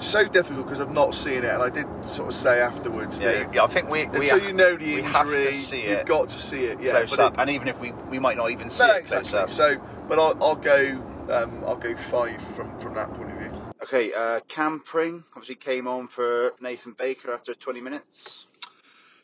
so 0.00 0.26
difficult 0.26 0.66
because 0.66 0.80
I've 0.80 0.90
not 0.90 1.14
seen 1.14 1.44
it, 1.44 1.44
and 1.44 1.62
I 1.62 1.70
did 1.70 1.86
sort 2.04 2.28
of 2.30 2.34
say 2.34 2.60
afterwards 2.60 3.20
Yeah, 3.20 3.44
that 3.44 3.54
you- 3.54 3.60
I 3.60 3.66
think 3.68 3.88
we, 3.88 4.06
we 4.06 4.18
until 4.18 4.40
ha- 4.40 4.46
you 4.48 4.52
know 4.52 4.76
the 4.76 4.84
we 4.84 4.98
injury, 4.98 5.12
have 5.12 5.28
to 5.30 5.52
see 5.52 5.80
it. 5.82 5.98
you've 5.98 6.06
got 6.08 6.28
to 6.30 6.40
see 6.40 6.64
it. 6.64 6.80
Yeah, 6.80 6.90
close 6.90 7.10
but 7.10 7.20
up, 7.20 7.34
it- 7.34 7.40
and 7.40 7.50
even 7.50 7.68
if 7.68 7.78
we 7.80 7.92
we 8.10 8.18
might 8.18 8.36
not 8.36 8.50
even 8.50 8.68
see 8.68 8.84
no, 8.84 8.94
it 8.94 9.02
exactly. 9.02 9.30
close 9.30 9.42
up. 9.42 9.48
So, 9.50 9.80
but 10.08 10.18
I'll, 10.18 10.36
I'll 10.42 10.56
go. 10.56 11.00
Um, 11.30 11.62
I'll 11.64 11.76
go 11.76 11.94
five 11.94 12.42
from 12.42 12.76
from 12.80 12.94
that 12.94 13.12
point 13.14 13.30
of 13.30 13.38
view. 13.38 13.52
Okay, 13.84 14.12
uh, 14.12 14.40
Cam 14.48 14.80
Pring 14.80 15.22
obviously 15.36 15.54
came 15.54 15.86
on 15.86 16.08
for 16.08 16.52
Nathan 16.60 16.92
Baker 16.98 17.32
after 17.32 17.54
20 17.54 17.80
minutes. 17.80 18.46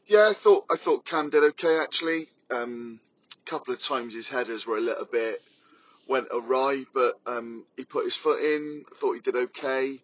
Yeah, 0.07 0.29
I 0.31 0.33
thought 0.33 0.65
I 0.73 0.77
thought 0.77 1.05
Cam 1.05 1.29
did 1.31 1.43
okay 1.43 1.79
actually. 1.83 2.29
Um, 2.53 3.01
a 3.47 3.51
couple 3.51 3.73
of 3.75 3.83
times 3.83 4.15
his 4.15 4.29
headers 4.29 4.67
were 4.67 4.77
a 4.77 4.81
little 4.81 5.05
bit 5.07 5.41
went 6.09 6.27
awry, 6.33 6.85
but 6.93 7.15
um, 7.27 7.65
he 7.77 7.85
put 7.85 8.05
his 8.05 8.17
foot 8.17 8.41
in. 8.43 8.85
I 8.91 8.95
thought 8.97 9.13
he 9.15 9.21
did 9.21 9.37
okay. 9.37 9.99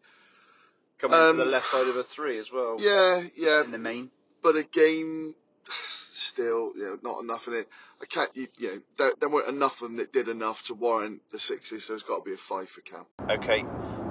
Coming 0.98 1.18
Um, 1.18 1.36
to 1.38 1.44
the 1.44 1.50
left 1.50 1.66
side 1.66 1.88
of 1.88 1.96
a 1.96 2.02
three 2.04 2.38
as 2.38 2.50
well. 2.52 2.76
Yeah, 2.78 3.22
yeah, 3.36 3.64
In 3.64 3.70
the 3.72 3.78
main. 3.78 4.10
but 4.42 4.56
again, 4.56 5.34
still, 5.68 6.72
you 6.76 6.84
know, 6.84 6.98
not 7.02 7.22
enough 7.22 7.48
in 7.48 7.54
it. 7.54 7.68
I 8.00 8.06
can't, 8.06 8.30
you, 8.34 8.46
you 8.58 8.68
know, 8.68 8.80
there, 8.98 9.12
there 9.20 9.28
weren't 9.28 9.48
enough 9.48 9.82
of 9.82 9.88
them 9.88 9.96
that 9.96 10.12
did 10.12 10.28
enough 10.28 10.64
to 10.66 10.74
warrant 10.74 11.22
the 11.32 11.38
sixes, 11.38 11.84
so 11.84 11.94
it's 11.94 12.02
got 12.02 12.18
to 12.18 12.22
be 12.24 12.34
a 12.34 12.36
five 12.36 12.68
for 12.68 12.80
Cam. 12.82 13.04
Okay, 13.28 13.64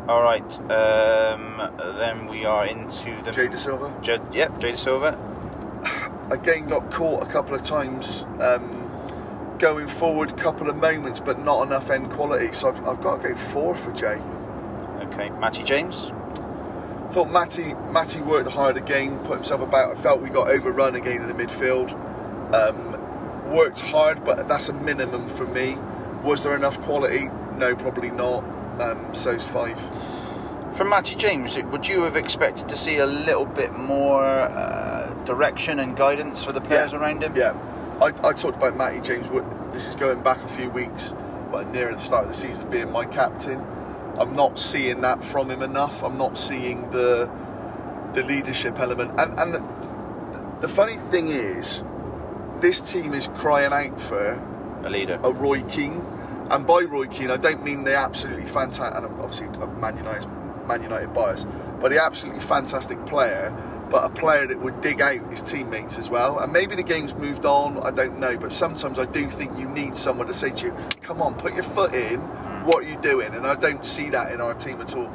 all 0.07 0.21
right. 0.21 0.59
Um, 0.71 1.71
then 1.97 2.27
we 2.27 2.45
are 2.45 2.65
into 2.67 3.21
the. 3.23 3.31
Jay 3.31 3.47
Dasilva 3.47 4.01
J- 4.01 4.19
yep, 4.33 4.59
Jay 4.59 4.71
Dasilva. 4.73 5.17
Again 6.31 6.67
got 6.67 6.91
caught 6.91 7.23
a 7.23 7.25
couple 7.27 7.55
of 7.55 7.63
times. 7.63 8.25
Um, 8.39 8.81
Going 9.57 9.87
forward, 9.87 10.35
couple 10.35 10.69
of 10.69 10.75
moments, 10.75 11.21
but 11.21 11.39
not 11.39 11.65
enough 11.65 11.89
end 11.89 12.11
quality. 12.11 12.51
So 12.51 12.67
I've, 12.67 12.85
I've 12.85 13.01
got 13.01 13.21
to 13.21 13.29
go 13.29 13.35
four 13.35 13.73
for 13.73 13.93
Jay. 13.93 14.19
Okay, 14.99 15.29
Matty 15.29 15.63
James. 15.63 16.11
thought 17.07 17.31
Matty 17.31 17.73
Matty 17.89 18.19
worked 18.19 18.51
hard 18.51 18.75
again, 18.75 19.17
put 19.19 19.35
himself 19.35 19.61
about. 19.61 19.93
I 19.93 19.95
felt 19.95 20.21
we 20.21 20.29
got 20.29 20.49
overrun 20.49 20.95
again 20.95 21.21
in 21.21 21.27
the 21.29 21.33
midfield. 21.33 21.93
Um, 22.53 23.51
worked 23.53 23.79
hard, 23.79 24.25
but 24.25 24.49
that's 24.49 24.67
a 24.67 24.73
minimum 24.73 25.29
for 25.29 25.47
me. 25.47 25.77
Was 26.21 26.43
there 26.43 26.55
enough 26.55 26.81
quality? 26.81 27.29
No, 27.55 27.77
probably 27.77 28.11
not. 28.11 28.43
Um, 28.81 29.13
five. 29.13 29.79
From 30.75 30.89
Matty 30.89 31.15
James, 31.15 31.57
would 31.57 31.87
you 31.87 32.01
have 32.01 32.17
expected 32.17 32.67
to 32.67 32.75
see 32.75 32.97
a 32.97 33.05
little 33.05 33.45
bit 33.45 33.71
more 33.71 34.21
uh, 34.21 34.94
direction 35.25 35.79
and 35.79 35.95
guidance 35.95 36.43
for 36.45 36.51
the 36.51 36.61
players 36.61 36.93
around 36.93 37.23
him? 37.23 37.33
Yeah, 37.35 37.53
I, 38.01 38.07
I 38.27 38.33
talked 38.33 38.57
about 38.57 38.75
Matty 38.77 39.01
James. 39.01 39.27
what- 39.29 39.73
This 39.73 39.87
is 39.87 39.95
going 39.95 40.21
back 40.21 40.37
a 40.43 40.47
few 40.47 40.69
weeks, 40.69 41.13
but 41.51 41.69
nearer 41.71 41.93
the 41.93 41.99
start 42.01 42.23
of 42.23 42.29
the 42.29 42.35
season, 42.35 42.69
being 42.69 42.91
my 42.91 43.05
captain. 43.05 43.61
I'm 44.17 44.35
not 44.35 44.57
seeing 44.57 45.01
that 45.01 45.23
from 45.23 45.49
him 45.51 45.61
enough. 45.61 46.03
I'm 46.03 46.17
not 46.17 46.37
seeing 46.37 46.89
the 46.89 47.29
the 48.13 48.23
leadership 48.23 48.79
element. 48.79 49.11
And 49.19 49.37
and 49.39 49.53
the, 49.55 49.63
the 50.61 50.69
funny 50.69 50.95
thing 50.95 51.27
is, 51.27 51.83
this 52.61 52.79
team 52.93 53.13
is 53.13 53.27
crying 53.35 53.73
out 53.73 53.99
for 53.99 54.41
A 54.85 54.89
leader. 54.89 55.19
a 55.23 55.31
Roy 55.33 55.61
Keane, 55.63 56.01
and 56.49 56.65
by 56.65 56.81
Roy 56.81 57.07
Keane, 57.07 57.29
I 57.31 57.35
don't 57.37 57.61
mean 57.63 57.83
the 57.83 57.95
absolutely 57.97 58.45
fantastic. 58.45 58.95
And 58.95 59.05
obviously, 59.21 59.47
of 59.59 59.77
Man 59.79 59.97
United, 59.97 60.27
Man 60.65 60.81
United 60.81 61.13
bias, 61.13 61.45
but 61.81 61.89
the 61.91 62.01
absolutely 62.01 62.39
fantastic 62.41 63.05
player, 63.05 63.53
but 63.89 64.03
a 64.03 64.09
player 64.09 64.47
that 64.47 64.59
would 64.59 64.81
dig 64.81 65.01
out 65.01 65.31
his 65.31 65.41
teammates 65.41 65.97
as 65.97 66.09
well. 66.09 66.39
And 66.39 66.51
maybe 66.51 66.75
the 66.75 66.83
game's 66.83 67.13
moved 67.15 67.45
on. 67.45 67.77
I 67.83 67.91
don't 67.91 68.19
know, 68.19 68.37
but 68.37 68.51
sometimes 68.51 68.99
I 68.99 69.05
do 69.05 69.29
think 69.29 69.57
you 69.57 69.67
need 69.67 69.95
someone 69.95 70.27
to 70.27 70.33
say 70.33 70.49
to 70.51 70.67
you, 70.67 70.75
"Come 71.01 71.21
on, 71.21 71.35
put 71.35 71.53
your 71.53 71.63
foot 71.63 71.93
in. 71.93 72.19
What 72.65 72.83
are 72.83 72.87
you 72.89 72.97
doing?" 72.97 73.33
And 73.33 73.45
I 73.45 73.55
don't 73.55 73.85
see 73.85 74.09
that 74.09 74.31
in 74.31 74.41
our 74.41 74.53
team 74.53 74.81
at 74.81 74.95
all. 74.95 75.09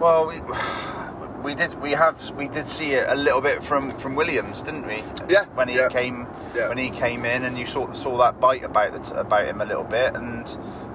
Well, 0.00 0.28
we, 0.28 0.40
we 1.42 1.54
did 1.54 1.74
we 1.80 1.92
have 1.92 2.30
we 2.32 2.48
did 2.48 2.66
see 2.66 2.92
it 2.92 3.06
a 3.08 3.14
little 3.14 3.40
bit 3.40 3.62
from 3.62 3.90
from 3.98 4.14
Williams, 4.14 4.62
didn't 4.62 4.86
we? 4.86 5.02
Yeah, 5.28 5.44
When 5.54 5.68
he 5.68 5.76
yeah. 5.76 5.88
came 5.88 6.26
Yeah. 6.54 6.68
when 6.68 6.78
he 6.78 6.90
came 6.90 7.24
in, 7.24 7.44
and 7.44 7.58
you 7.58 7.66
saw 7.66 7.90
saw 7.92 8.16
that 8.18 8.40
bite 8.40 8.64
about 8.64 8.92
the, 8.92 9.20
about 9.20 9.46
him 9.46 9.60
a 9.60 9.64
little 9.66 9.84
bit, 9.84 10.14
and 10.16 10.46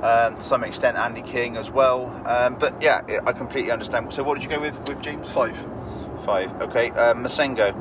um, 0.02 0.36
to 0.36 0.42
some 0.42 0.64
extent 0.64 0.98
Andy 0.98 1.22
King 1.22 1.56
as 1.58 1.70
well. 1.72 2.08
Um, 2.28 2.56
but 2.60 2.82
yeah, 2.82 3.02
I 3.26 3.32
completely 3.34 3.72
understand. 3.72 4.12
So, 4.14 4.24
what 4.24 4.36
did 4.36 4.44
you 4.44 4.50
go 4.50 4.60
with 4.60 4.78
with 4.88 5.02
James? 5.02 5.32
Five. 5.32 5.68
Five. 6.26 6.62
Okay. 6.62 6.90
Um, 6.92 7.24
Massengo. 7.24 7.74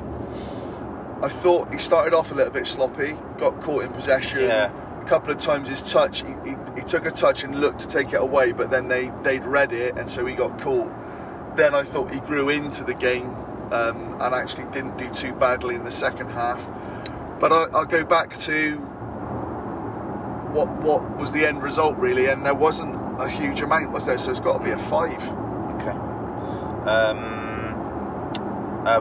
I 1.24 1.28
thought 1.28 1.72
he 1.72 1.78
started 1.78 2.12
off 2.12 2.30
a 2.32 2.34
little 2.34 2.52
bit 2.52 2.66
sloppy, 2.66 3.16
got 3.38 3.58
caught 3.62 3.84
in 3.84 3.92
possession. 3.92 4.40
Yeah. 4.40 4.70
A 5.00 5.04
couple 5.06 5.32
of 5.32 5.38
times 5.38 5.70
his 5.70 5.90
touch, 5.90 6.22
he, 6.22 6.28
he, 6.44 6.56
he 6.76 6.82
took 6.82 7.06
a 7.06 7.10
touch 7.10 7.44
and 7.44 7.58
looked 7.58 7.80
to 7.80 7.88
take 7.88 8.12
it 8.12 8.20
away, 8.20 8.52
but 8.52 8.70
then 8.70 8.88
they, 8.88 9.10
they'd 9.22 9.46
read 9.46 9.72
it 9.72 9.98
and 9.98 10.10
so 10.10 10.26
he 10.26 10.34
got 10.34 10.58
caught. 10.60 10.90
Then 11.56 11.74
I 11.74 11.82
thought 11.82 12.12
he 12.12 12.20
grew 12.20 12.50
into 12.50 12.84
the 12.84 12.94
game 12.94 13.34
um, 13.72 14.18
and 14.20 14.34
actually 14.34 14.64
didn't 14.70 14.98
do 14.98 15.08
too 15.14 15.32
badly 15.32 15.74
in 15.74 15.84
the 15.84 15.90
second 15.90 16.28
half. 16.28 16.70
But 17.40 17.52
I, 17.52 17.64
I'll 17.72 17.86
go 17.86 18.04
back 18.04 18.36
to 18.40 18.76
what 20.52 20.68
what 20.82 21.16
was 21.16 21.32
the 21.32 21.46
end 21.46 21.62
result 21.62 21.96
really, 21.96 22.26
and 22.26 22.44
there 22.44 22.54
wasn't 22.54 22.94
a 23.20 23.28
huge 23.28 23.62
amount, 23.62 23.92
was 23.92 24.06
there? 24.06 24.18
So 24.18 24.30
it's 24.30 24.40
got 24.40 24.58
to 24.58 24.64
be 24.64 24.70
a 24.70 24.78
five. 24.78 25.22
Okay. 25.74 25.96
Um, 26.88 27.44
uh, 28.86 29.00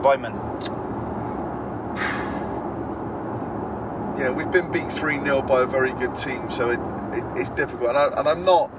you 4.18 4.24
know, 4.26 4.34
we've 4.34 4.52
been 4.52 4.72
beat 4.72 4.92
3 4.92 5.20
0 5.24 5.42
by 5.44 5.62
a 5.62 5.66
very 5.66 5.94
good 5.94 6.16
team, 6.16 6.50
so 6.50 6.70
it, 6.70 6.80
it, 7.18 7.26
it's 7.40 7.50
difficult. 7.50 7.90
And, 7.90 7.98
I, 7.98 8.08
and 8.20 8.28
I'm 8.28 8.44
not, 8.46 8.72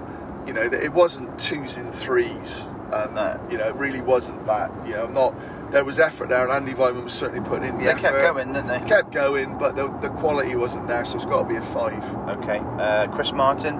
you 0.46 0.52
know, 0.52 0.62
it 0.62 0.92
wasn't 0.92 1.38
twos 1.38 1.76
and 1.76 1.92
threes. 1.94 2.68
and 2.92 3.16
that, 3.16 3.40
You 3.50 3.58
know, 3.58 3.68
it 3.68 3.74
really 3.76 4.00
wasn't 4.00 4.46
that. 4.46 4.70
You 4.86 4.94
know, 4.94 5.04
I'm 5.06 5.12
not, 5.12 5.34
there 5.72 5.84
was 5.84 5.98
effort 5.98 6.28
there, 6.28 6.48
and 6.48 6.66
Andi 6.66 6.74
Weimann 6.76 7.04
was 7.04 7.14
certainly 7.14 7.46
putting 7.48 7.70
in 7.70 7.78
the 7.78 7.84
They 7.84 7.90
effort. 7.90 8.02
kept 8.02 8.34
going, 8.34 8.52
didn't 8.52 8.66
they? 8.68 8.80
Kept 8.88 9.10
going, 9.12 9.58
but 9.58 9.74
the, 9.76 9.88
the 9.98 10.10
quality 10.10 10.54
wasn't 10.56 10.86
there, 10.86 11.04
so 11.04 11.16
it's 11.16 11.24
got 11.24 11.42
to 11.42 11.48
be 11.48 11.56
a 11.56 11.62
five. 11.62 12.04
Okay. 12.38 12.60
Uh, 12.78 13.08
Chris 13.08 13.32
Martin. 13.32 13.78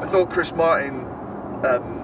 I 0.00 0.06
thought 0.06 0.30
Chris 0.30 0.54
Martin, 0.54 1.00
um, 1.64 1.99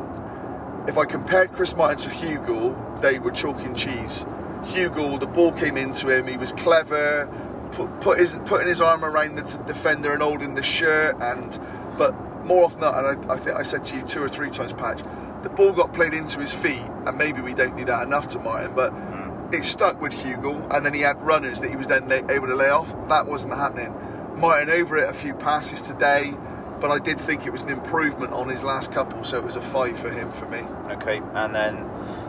if 0.88 0.98
I 0.98 1.04
compared 1.04 1.52
Chris 1.52 1.76
Martin 1.76 1.98
to 1.98 2.10
Hugill, 2.10 3.00
they 3.00 3.18
were 3.18 3.30
chalk 3.30 3.60
and 3.64 3.76
cheese. 3.76 4.24
Hugill, 4.62 5.18
the 5.20 5.26
ball 5.26 5.52
came 5.52 5.76
into 5.76 6.08
him, 6.08 6.26
he 6.26 6.36
was 6.36 6.52
clever, 6.52 7.28
put, 7.72 8.00
put 8.00 8.18
his, 8.18 8.38
putting 8.44 8.68
his 8.68 8.80
arm 8.80 9.04
around 9.04 9.36
the 9.36 9.42
t- 9.42 9.58
defender 9.66 10.12
and 10.12 10.22
holding 10.22 10.54
the 10.54 10.62
shirt, 10.62 11.16
and 11.20 11.58
but 11.98 12.12
more 12.44 12.64
often 12.64 12.80
than 12.80 12.92
not, 12.92 13.04
and 13.04 13.30
I, 13.30 13.34
I 13.34 13.38
think 13.38 13.56
I 13.56 13.62
said 13.62 13.84
to 13.84 13.96
you 13.96 14.02
two 14.02 14.22
or 14.22 14.28
three 14.28 14.50
times, 14.50 14.72
Patch, 14.72 15.02
the 15.42 15.50
ball 15.50 15.72
got 15.72 15.92
played 15.92 16.14
into 16.14 16.40
his 16.40 16.54
feet, 16.54 16.82
and 17.06 17.18
maybe 17.18 17.40
we 17.40 17.54
don't 17.54 17.76
do 17.76 17.84
that 17.84 18.06
enough 18.06 18.28
to 18.28 18.38
Martin, 18.38 18.74
but 18.74 18.90
hmm. 18.90 19.54
it 19.54 19.64
stuck 19.64 20.00
with 20.00 20.12
Hugill, 20.12 20.66
and 20.74 20.84
then 20.84 20.94
he 20.94 21.00
had 21.00 21.20
runners 21.20 21.60
that 21.60 21.70
he 21.70 21.76
was 21.76 21.88
then 21.88 22.10
able 22.30 22.46
to 22.46 22.54
lay 22.54 22.70
off. 22.70 22.94
That 23.08 23.26
wasn't 23.26 23.54
happening. 23.54 23.94
Martin 24.36 24.70
over 24.70 24.96
it 24.96 25.08
a 25.08 25.12
few 25.12 25.34
passes 25.34 25.82
today, 25.82 26.32
but 26.80 26.90
I 26.90 26.98
did 26.98 27.18
think 27.18 27.46
it 27.46 27.50
was 27.50 27.62
an 27.62 27.70
improvement 27.70 28.32
on 28.32 28.48
his 28.48 28.62
last 28.64 28.92
couple, 28.92 29.24
so 29.24 29.38
it 29.38 29.44
was 29.44 29.56
a 29.56 29.60
five 29.60 29.98
for 29.98 30.10
him 30.10 30.30
for 30.30 30.46
me. 30.48 30.60
Okay. 30.92 31.18
And 31.34 31.54
then 31.54 31.76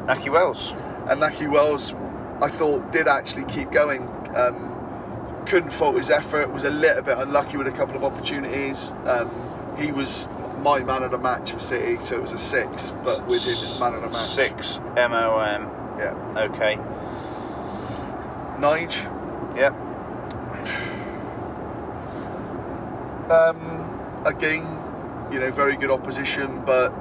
Nahki 0.08 0.30
Wells. 0.30 0.72
And 1.10 1.22
Nahki 1.22 1.52
Wells, 1.52 1.94
I 2.42 2.50
thought, 2.50 2.92
did 2.92 3.08
actually 3.08 3.46
keep 3.46 3.72
going. 3.72 4.04
Um, 4.36 4.74
couldn't 5.46 5.72
fault 5.72 5.96
his 5.96 6.10
effort. 6.10 6.52
Was 6.52 6.66
a 6.66 6.70
little 6.70 7.04
bit 7.04 7.18
unlucky 7.18 7.58
with 7.58 7.68
a 7.68 7.72
couple 7.72 7.96
of 7.96 8.04
opportunities. 8.04 8.92
Um, 9.06 9.30
he 9.78 9.92
was 9.92 10.28
my 10.62 10.84
man 10.84 11.04
of 11.04 11.12
the 11.12 11.18
match 11.18 11.52
for 11.52 11.60
City, 11.60 11.98
so 12.02 12.18
it 12.18 12.22
was 12.22 12.34
a 12.34 12.38
six. 12.38 12.92
But 13.04 13.26
with 13.28 13.44
him, 13.46 13.54
as 13.54 13.80
man 13.80 13.94
of 13.94 14.02
the 14.02 14.08
match. 14.08 14.18
Six. 14.18 14.80
M 14.98 15.14
O 15.14 15.40
M. 15.40 15.70
Yeah. 15.98 16.50
Okay. 16.52 16.78
Nige. 18.60 19.06
Yep. 19.56 19.74
Um, 23.32 23.87
again, 24.28 24.64
you 25.32 25.40
know, 25.40 25.52
very 25.52 25.76
good 25.76 25.90
opposition, 25.90 26.64
but 26.66 26.92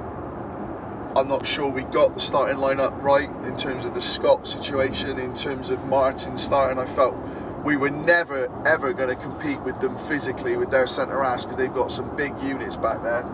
I'm 1.15 1.27
not 1.27 1.45
sure 1.45 1.69
we 1.69 1.83
got 1.83 2.15
the 2.15 2.21
starting 2.21 2.57
lineup 2.57 3.01
right 3.01 3.29
in 3.45 3.57
terms 3.57 3.85
of 3.85 3.93
the 3.93 4.01
Scott 4.01 4.47
situation, 4.47 5.19
in 5.19 5.33
terms 5.33 5.69
of 5.69 5.83
Martin 5.85 6.37
starting. 6.37 6.79
I 6.79 6.85
felt 6.85 7.15
we 7.63 7.75
were 7.75 7.89
never 7.89 8.49
ever 8.65 8.93
going 8.93 9.09
to 9.09 9.15
compete 9.15 9.59
with 9.61 9.79
them 9.81 9.97
physically 9.97 10.55
with 10.57 10.71
their 10.71 10.87
centre 10.87 11.23
halves 11.23 11.43
because 11.43 11.57
they've 11.57 11.73
got 11.73 11.91
some 11.91 12.15
big 12.15 12.37
units 12.41 12.77
back 12.77 13.03
there. 13.03 13.25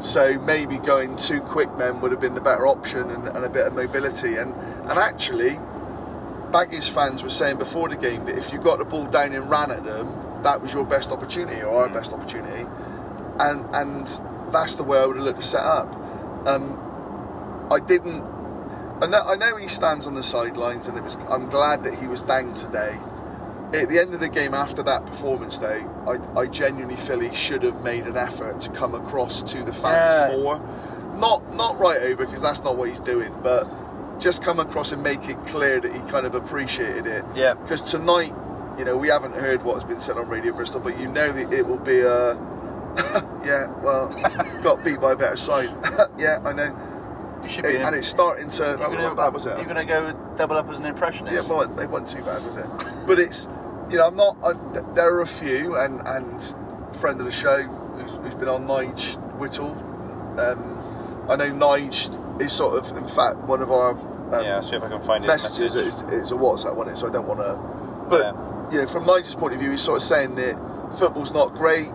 So 0.00 0.38
maybe 0.40 0.76
going 0.78 1.16
two 1.16 1.40
quick 1.40 1.74
men 1.78 2.00
would 2.00 2.10
have 2.10 2.20
been 2.20 2.34
the 2.34 2.40
better 2.40 2.66
option 2.66 3.10
and, 3.10 3.28
and 3.28 3.44
a 3.44 3.48
bit 3.48 3.66
of 3.66 3.74
mobility. 3.74 4.36
And 4.36 4.54
and 4.88 4.98
actually, 4.98 5.58
Baggies 6.52 6.88
fans 6.88 7.22
were 7.22 7.30
saying 7.30 7.58
before 7.58 7.88
the 7.88 7.96
game 7.96 8.24
that 8.26 8.36
if 8.36 8.52
you 8.52 8.58
got 8.58 8.78
the 8.78 8.84
ball 8.84 9.06
down 9.06 9.32
and 9.32 9.50
ran 9.50 9.70
at 9.70 9.84
them, 9.84 10.42
that 10.42 10.60
was 10.60 10.72
your 10.72 10.84
best 10.84 11.10
opportunity 11.10 11.62
or 11.62 11.82
our 11.82 11.88
mm. 11.88 11.94
best 11.94 12.12
opportunity. 12.12 12.66
And 13.40 13.66
and 13.74 14.52
that's 14.52 14.74
the 14.76 14.84
way 14.84 14.98
I 14.98 15.06
would 15.06 15.16
have 15.16 15.24
looked 15.24 15.40
to 15.40 15.46
set 15.46 15.64
up. 15.64 15.94
Um, 16.46 17.66
I 17.70 17.80
didn't. 17.80 18.22
I 19.02 19.06
know, 19.06 19.20
I 19.22 19.36
know 19.36 19.56
he 19.56 19.68
stands 19.68 20.06
on 20.06 20.14
the 20.14 20.22
sidelines, 20.22 20.88
and 20.88 20.96
it 20.96 21.02
was. 21.04 21.16
I'm 21.28 21.48
glad 21.50 21.84
that 21.84 21.98
he 21.98 22.06
was 22.06 22.22
down 22.22 22.54
today. 22.54 22.98
At 23.74 23.88
the 23.88 23.98
end 23.98 24.14
of 24.14 24.20
the 24.20 24.28
game, 24.28 24.54
after 24.54 24.82
that 24.84 25.04
performance, 25.04 25.58
day, 25.58 25.84
I, 26.06 26.18
I 26.38 26.46
genuinely 26.46 26.96
feel 26.96 27.18
he 27.20 27.34
should 27.34 27.62
have 27.64 27.82
made 27.82 28.06
an 28.06 28.16
effort 28.16 28.60
to 28.60 28.70
come 28.70 28.94
across 28.94 29.42
to 29.52 29.62
the 29.64 29.72
fans 29.72 30.32
Yeah. 30.32 30.36
more. 30.38 30.60
Not 31.18 31.54
not 31.54 31.78
right 31.78 32.00
over 32.02 32.24
because 32.24 32.40
that's 32.40 32.62
not 32.62 32.76
what 32.76 32.88
he's 32.88 33.00
doing, 33.00 33.34
but 33.42 33.66
just 34.20 34.42
come 34.42 34.60
across 34.60 34.92
and 34.92 35.02
make 35.02 35.28
it 35.28 35.36
clear 35.46 35.80
that 35.80 35.92
he 35.92 35.98
kind 36.10 36.24
of 36.26 36.34
appreciated 36.34 37.06
it. 37.06 37.24
Yeah. 37.34 37.54
Because 37.54 37.82
tonight, 37.90 38.32
you 38.78 38.84
know, 38.84 38.96
we 38.96 39.08
haven't 39.08 39.34
heard 39.34 39.62
what 39.62 39.74
has 39.74 39.84
been 39.84 40.00
said 40.00 40.16
on 40.16 40.28
Radio 40.28 40.52
Bristol, 40.54 40.80
but 40.80 40.98
you 40.98 41.08
know 41.08 41.30
that 41.32 41.52
it 41.52 41.66
will 41.66 41.78
be 41.78 42.00
a. 42.00 42.38
yeah, 43.44 43.66
well, 43.82 44.08
got 44.62 44.84
beat 44.84 45.00
by 45.00 45.12
a 45.12 45.16
better 45.16 45.36
side. 45.36 45.70
yeah, 46.18 46.40
I 46.44 46.52
know. 46.52 47.40
You 47.42 47.48
should 47.48 47.66
It- 47.66 47.82
and 47.82 47.94
it's 47.94 48.08
starting 48.08 48.48
to. 48.48 48.64
You're 48.64 48.76
gonna, 48.90 49.14
bad, 49.14 49.34
was 49.34 49.46
it? 49.46 49.56
You're 49.56 49.66
going 49.72 49.76
to 49.76 49.84
go 49.84 50.34
double 50.36 50.56
up 50.56 50.68
as 50.70 50.78
an 50.78 50.86
impressionist. 50.86 51.34
Yeah, 51.48 51.54
well, 51.54 51.62
it 51.80 51.90
wasn't 51.90 52.08
too 52.08 52.24
bad, 52.24 52.44
was 52.44 52.56
it? 52.56 52.66
But 53.06 53.18
it's, 53.18 53.48
you 53.90 53.98
know, 53.98 54.06
I'm 54.08 54.16
not. 54.16 54.36
I, 54.44 54.52
there 54.94 55.14
are 55.14 55.20
a 55.20 55.26
few, 55.26 55.76
and 55.76 56.00
and 56.06 56.54
friend 56.96 57.20
of 57.20 57.26
the 57.26 57.32
show 57.32 57.62
who's, 57.62 58.10
who's 58.16 58.34
been 58.34 58.48
on 58.48 58.66
Nige 58.66 59.16
Whittle. 59.38 59.72
Um, 60.40 60.78
I 61.28 61.36
know 61.36 61.50
Nige 61.50 62.40
is 62.40 62.52
sort 62.52 62.78
of, 62.78 62.96
in 62.96 63.06
fact, 63.06 63.36
one 63.38 63.62
of 63.62 63.70
our 63.70 63.90
um, 63.90 64.44
yeah, 64.44 64.60
see 64.60 64.76
if 64.76 64.82
I 64.82 64.88
can 64.88 65.02
find 65.02 65.24
it. 65.24 65.28
messages. 65.28 65.74
message. 65.74 65.86
It's, 66.08 66.14
it's 66.14 66.30
a 66.32 66.34
WhatsApp 66.34 66.74
one, 66.74 66.94
so 66.96 67.06
I 67.08 67.10
don't 67.12 67.28
want 67.28 67.40
to. 67.40 68.08
But 68.08 68.20
Yeah. 68.20 68.70
you 68.72 68.78
know, 68.80 68.86
from 68.86 69.04
Nigel's 69.06 69.36
point 69.36 69.54
of 69.54 69.60
view, 69.60 69.70
he's 69.70 69.82
sort 69.82 69.96
of 69.98 70.02
saying 70.02 70.34
that 70.36 70.54
football's 70.98 71.30
not 71.32 71.54
great. 71.54 71.88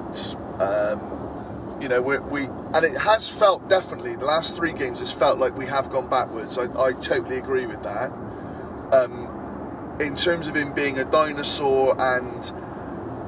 Um, 0.61 1.79
you 1.81 1.89
know, 1.89 2.01
we, 2.01 2.19
we 2.19 2.43
and 2.75 2.85
it 2.85 2.95
has 2.95 3.27
felt 3.27 3.67
definitely 3.67 4.15
the 4.15 4.25
last 4.25 4.55
three 4.55 4.71
games 4.73 4.99
has 4.99 5.11
felt 5.11 5.39
like 5.39 5.57
we 5.57 5.65
have 5.65 5.89
gone 5.89 6.09
backwards. 6.09 6.57
I, 6.57 6.63
I 6.79 6.93
totally 6.93 7.37
agree 7.37 7.65
with 7.65 7.81
that. 7.83 8.11
Um, 8.93 9.97
in 9.99 10.15
terms 10.15 10.47
of 10.47 10.55
him 10.55 10.73
being 10.73 10.99
a 10.99 11.05
dinosaur 11.05 11.95
and 11.99 12.45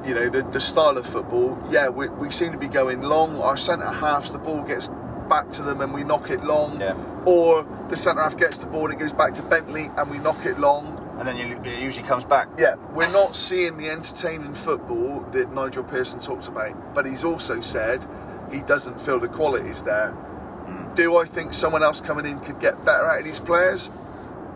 you 0.06 0.14
know 0.14 0.28
the, 0.28 0.42
the 0.50 0.60
style 0.60 0.96
of 0.98 1.06
football, 1.06 1.58
yeah, 1.70 1.88
we, 1.88 2.08
we 2.10 2.30
seem 2.30 2.52
to 2.52 2.58
be 2.58 2.68
going 2.68 3.02
long. 3.02 3.40
Our 3.40 3.56
centre 3.56 3.86
halves, 3.90 4.30
the 4.30 4.38
ball 4.38 4.62
gets 4.62 4.88
back 5.28 5.48
to 5.50 5.62
them 5.62 5.80
and 5.80 5.92
we 5.92 6.04
knock 6.04 6.30
it 6.30 6.44
long, 6.44 6.78
Yeah. 6.80 6.94
or 7.24 7.66
the 7.88 7.96
centre 7.96 8.22
half 8.22 8.36
gets 8.36 8.58
the 8.58 8.66
ball 8.66 8.84
and 8.84 8.94
it 8.94 8.98
goes 8.98 9.12
back 9.12 9.32
to 9.34 9.42
Bentley 9.42 9.90
and 9.96 10.10
we 10.10 10.18
knock 10.18 10.44
it 10.46 10.58
long. 10.58 10.93
And 11.18 11.28
then 11.28 11.36
you, 11.36 11.60
it 11.62 11.78
usually 11.80 12.06
comes 12.06 12.24
back. 12.24 12.48
Yeah, 12.58 12.74
we're 12.92 13.10
not 13.12 13.36
seeing 13.36 13.76
the 13.76 13.88
entertaining 13.88 14.54
football 14.54 15.20
that 15.32 15.52
Nigel 15.52 15.84
Pearson 15.84 16.20
talks 16.20 16.48
about, 16.48 16.94
but 16.94 17.06
he's 17.06 17.22
also 17.24 17.60
said 17.60 18.04
he 18.50 18.60
doesn't 18.62 19.00
feel 19.00 19.20
the 19.20 19.28
quality's 19.28 19.82
there. 19.82 20.10
Hmm. 20.10 20.94
Do 20.94 21.16
I 21.16 21.24
think 21.24 21.54
someone 21.54 21.82
else 21.82 22.00
coming 22.00 22.26
in 22.26 22.40
could 22.40 22.58
get 22.60 22.84
better 22.84 23.04
out 23.06 23.20
of 23.20 23.24
these 23.24 23.40
players? 23.40 23.90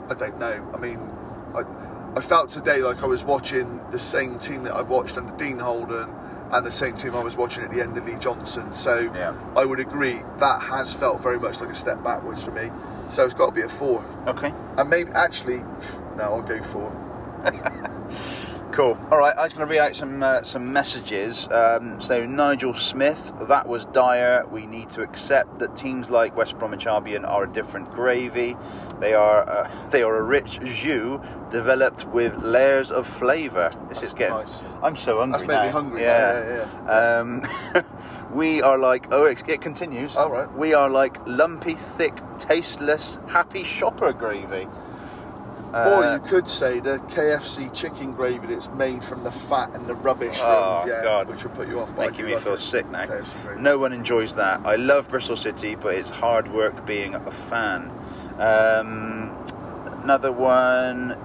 I 0.08 0.14
don't 0.14 0.38
know. 0.38 0.70
I 0.74 0.78
mean, 0.78 0.98
I, 1.54 1.62
I 2.16 2.20
felt 2.20 2.50
today 2.50 2.78
like 2.78 3.02
I 3.02 3.06
was 3.06 3.22
watching 3.24 3.80
the 3.90 3.98
same 3.98 4.38
team 4.38 4.64
that 4.64 4.74
I've 4.74 4.88
watched 4.88 5.16
under 5.16 5.36
Dean 5.36 5.58
Holden 5.58 6.08
and 6.50 6.64
the 6.64 6.72
same 6.72 6.96
team 6.96 7.14
I 7.14 7.22
was 7.22 7.36
watching 7.36 7.62
at 7.64 7.70
the 7.70 7.82
end 7.82 7.96
of 7.96 8.06
Lee 8.06 8.16
Johnson. 8.18 8.72
So 8.72 9.00
Yeah. 9.14 9.34
I 9.54 9.64
would 9.64 9.80
agree 9.80 10.20
that 10.38 10.62
has 10.62 10.94
felt 10.94 11.20
very 11.22 11.38
much 11.38 11.60
like 11.60 11.68
a 11.68 11.74
step 11.74 12.02
backwards 12.02 12.42
for 12.42 12.50
me. 12.52 12.70
So 13.10 13.24
it's 13.24 13.34
got 13.34 13.48
to 13.48 13.52
be 13.52 13.62
a 13.62 13.68
four. 13.68 14.04
Okay. 14.26 14.52
And 14.76 14.88
maybe 14.88 15.10
actually, 15.12 15.62
no, 16.18 16.24
I'll 16.24 16.42
go 16.42 16.62
four. 16.62 16.92
Cool. 18.70 18.96
All 19.10 19.18
right, 19.18 19.34
I'm 19.36 19.48
going 19.48 19.66
to 19.66 19.66
read 19.66 19.80
out 19.80 19.96
some 19.96 20.22
uh, 20.22 20.42
some 20.42 20.72
messages. 20.72 21.48
Um, 21.48 22.00
so 22.00 22.24
Nigel 22.24 22.74
Smith, 22.74 23.32
that 23.48 23.66
was 23.66 23.86
dire. 23.86 24.46
We 24.52 24.66
need 24.66 24.88
to 24.90 25.02
accept 25.02 25.58
that 25.58 25.74
teams 25.74 26.12
like 26.12 26.36
West 26.36 26.58
Bromwich 26.60 26.86
Albion 26.86 27.24
are 27.24 27.42
a 27.42 27.52
different 27.52 27.90
gravy. 27.90 28.56
They 29.00 29.14
are 29.14 29.48
uh, 29.48 29.88
they 29.90 30.04
are 30.04 30.16
a 30.16 30.22
rich 30.22 30.60
jus 30.60 31.18
developed 31.50 32.06
with 32.06 32.36
layers 32.44 32.92
of 32.92 33.04
flavour. 33.08 33.72
This 33.88 34.02
is 34.02 34.14
getting. 34.14 34.36
nice. 34.36 34.64
I'm 34.80 34.94
so 34.94 35.18
hungry 35.18 35.38
That's 35.38 35.48
made 35.48 35.58
me 35.58 35.66
now. 35.66 35.72
hungry. 35.72 36.02
Yeah. 36.02 36.66
Yeah, 36.86 37.18
Um, 37.18 37.42
we 38.32 38.62
are 38.62 38.78
like. 38.78 39.08
Oh, 39.10 39.24
it, 39.24 39.42
it 39.48 39.60
continues. 39.60 40.14
All 40.14 40.30
right. 40.30 40.52
We 40.52 40.74
are 40.74 40.88
like 40.88 41.18
lumpy, 41.26 41.74
thick, 41.74 42.14
tasteless, 42.38 43.18
happy 43.28 43.64
shopper 43.64 44.12
gravy. 44.12 44.68
Or 45.74 46.04
Uh, 46.04 46.14
you 46.14 46.20
could 46.20 46.48
say 46.48 46.80
the 46.80 46.98
KFC 47.08 47.68
chicken 47.74 48.12
gravy 48.12 48.46
that's 48.46 48.70
made 48.70 49.04
from 49.04 49.24
the 49.24 49.30
fat 49.30 49.74
and 49.74 49.86
the 49.86 49.94
rubbish. 49.94 50.38
Oh, 50.40 50.80
from, 50.80 50.90
yeah, 50.90 51.02
God. 51.02 51.28
Which 51.28 51.44
will 51.44 51.50
put 51.52 51.68
you 51.68 51.80
off. 51.80 51.96
making 51.96 52.26
me 52.26 52.36
feel 52.36 52.56
sick 52.56 52.88
now. 52.90 53.06
No 53.58 53.78
one 53.78 53.92
enjoys 53.92 54.34
that. 54.36 54.66
I 54.66 54.76
love 54.76 55.08
Bristol 55.08 55.36
City, 55.36 55.74
but 55.74 55.94
it's 55.94 56.10
hard 56.10 56.48
work 56.48 56.86
being 56.86 57.14
a 57.14 57.30
fan. 57.30 57.90
Um, 58.38 59.30
another 60.02 60.32
one 60.32 61.16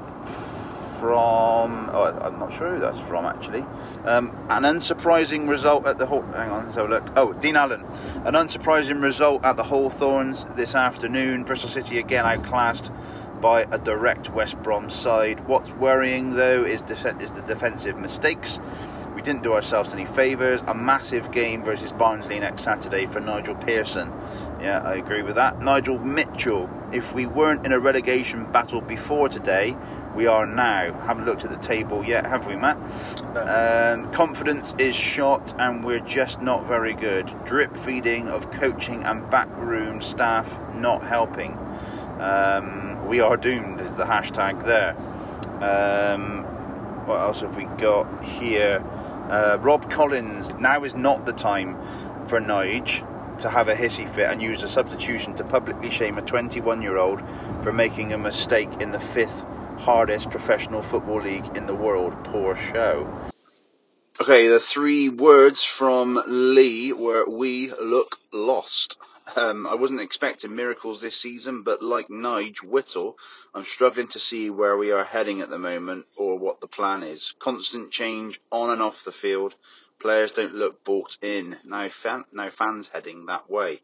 from 1.04 1.90
oh, 1.92 2.18
I'm 2.22 2.40
not 2.40 2.54
sure 2.54 2.76
who 2.76 2.80
that's 2.80 3.00
from 3.02 3.26
actually. 3.26 3.66
Um, 4.06 4.30
an 4.50 4.64
unsurprising 4.64 5.50
result 5.50 5.86
at 5.86 5.98
the 5.98 6.06
Haw- 6.06 6.22
hang 6.32 6.50
on, 6.50 6.64
let's 6.64 6.76
have 6.76 6.86
a 6.86 6.90
look. 6.90 7.04
Oh, 7.18 7.34
Dean 7.34 7.58
Allen. 7.58 7.82
An 8.26 8.36
unsurprising 8.36 9.02
result 9.02 9.44
at 9.44 9.58
the 9.58 9.64
Hawthorns 9.64 10.46
this 10.56 10.76
afternoon. 10.76 11.44
Bristol 11.44 11.70
City 11.70 12.00
again 12.00 12.26
outclassed 12.26 12.92
by 13.44 13.68
a 13.72 13.78
direct 13.78 14.30
West 14.30 14.58
Brom 14.64 14.90
side. 14.90 15.46
What's 15.50 15.74
worrying 15.74 16.32
though 16.32 16.64
is 16.64 16.82
def- 16.82 17.22
is 17.22 17.34
the 17.34 17.42
defensive 17.42 17.98
mistakes. 17.98 18.58
We 19.14 19.22
didn't 19.22 19.44
do 19.44 19.52
ourselves 19.52 19.94
any 19.94 20.06
favours. 20.06 20.62
A 20.66 20.74
massive 20.74 21.30
game 21.30 21.62
versus 21.62 21.92
Barnsley 21.92 22.40
next 22.40 22.64
Saturday 22.64 23.06
for 23.06 23.20
Nigel 23.20 23.56
Pearson. 23.56 24.14
Yeah, 24.62 24.80
I 24.80 24.96
agree 24.96 25.24
with 25.24 25.36
that. 25.36 25.60
Nigel 25.60 26.00
Mitchell. 26.00 26.70
If 26.94 27.14
we 27.14 27.26
weren't 27.26 27.66
in 27.66 27.74
a 27.74 27.80
relegation 27.80 28.50
battle 28.50 28.80
before 28.80 29.28
today, 29.28 29.76
we 30.16 30.26
are 30.26 30.46
now. 30.46 30.94
Haven't 31.02 31.26
looked 31.26 31.44
at 31.44 31.50
the 31.50 31.58
table 31.58 32.02
yet, 32.06 32.26
have 32.26 32.48
we, 32.48 32.56
Matt? 32.56 32.78
Um, 33.36 34.10
confidence 34.12 34.74
is 34.78 34.96
shot, 34.96 35.54
and 35.60 35.84
we're 35.84 36.00
just 36.00 36.42
not 36.42 36.66
very 36.66 36.94
good. 36.94 37.28
Drip 37.44 37.76
feeding 37.76 38.30
of 38.30 38.52
coaching 38.52 39.04
and 39.04 39.30
backroom 39.30 40.00
staff 40.00 40.62
not 40.76 41.04
helping. 41.04 41.58
Um, 42.20 42.93
we 43.08 43.20
are 43.20 43.38
doomed 43.38 43.82
is 43.82 43.98
the 43.98 44.04
hashtag 44.04 44.64
there. 44.66 44.96
Um, 45.64 46.44
what 47.06 47.20
else 47.20 47.42
have 47.42 47.56
we 47.58 47.66
got 47.78 48.24
here? 48.24 48.84
Uh, 49.30 49.58
Rob 49.62 49.90
Collins. 49.92 50.54
Now 50.54 50.84
is 50.84 50.96
not 50.96 51.26
the 51.26 51.34
time 51.34 51.76
for 52.28 52.40
Nige 52.40 53.08
to 53.40 53.50
have 53.50 53.68
a 53.68 53.74
hissy 53.74 54.08
fit 54.08 54.30
and 54.30 54.42
use 54.42 54.64
a 54.64 54.70
substitution 54.70 55.34
to 55.36 55.44
publicly 55.44 55.90
shame 55.90 56.18
a 56.18 56.22
21 56.22 56.82
year 56.82 56.98
old 56.98 57.22
for 57.62 57.74
making 57.74 58.14
a 58.14 58.18
mistake 58.18 58.70
in 58.80 58.92
the 58.92 59.00
fifth 59.00 59.44
hardest 59.80 60.30
professional 60.30 60.82
football 60.82 61.22
league 61.22 61.58
in 61.58 61.66
the 61.66 61.76
world. 61.76 62.14
Poor 62.24 62.56
show. 62.56 63.08
Okay, 64.22 64.48
the 64.48 64.60
three 64.60 65.10
words 65.10 65.64
from 65.64 66.22
Lee 66.28 66.94
were 66.94 67.28
"We 67.28 67.72
look 67.82 68.20
lost." 68.32 68.98
Um, 69.36 69.66
I 69.66 69.76
wasn't 69.76 70.02
expecting 70.02 70.56
miracles 70.56 71.02
this 71.02 71.16
season, 71.16 71.64
but 71.64 71.82
like 71.82 72.08
Nige 72.08 72.64
Whittle, 72.64 73.18
I'm 73.54 73.64
struggling 73.64 74.08
to 74.10 74.20
see 74.20 74.50
where 74.50 74.78
we 74.78 74.92
are 74.92 75.04
heading 75.04 75.42
at 75.42 75.50
the 75.50 75.58
moment 75.58 76.06
or 76.16 76.38
what 76.38 76.62
the 76.62 76.68
plan 76.68 77.04
is. 77.04 77.34
Constant 77.40 77.92
change 77.92 78.40
on 78.52 78.70
and 78.70 78.82
off 78.82 79.04
the 79.04 79.12
field. 79.12 79.56
Players 80.00 80.32
don't 80.32 80.56
look 80.56 80.84
bought 80.84 81.18
in. 81.22 81.58
Now, 81.64 81.90
fan, 81.90 82.26
now 82.32 82.50
fans 82.50 82.90
heading 82.90 83.26
that 83.26 83.50
way. 83.50 83.82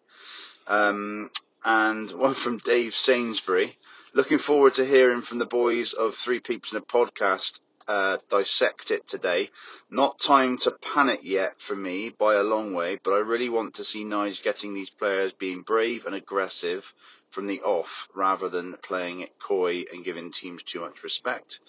Um, 0.68 1.32
and 1.64 2.12
one 2.26 2.34
from 2.34 2.58
Dave 2.58 2.94
Sainsbury. 2.94 3.76
Looking 4.14 4.40
forward 4.40 4.76
to 4.76 4.86
hearing 4.86 5.22
from 5.22 5.38
the 5.38 5.46
boys 5.46 5.94
of 5.94 6.16
Three 6.16 6.40
Peeps 6.40 6.72
in 6.72 6.78
a 6.78 6.82
Podcast 6.82 7.60
uh, 7.90 8.18
dissect 8.30 8.92
it 8.92 9.08
today. 9.08 9.50
Not 9.90 10.20
time 10.20 10.58
to 10.60 10.72
panic 10.72 11.22
yet 11.24 11.60
for 11.60 11.76
me 11.76 12.10
by 12.10 12.36
a 12.36 12.44
long 12.44 12.74
way, 12.74 13.00
but 13.04 13.12
I 13.14 13.18
really 13.20 13.50
want 13.50 13.76
to 13.76 13.84
see 13.84 14.06
Nige 14.06 14.44
getting 14.44 14.74
these 14.74 14.92
players 14.92 15.34
being 15.34 15.62
brave 15.64 16.06
and 16.06 16.16
aggressive 16.16 16.94
from 17.32 17.48
the 17.48 17.62
off 17.62 18.08
rather 18.16 18.48
than 18.50 18.74
playing 18.82 19.22
it 19.22 19.38
coy 19.40 19.84
and 19.92 20.06
giving 20.06 20.32
teams 20.32 20.64
too 20.64 20.82
much 20.82 21.04
respect. 21.04 21.60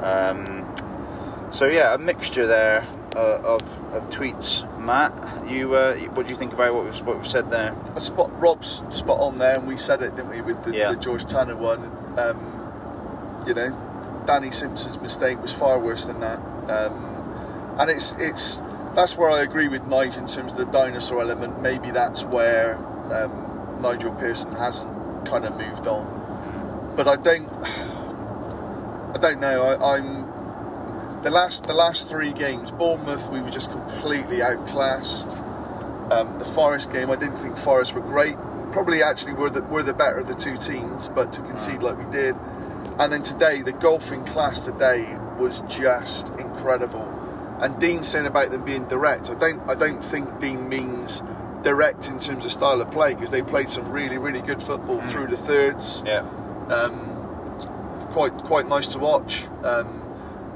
Um, 0.00 0.66
so 1.50 1.66
yeah, 1.66 1.94
a 1.94 1.98
mixture 1.98 2.46
there 2.46 2.84
uh, 3.16 3.40
of, 3.42 3.62
of 3.92 4.08
tweets. 4.10 4.64
Matt, 4.78 5.48
you 5.48 5.74
uh, 5.74 5.96
what 6.14 6.26
do 6.26 6.32
you 6.32 6.38
think 6.38 6.52
about 6.52 6.74
what 6.74 6.84
we've, 6.84 7.00
what 7.02 7.16
we've 7.16 7.26
said 7.26 7.50
there? 7.50 7.70
A 7.96 8.00
spot, 8.00 8.30
Rob's 8.40 8.82
spot 8.90 9.18
on 9.20 9.38
there, 9.38 9.56
and 9.58 9.66
we 9.66 9.76
said 9.76 10.02
it, 10.02 10.14
didn't 10.16 10.30
we, 10.30 10.40
with 10.40 10.62
the, 10.62 10.76
Yeah. 10.76 10.92
the 10.92 10.96
George 11.00 11.24
Tanner 11.24 11.56
one. 11.56 11.80
Um, 12.18 12.56
you 13.46 13.54
know, 13.54 13.89
Danny 14.30 14.52
Simpson's 14.52 15.00
mistake 15.00 15.42
was 15.42 15.52
far 15.52 15.80
worse 15.80 16.06
than 16.06 16.20
that. 16.20 16.38
Um, 16.70 17.74
and 17.80 17.90
it's 17.90 18.14
it's 18.16 18.58
that's 18.94 19.16
where 19.16 19.28
I 19.28 19.40
agree 19.40 19.66
with 19.66 19.84
Nigel 19.88 20.20
in 20.22 20.28
terms 20.28 20.52
of 20.52 20.56
the 20.56 20.66
dinosaur 20.66 21.22
element. 21.22 21.60
Maybe 21.60 21.90
that's 21.90 22.22
where 22.22 22.76
um, 23.12 23.78
Nigel 23.82 24.12
Pearson 24.12 24.52
hasn't 24.52 25.26
kind 25.26 25.44
of 25.44 25.56
moved 25.56 25.88
on. 25.88 26.92
But 26.94 27.08
I 27.08 27.16
don't. 27.16 27.48
I 29.16 29.18
don't 29.20 29.40
know. 29.40 29.64
I, 29.64 29.96
I'm 29.96 31.22
the 31.22 31.30
last 31.32 31.66
the 31.66 31.74
last 31.74 32.08
three 32.08 32.32
games. 32.32 32.70
Bournemouth, 32.70 33.28
we 33.30 33.40
were 33.40 33.50
just 33.50 33.72
completely 33.72 34.42
outclassed. 34.42 35.32
Um, 36.12 36.38
the 36.38 36.44
Forest 36.44 36.92
game, 36.92 37.10
I 37.10 37.16
didn't 37.16 37.38
think 37.38 37.58
Forest 37.58 37.96
were 37.96 38.00
great. 38.00 38.36
Probably 38.70 39.02
actually 39.02 39.32
were 39.32 39.50
the 39.50 39.62
were 39.62 39.82
the 39.82 39.92
better 39.92 40.20
of 40.20 40.28
the 40.28 40.36
two 40.36 40.56
teams, 40.56 41.08
but 41.08 41.32
to 41.32 41.42
concede 41.42 41.82
like 41.82 41.98
we 41.98 42.08
did. 42.12 42.36
And 43.00 43.12
then 43.12 43.22
today, 43.22 43.62
the 43.62 43.72
golfing 43.72 44.24
class 44.26 44.66
today 44.66 45.16
was 45.38 45.60
just 45.62 46.28
incredible. 46.38 47.06
And 47.62 47.80
Dean 47.80 48.04
saying 48.04 48.26
about 48.26 48.50
them 48.50 48.64
being 48.64 48.86
direct, 48.88 49.30
I 49.30 49.34
don't 49.34 49.60
I 49.70 49.74
don't 49.74 50.04
think 50.04 50.38
Dean 50.40 50.68
means 50.68 51.22
direct 51.62 52.08
in 52.08 52.18
terms 52.18 52.44
of 52.44 52.52
style 52.52 52.80
of 52.80 52.90
play 52.90 53.14
because 53.14 53.30
they 53.30 53.42
played 53.42 53.70
some 53.70 53.90
really 53.90 54.18
really 54.18 54.42
good 54.42 54.62
football 54.62 55.00
through 55.02 55.28
the 55.28 55.36
thirds 55.36 56.02
Yeah. 56.06 56.22
quite 58.12 58.36
quite 58.44 58.68
nice 58.68 58.88
to 58.88 58.98
watch. 58.98 59.46
Um, 59.64 60.02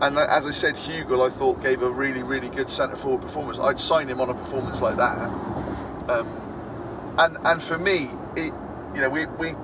and 0.03 0.19
as 0.19 0.47
I 0.47 0.51
said, 0.51 0.77
Hugill 0.77 1.27
I 1.27 1.31
thought 1.31 1.63
gave 1.63 1.83
a 1.83 1.91
really 1.91 2.23
really 2.23 2.51
good 2.51 2.69
centre 2.69 2.97
forward 2.97 3.23
performance. 3.23 3.59
I'd 3.59 3.81
sign 3.81 4.09
him 4.09 4.21
on 4.21 4.31
a 4.31 4.35
performance 4.35 4.83
like 4.83 4.97
that. 4.97 5.19
Um, 6.11 6.29
and 7.19 7.39
and 7.47 7.63
for 7.63 7.79
me, 7.79 8.11
it 8.37 8.53
you 8.95 9.01
know 9.01 9.11
we 9.11 9.27
we 9.27 9.55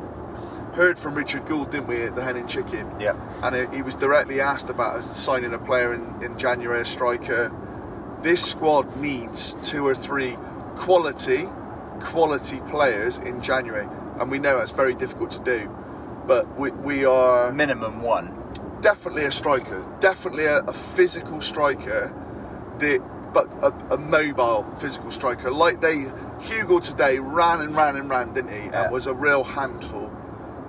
heard 0.81 0.99
from 0.99 1.15
Richard 1.15 1.45
Gould, 1.45 1.71
didn't 1.71 1.89
we, 1.89 2.03
at 2.05 2.17
the 2.17 2.23
Hen 2.25 2.39
and 2.39 2.49
Chicken? 2.49 2.91
Yeah. 2.99 3.15
And 3.43 3.55
he- 3.55 3.77
he 3.77 3.83
was 3.83 3.95
directly 3.95 4.41
asked 4.41 4.71
about 4.71 5.03
signing 5.03 5.53
a 5.53 5.59
player 5.59 5.93
in, 5.93 6.23
in 6.23 6.39
January, 6.39 6.81
a 6.81 6.85
striker. 6.87 7.53
This 8.23 8.43
squad 8.43 8.97
needs 8.97 9.55
two 9.63 9.87
or 9.87 9.95
three 9.95 10.39
quality, 10.77 11.47
quality 12.01 12.61
players 12.71 13.19
in 13.19 13.43
January, 13.43 13.87
and 14.19 14.31
we 14.31 14.39
know 14.39 14.57
that's 14.59 14.71
very 14.71 14.95
difficult 14.95 15.31
to 15.33 15.41
do. 15.41 15.69
But 16.27 16.59
we, 16.59 16.71
we 16.71 17.05
are 17.05 17.53
Minimum 17.53 18.01
one. 18.03 18.35
definitely 18.81 19.25
a 19.27 19.33
striker, 19.33 19.85
definitely 20.01 20.47
a, 20.47 20.61
a 20.61 20.73
physical 20.73 21.43
striker, 21.43 22.11
that 22.79 23.03
but 23.35 23.49
a, 23.63 23.95
a 23.95 23.99
mobile 23.99 24.65
physical 24.79 25.11
striker. 25.11 25.51
Like 25.51 25.81
they, 25.83 25.97
Hugill 26.41 26.83
today 26.83 27.19
ran 27.19 27.61
and 27.61 27.77
ran 27.77 27.97
and 27.97 28.09
ran, 28.11 28.33
didn't 28.33 28.51
he? 28.51 28.67
Yeah. 28.69 28.85
And 28.85 28.93
was 28.93 29.07
a 29.07 29.15
real 29.15 29.45
handful. 29.45 30.10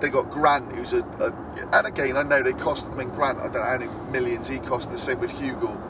They 0.02 0.10
got 0.10 0.30
Grant, 0.30 0.72
who's 0.74 0.92
a, 0.92 0.98
a 0.98 1.32
and 1.72 1.86
again 1.86 2.16
I 2.16 2.22
know 2.24 2.42
they 2.42 2.52
cost. 2.52 2.88
I 2.90 2.94
mean 2.94 3.08
Grant, 3.10 3.38
I 3.38 3.44
don't 3.44 3.54
know 3.54 3.62
how 3.62 3.78
many 3.78 4.10
millions 4.10 4.48
he 4.48 4.58
cost. 4.58 4.90
The 4.90 4.98
same 4.98 5.20
with 5.20 5.30
Hugill, 5.30 5.80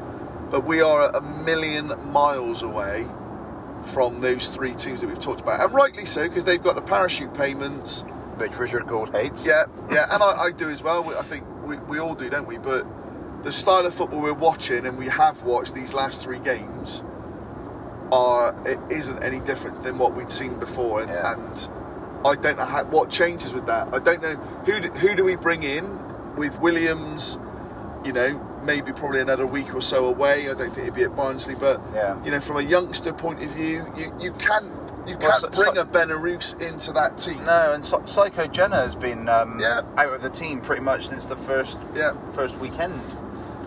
but 0.51 0.65
we 0.65 0.81
are 0.83 1.11
a 1.11 1.21
million 1.21 1.93
miles 2.13 2.63
away 2.63 3.07
from 3.87 4.21
those 4.21 4.49
three 4.49 4.75
teams 4.75 5.01
that 5.01 5.09
we've 5.09 5.19
talked 5.19 5.41
about, 5.41 5.61
and 5.61 5.73
rightly 5.75 6.05
so 6.07 6.29
because 6.29 6.45
they've 6.45 6.63
got 6.63 6.77
the 6.77 6.83
parachute 6.83 7.35
payments. 7.35 8.03
Which 8.37 8.59
Richard 8.59 8.87
Gould 8.87 9.11
hates. 9.15 9.47
Yeah, 9.47 9.65
yeah, 9.91 10.07
and 10.11 10.23
I, 10.23 10.45
I 10.45 10.51
do 10.53 10.69
as 10.69 10.83
well. 10.83 11.09
I 11.19 11.23
think 11.23 11.45
we, 11.65 11.77
we 11.79 11.99
all 11.99 12.15
do, 12.15 12.29
don't 12.29 12.47
we? 12.47 12.59
But 12.59 12.87
the 13.45 13.53
style 13.53 13.87
of 13.87 13.95
football 13.95 14.21
we're 14.21 14.33
watching 14.33 14.87
and 14.87 14.99
we 14.99 15.09
have 15.09 15.43
watched 15.43 15.75
these 15.75 15.95
last 15.95 16.23
three 16.23 16.39
games 16.39 17.03
are 18.11 18.55
it 18.69 18.79
isn't 18.91 19.23
any 19.23 19.41
different 19.41 19.83
than 19.83 19.99
what 19.99 20.15
we'd 20.15 20.31
seen 20.31 20.59
before, 20.59 21.01
and, 21.03 21.11
Yeah. 21.11 21.33
and 21.33 21.69
I 22.25 22.35
don't 22.37 22.57
know 22.59 22.65
how, 22.65 22.85
what 22.85 23.11
changes 23.11 23.53
with 23.53 23.67
that. 23.67 23.93
I 23.93 23.99
don't 23.99 24.23
know 24.23 24.37
who 24.67 24.81
do, 24.81 24.89
who 24.91 25.15
do 25.15 25.25
we 25.25 25.37
bring 25.37 25.63
in 25.63 25.99
with 26.37 26.59
Williams. 26.61 27.39
You 28.05 28.13
know, 28.13 28.59
maybe 28.65 28.93
probably 28.93 29.21
another 29.21 29.47
week 29.47 29.75
or 29.75 29.81
so 29.81 30.07
away. 30.07 30.43
I 30.51 30.55
don't 30.55 30.71
think 30.71 30.79
it'd 30.79 30.95
be 30.95 31.05
at 31.05 31.15
Barnsley, 31.15 31.55
but 31.55 31.81
Yeah. 31.95 32.23
you 32.25 32.31
know, 32.33 32.41
from 32.41 32.57
a 32.57 32.63
youngster 32.63 33.13
point 33.13 33.43
of 33.43 33.51
view, 33.51 33.87
you, 33.97 34.13
you 34.21 34.33
can't 34.33 34.67
you 35.07 35.17
Well, 35.19 35.31
can't 35.31 35.41
so- 35.41 35.49
bring 35.65 35.75
so- 35.75 35.81
a 35.81 35.85
Benarous 35.85 36.61
into 36.61 36.93
that 36.93 37.19
team. 37.19 37.45
No, 37.45 37.73
and 37.73 37.85
Psy- 37.85 38.05
Psycho 38.05 38.47
Jenna 38.47 38.77
has 38.77 38.95
been 38.95 39.29
um, 39.29 39.59
Yeah. 39.61 39.83
out 39.97 40.13
of 40.15 40.23
the 40.23 40.31
team 40.31 40.61
pretty 40.61 40.83
much 40.83 41.09
since 41.09 41.27
the 41.27 41.35
first 41.37 41.77
Yeah. 41.95 42.13
first 42.33 42.57
weekend. 42.59 42.95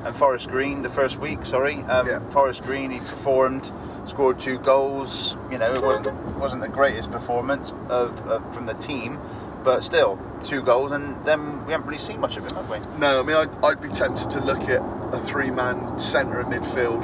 And 0.06 0.16
Forest 0.16 0.50
Green, 0.50 0.84
the 0.84 0.90
first 0.90 1.18
week, 1.18 1.46
sorry. 1.46 1.78
Um, 1.84 2.08
Yeah. 2.08 2.20
Forest 2.30 2.64
Green, 2.64 2.92
he 2.92 3.00
performed, 3.00 3.72
scored 4.06 4.40
two 4.40 4.60
goals. 4.60 5.36
You 5.52 5.58
know, 5.58 5.74
it 5.74 5.82
wasn't 5.82 6.16
wasn't 6.38 6.62
the 6.62 6.68
greatest 6.70 7.12
performance 7.12 7.74
of, 7.90 8.22
of 8.28 8.54
from 8.54 8.68
the 8.68 8.76
team, 8.76 9.20
but 9.64 9.82
still 9.84 10.20
two 10.44 10.62
goals. 10.62 10.92
And 10.92 11.24
then 11.26 11.66
we 11.66 11.72
haven't 11.72 11.88
really 11.88 11.98
seen 11.98 12.20
much 12.20 12.38
of 12.38 12.46
him, 12.46 12.56
have 12.56 12.70
we? 12.70 12.78
No, 13.00 13.20
I 13.20 13.24
mean, 13.24 13.36
I'd, 13.36 13.50
I'd 13.66 13.82
be 13.82 13.90
tempted 13.90 14.30
to 14.32 14.42
look 14.42 14.62
at 14.70 14.82
a 15.12 15.18
three 15.18 15.50
man 15.50 15.98
centre 15.98 16.40
of 16.40 16.48
midfield 16.48 17.02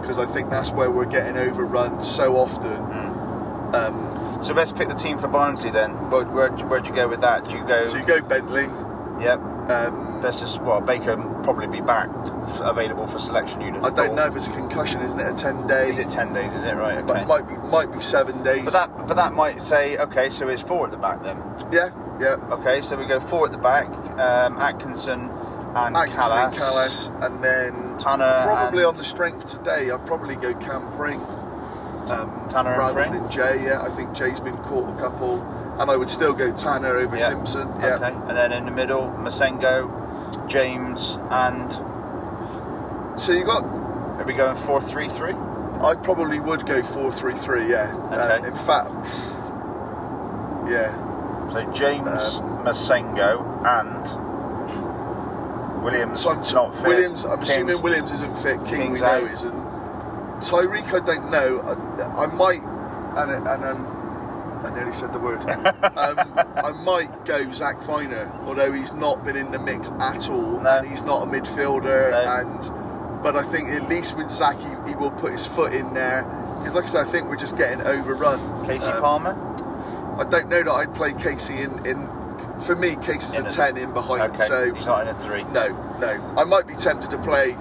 because 0.00 0.18
I 0.18 0.24
think 0.26 0.48
that's 0.50 0.70
where 0.72 0.90
we're 0.90 1.04
getting 1.06 1.36
overrun 1.36 2.02
so 2.02 2.36
often. 2.36 2.80
Um, 3.74 4.10
So 4.42 4.52
let's 4.54 4.72
pick 4.72 4.88
the 4.88 4.94
team 4.94 5.18
for 5.18 5.28
Barnsley 5.28 5.70
then. 5.70 5.90
Where, 6.10 6.24
where, 6.26 6.50
where'd 6.50 6.86
you 6.86 6.94
go 6.94 7.08
with 7.08 7.20
that? 7.22 7.44
Do 7.44 7.52
you 7.56 7.66
go? 7.66 7.86
so 7.86 7.96
you 7.98 8.04
go 8.04 8.20
Bentley. 8.20 8.68
Yep. 9.22 9.40
Um, 9.70 10.20
Let's 10.22 10.40
just 10.40 10.60
well, 10.62 10.80
Baker 10.80 11.16
probably 11.42 11.66
be 11.66 11.82
back, 11.82 12.08
f- 12.08 12.60
available 12.60 13.06
for 13.06 13.18
selection. 13.18 13.60
Have 13.60 13.76
I 13.84 13.88
don't 13.90 13.94
thought. 13.94 14.14
know 14.14 14.24
if 14.26 14.36
it's 14.36 14.46
a 14.46 14.52
concussion, 14.52 15.02
isn't 15.02 15.20
it? 15.20 15.30
A 15.30 15.36
10 15.36 15.66
day. 15.66 15.90
Is 15.90 15.98
it 15.98 16.08
ten 16.08 16.32
days? 16.32 16.50
Is 16.54 16.64
it 16.64 16.74
right? 16.76 16.96
Okay. 16.98 17.06
But 17.06 17.26
might 17.26 17.46
be 17.46 17.56
might 17.56 17.92
be 17.92 18.00
seven 18.00 18.42
days. 18.42 18.64
But 18.64 18.72
that, 18.72 19.06
but 19.06 19.16
that 19.16 19.34
might 19.34 19.60
say, 19.60 19.98
okay, 19.98 20.30
so 20.30 20.48
it's 20.48 20.62
four 20.62 20.86
at 20.86 20.92
the 20.92 20.96
back 20.96 21.22
then. 21.22 21.36
yeah, 21.70 21.90
yeah. 22.18 22.36
Okay, 22.52 22.80
so 22.80 22.96
we 22.96 23.04
go 23.04 23.20
four 23.20 23.44
at 23.46 23.52
the 23.52 23.58
back. 23.58 23.88
Um, 24.18 24.56
Atkinson 24.58 25.28
and 25.74 25.94
Atkinson 25.94 26.20
Kalas. 26.22 26.44
and 26.46 26.54
Kalas, 26.54 27.26
and 27.26 27.44
then 27.44 27.98
Tanner 27.98 28.44
probably 28.46 28.84
on 28.84 28.94
the 28.94 29.04
strength 29.04 29.44
today, 29.46 29.90
I'd 29.90 30.06
probably 30.06 30.36
go 30.36 30.54
Cam 30.54 30.90
Pring. 30.96 31.20
Um, 32.10 32.46
Tanner 32.48 32.70
and 32.70 32.78
rather 32.78 33.04
than 33.10 33.30
Jay. 33.30 33.62
Yeah, 33.64 33.82
I 33.82 33.90
think 33.90 34.14
Jay's 34.14 34.40
been 34.40 34.56
caught 34.58 34.88
a 34.88 34.98
couple, 35.00 35.38
and 35.78 35.90
I 35.90 35.96
would 35.96 36.08
still 36.10 36.32
go 36.32 36.52
Tanner 36.52 36.96
over 36.96 37.16
Yeah. 37.16 37.28
Simpson. 37.28 37.68
Yeah. 37.80 37.96
Okay, 37.96 38.12
and 38.28 38.36
then 38.36 38.52
in 38.52 38.64
the 38.64 38.70
middle, 38.70 39.12
Massengo, 39.18 40.46
James, 40.48 41.18
and 41.30 41.72
So 43.20 43.32
you 43.32 43.44
got 43.44 43.64
are 43.64 44.24
we 44.24 44.32
going 44.34 44.56
four 44.56 44.80
three 44.80 45.08
three? 45.08 45.34
I 45.80 45.94
probably 45.96 46.38
would 46.40 46.66
go 46.66 46.82
four 46.82 47.12
three 47.12 47.34
three. 47.36 47.68
Yeah. 47.68 47.92
Okay. 48.12 48.38
Um, 48.38 48.44
in 48.44 48.54
fact, 48.54 48.90
yeah. 50.68 51.48
So 51.50 51.62
James, 51.72 52.38
Um, 52.38 52.64
Massengo, 52.64 53.42
and 53.66 54.04
Williams. 55.82 56.20
So 56.22 56.30
I'm 56.30 56.40
not 56.54 56.74
fit. 56.74 56.86
Williams. 56.86 57.24
I'm 57.26 57.38
Kings. 57.38 57.50
assuming 57.50 57.82
Williams 57.82 58.12
isn't 58.12 58.36
fit. 58.38 58.58
King 58.64 58.76
King's 58.80 58.92
we 58.94 59.00
know 59.00 59.06
out. 59.06 59.22
isn't. 59.30 59.64
Tyreeq, 60.40 60.92
I 60.92 61.00
don't 61.04 61.30
know. 61.30 61.60
I, 61.60 62.24
I 62.24 62.26
might, 62.26 62.62
and 63.18 63.30
and 63.48 63.64
um, 63.64 63.86
I 64.64 64.74
nearly 64.74 64.92
said 64.92 65.12
the 65.12 65.18
word. 65.18 65.40
um, 65.40 66.18
I 66.64 66.72
might 66.82 67.24
go 67.24 67.50
Zak 67.52 67.80
Vyner, 67.80 68.30
although 68.46 68.72
he's 68.72 68.92
not 68.92 69.24
been 69.24 69.36
in 69.36 69.50
the 69.50 69.58
mix 69.58 69.90
at 70.00 70.28
all, 70.30 70.60
No. 70.60 70.78
and 70.78 70.86
he's 70.88 71.02
not 71.02 71.26
a 71.26 71.30
midfielder. 71.30 72.10
No. 72.10 72.18
And 72.40 73.22
but 73.22 73.36
I 73.36 73.42
think 73.42 73.68
at 73.70 73.88
least 73.88 74.16
with 74.16 74.30
Zach, 74.30 74.58
he, 74.58 74.68
he 74.90 74.94
will 74.96 75.10
put 75.10 75.32
his 75.32 75.46
foot 75.46 75.72
in 75.72 75.94
there. 75.94 76.22
Because, 76.58 76.74
like 76.74 76.84
I 76.84 76.86
said, 76.88 77.06
I 77.06 77.10
think 77.10 77.28
we're 77.28 77.36
just 77.36 77.56
getting 77.56 77.80
overrun. 77.86 78.38
Casey 78.66 78.90
Um, 78.90 79.00
Palmer. 79.00 79.36
I 80.18 80.24
don't 80.24 80.48
know 80.48 80.62
that 80.62 80.70
I'd 80.72 80.94
play 80.94 81.12
Casey 81.14 81.60
in. 81.62 81.84
in 81.86 82.08
for 82.60 82.76
me, 82.76 82.96
Casey's 82.96 83.34
In 83.34 83.46
a 83.46 83.48
a- 83.48 83.52
ten 83.52 83.76
in 83.76 83.92
behind. 83.92 84.22
Okay, 84.34 84.44
So 84.44 84.72
he's 84.72 84.86
not 84.86 85.02
in 85.02 85.08
a 85.08 85.14
three. 85.14 85.42
no, 85.52 85.68
no. 85.98 86.34
I 86.38 86.44
might 86.44 86.66
be 86.66 86.74
tempted 86.74 87.10
to 87.10 87.18
play 87.18 87.56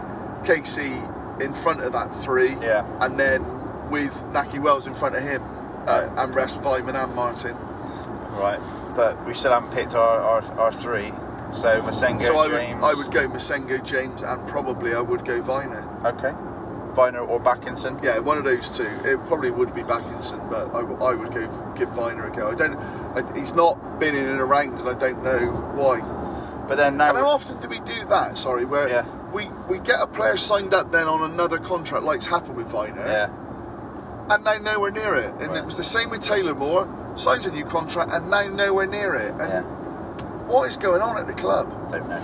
Casey 0.45 0.93
in 1.41 1.53
front 1.53 1.81
of 1.81 1.93
that 1.93 2.13
three, 2.15 2.55
Yeah. 2.61 2.85
and 3.01 3.19
then 3.19 3.43
with 3.89 4.13
Nahki 4.31 4.59
Wells 4.59 4.85
in 4.85 4.93
front 4.93 5.15
of 5.15 5.23
him, 5.23 5.41
uh, 5.88 6.07
Right. 6.07 6.23
and 6.23 6.36
rest 6.36 6.61
Weimann 6.61 6.95
and 7.01 7.13
Martin. 7.15 7.55
Right, 8.31 8.59
but 8.95 9.23
we 9.25 9.34
still 9.34 9.51
haven't 9.51 9.71
picked 9.73 9.95
our, 9.95 10.19
our, 10.19 10.41
our 10.59 10.71
three. 10.71 11.11
So 11.53 11.79
Massengo, 11.81 12.19
so 12.21 12.38
I 12.39 12.47
James. 12.49 12.75
would, 12.75 12.84
I 12.84 12.93
would 12.95 13.11
go 13.11 13.27
Massengo, 13.27 13.84
James, 13.86 14.23
and 14.23 14.47
probably 14.47 14.95
I 14.95 15.01
would 15.01 15.23
go 15.23 15.39
Vyner. 15.41 15.84
Okay. 16.03 16.34
Vyner 16.95 17.27
or 17.27 17.39
Bakinson. 17.39 18.03
Yeah, 18.03 18.19
one 18.19 18.38
of 18.39 18.43
those 18.43 18.75
two. 18.75 18.88
It 19.05 19.17
probably 19.27 19.51
would 19.51 19.73
be 19.75 19.81
Bakinson, 19.84 20.47
but 20.49 20.69
I, 20.75 20.81
w- 20.81 20.99
I 21.01 21.13
would 21.13 21.31
go 21.34 21.41
give 21.75 21.89
Vyner 21.89 22.31
a 22.31 22.36
go. 22.36 22.49
I 22.51 22.55
don't. 22.55 22.75
I, 23.15 23.39
he's 23.39 23.53
not 23.53 23.99
been 23.99 24.15
in 24.15 24.25
and 24.27 24.39
around, 24.39 24.79
and 24.79 24.89
I 24.89 24.93
don't 24.95 25.23
know 25.23 25.47
why. 25.75 26.01
But 26.67 26.77
then 26.77 26.97
now. 26.97 27.09
And 27.09 27.17
how 27.19 27.27
often 27.29 27.59
do 27.59 27.67
we 27.67 27.79
do 27.81 28.03
that? 28.05 28.38
Sorry, 28.38 28.65
where 28.65 28.88
Yeah. 28.89 29.05
we, 29.31 29.47
we 29.69 29.77
get 29.79 29.99
a 30.01 30.07
player 30.07 30.38
signed 30.38 30.73
up 30.73 30.91
then 30.91 31.07
on 31.07 31.29
another 31.31 31.57
contract, 31.59 32.03
like's 32.03 32.25
happened 32.27 32.55
with 32.57 32.69
Vyner. 32.71 32.95
yeah. 32.97 33.29
And 34.30 34.43
now 34.43 34.57
nowhere 34.57 34.91
near 34.91 35.15
it. 35.15 35.34
And 35.39 35.49
Right. 35.49 35.57
it 35.57 35.65
was 35.65 35.78
the 35.78 35.84
same 35.84 36.09
with 36.09 36.21
Taylor 36.21 36.55
Moore, 36.55 36.88
signs 37.15 37.45
a 37.45 37.51
new 37.51 37.65
contract 37.65 38.11
and 38.11 38.30
now 38.30 38.47
nowhere 38.47 38.88
near 38.88 39.15
it. 39.15 39.32
And 39.39 39.51
Yeah. 39.51 39.61
what 40.47 40.67
is 40.67 40.78
going 40.78 41.01
on 41.01 41.17
at 41.17 41.28
the 41.28 41.34
club? 41.34 41.67
Don't 41.91 42.07
know. 42.09 42.21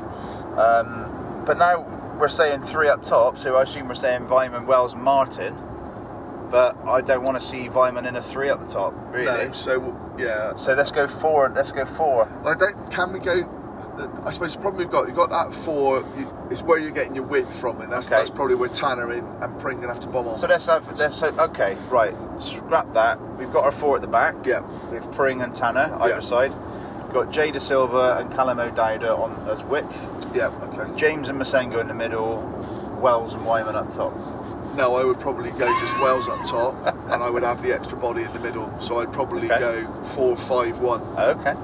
Um, 0.57 1.43
but 1.45 1.57
now 1.57 1.85
we're 2.17 2.27
saying 2.27 2.61
three 2.63 2.89
up 2.89 3.03
top, 3.03 3.37
so 3.37 3.55
I 3.55 3.63
assume 3.63 3.87
we're 3.87 3.93
saying 3.93 4.27
Weimann, 4.27 4.65
Wells, 4.65 4.93
and 4.93 5.01
Martin. 5.03 5.55
But 6.49 6.75
I 6.87 7.01
don't 7.01 7.23
want 7.23 7.39
to 7.39 7.45
see 7.45 7.69
Weimann 7.69 8.07
in 8.07 8.15
a 8.15 8.21
three 8.21 8.49
up 8.49 8.59
the 8.65 8.71
top, 8.71 8.93
really. 9.11 9.25
No, 9.47 9.51
so 9.51 9.95
yeah, 10.17 10.53
So 10.57 10.73
let's 10.73 10.91
go 10.91 11.07
four. 11.07 11.51
Let's 11.55 11.71
go 11.71 11.85
four. 11.85 12.27
I 12.43 12.55
don't. 12.55 12.89
Can 12.91 13.13
we 13.13 13.19
go? 13.19 13.47
I 14.25 14.31
suppose 14.31 14.55
the 14.55 14.61
problem 14.61 14.79
we've 14.79 14.91
got, 14.91 15.07
you've 15.07 15.15
got 15.15 15.29
that 15.31 15.53
four, 15.53 15.99
you, 16.17 16.33
it's 16.49 16.61
where 16.63 16.79
you're 16.79 16.91
getting 16.91 17.15
your 17.15 17.25
width 17.25 17.53
from, 17.59 17.81
and 17.81 17.91
that's, 17.91 18.07
Okay. 18.07 18.15
that's 18.17 18.29
probably 18.29 18.55
where 18.55 18.69
Tanner 18.69 19.11
and, 19.11 19.33
and 19.43 19.59
Pring 19.59 19.77
gonna 19.81 19.93
have 19.93 19.99
to 20.01 20.07
bomb 20.07 20.27
on. 20.27 20.37
So 20.37 20.47
let's 20.47 20.65
have 20.67 20.87
let's 20.97 21.19
have, 21.21 21.37
okay 21.39 21.75
right. 21.89 22.13
Scrap 22.41 22.93
that. 22.93 23.19
We've 23.37 23.51
got 23.51 23.65
our 23.65 23.71
four 23.71 23.95
at 23.97 24.01
the 24.01 24.07
back. 24.07 24.35
Yeah. 24.45 24.61
With 24.91 25.11
Pring 25.11 25.41
and 25.41 25.53
Tanner 25.53 25.93
either 26.01 26.15
Yeah. 26.15 26.19
side. 26.21 26.51
We've 27.03 27.13
got 27.13 27.31
Jay 27.31 27.51
Dasilva 27.51 28.19
and 28.21 28.31
Callum 28.31 28.59
O'Dowda 28.59 29.17
on 29.17 29.31
as 29.49 29.63
width. 29.63 30.09
yeah, 30.35 30.47
okay. 30.61 30.95
James 30.95 31.27
and 31.29 31.39
Massengo 31.41 31.81
in 31.81 31.87
the 31.87 31.93
middle. 31.93 32.41
Wells 33.01 33.33
and 33.33 33.43
Weimann 33.43 33.75
up 33.75 33.91
top. 33.93 34.13
No, 34.75 34.95
I 34.97 35.03
would 35.03 35.19
probably 35.19 35.51
go 35.51 35.67
just 35.79 35.93
Wells 35.99 36.27
up 36.29 36.45
top, 36.45 36.75
and 37.11 37.23
I 37.23 37.29
would 37.29 37.43
have 37.43 37.61
the 37.61 37.73
extra 37.73 37.97
body 37.97 38.23
in 38.23 38.31
the 38.33 38.39
middle. 38.39 38.71
So 38.79 38.99
I'd 38.99 39.11
probably 39.11 39.49
Okay. 39.51 39.59
go 39.59 40.03
four, 40.03 40.35
five, 40.37 40.79
one. 40.79 41.01
Okay. 41.17 41.55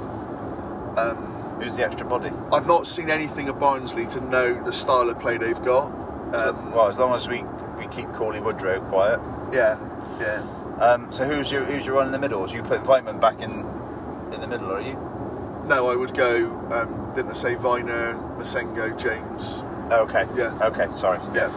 Um, 0.99 1.34
Who's 1.59 1.75
the 1.75 1.85
extra 1.85 2.05
body? 2.05 2.31
I've 2.51 2.67
not 2.67 2.85
seen 2.85 3.09
anything 3.09 3.47
of 3.49 3.59
Barnsley 3.59 4.05
to 4.07 4.21
know 4.21 4.61
the 4.63 4.73
style 4.73 5.09
of 5.09 5.19
play 5.19 5.37
they've 5.37 5.63
got. 5.63 5.85
Um, 6.35 6.71
well, 6.71 6.87
as 6.87 6.97
long 6.97 7.13
as 7.13 7.27
we 7.27 7.43
we 7.77 7.87
keep 7.87 8.11
Cauley 8.13 8.39
Woodrow 8.39 8.81
quiet. 8.89 9.19
yeah, 9.53 9.77
yeah. 10.19 10.45
Um, 10.79 11.11
so 11.11 11.25
who's 11.25 11.51
your 11.51 11.63
who's 11.65 11.85
your 11.85 11.95
one 11.95 12.07
in 12.07 12.11
the 12.11 12.19
middle? 12.19 12.45
So 12.47 12.55
you 12.55 12.63
put 12.63 12.81
Weimann 12.83 13.21
back 13.21 13.39
in 13.41 13.51
in 14.33 14.41
the 14.41 14.47
middle, 14.47 14.71
are 14.71 14.81
you? 14.81 14.93
No, 15.67 15.89
I 15.89 15.95
would 15.95 16.13
go. 16.13 16.47
Um, 16.71 17.13
didn't 17.15 17.31
I 17.31 17.33
say 17.33 17.55
Vyner, 17.55 18.15
Massengo, 18.37 18.97
James? 18.97 19.63
Okay. 19.91 20.27
Yeah. 20.35 20.57
Okay. 20.61 20.87
Sorry. 20.91 21.19
Yeah. 21.33 21.51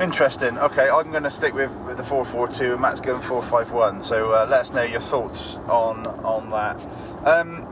Interesting. 0.00 0.56
Okay, 0.58 0.88
I'm 0.88 1.10
going 1.10 1.22
to 1.22 1.30
stick 1.30 1.52
with, 1.52 1.70
with 1.80 1.98
the 1.98 2.02
442 2.02 2.72
and 2.72 2.80
Matt's 2.80 3.00
going 3.00 3.20
451. 3.20 4.00
So 4.00 4.32
uh, 4.32 4.46
let 4.48 4.60
us 4.62 4.72
know 4.72 4.82
your 4.82 5.00
thoughts 5.00 5.56
on 5.68 6.06
on 6.24 6.48
that. 6.50 6.80
Um, 7.26 7.66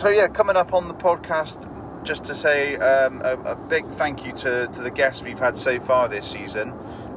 so 0.00 0.08
yeah, 0.08 0.28
coming 0.28 0.56
up 0.56 0.72
on 0.72 0.88
the 0.88 0.94
podcast, 0.94 1.68
just 2.04 2.24
to 2.24 2.34
say 2.34 2.74
um, 2.76 3.20
a, 3.22 3.34
a 3.50 3.54
big 3.54 3.84
thank 3.84 4.24
you 4.24 4.32
to, 4.32 4.66
to 4.68 4.80
the 4.80 4.90
guests 4.90 5.22
we've 5.22 5.38
had 5.38 5.54
so 5.54 5.78
far 5.78 6.08
this 6.08 6.26
season. 6.26 6.70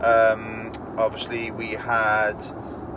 Um, 0.03 0.69
obviously, 0.97 1.49
we 1.51 1.67
had 1.67 2.43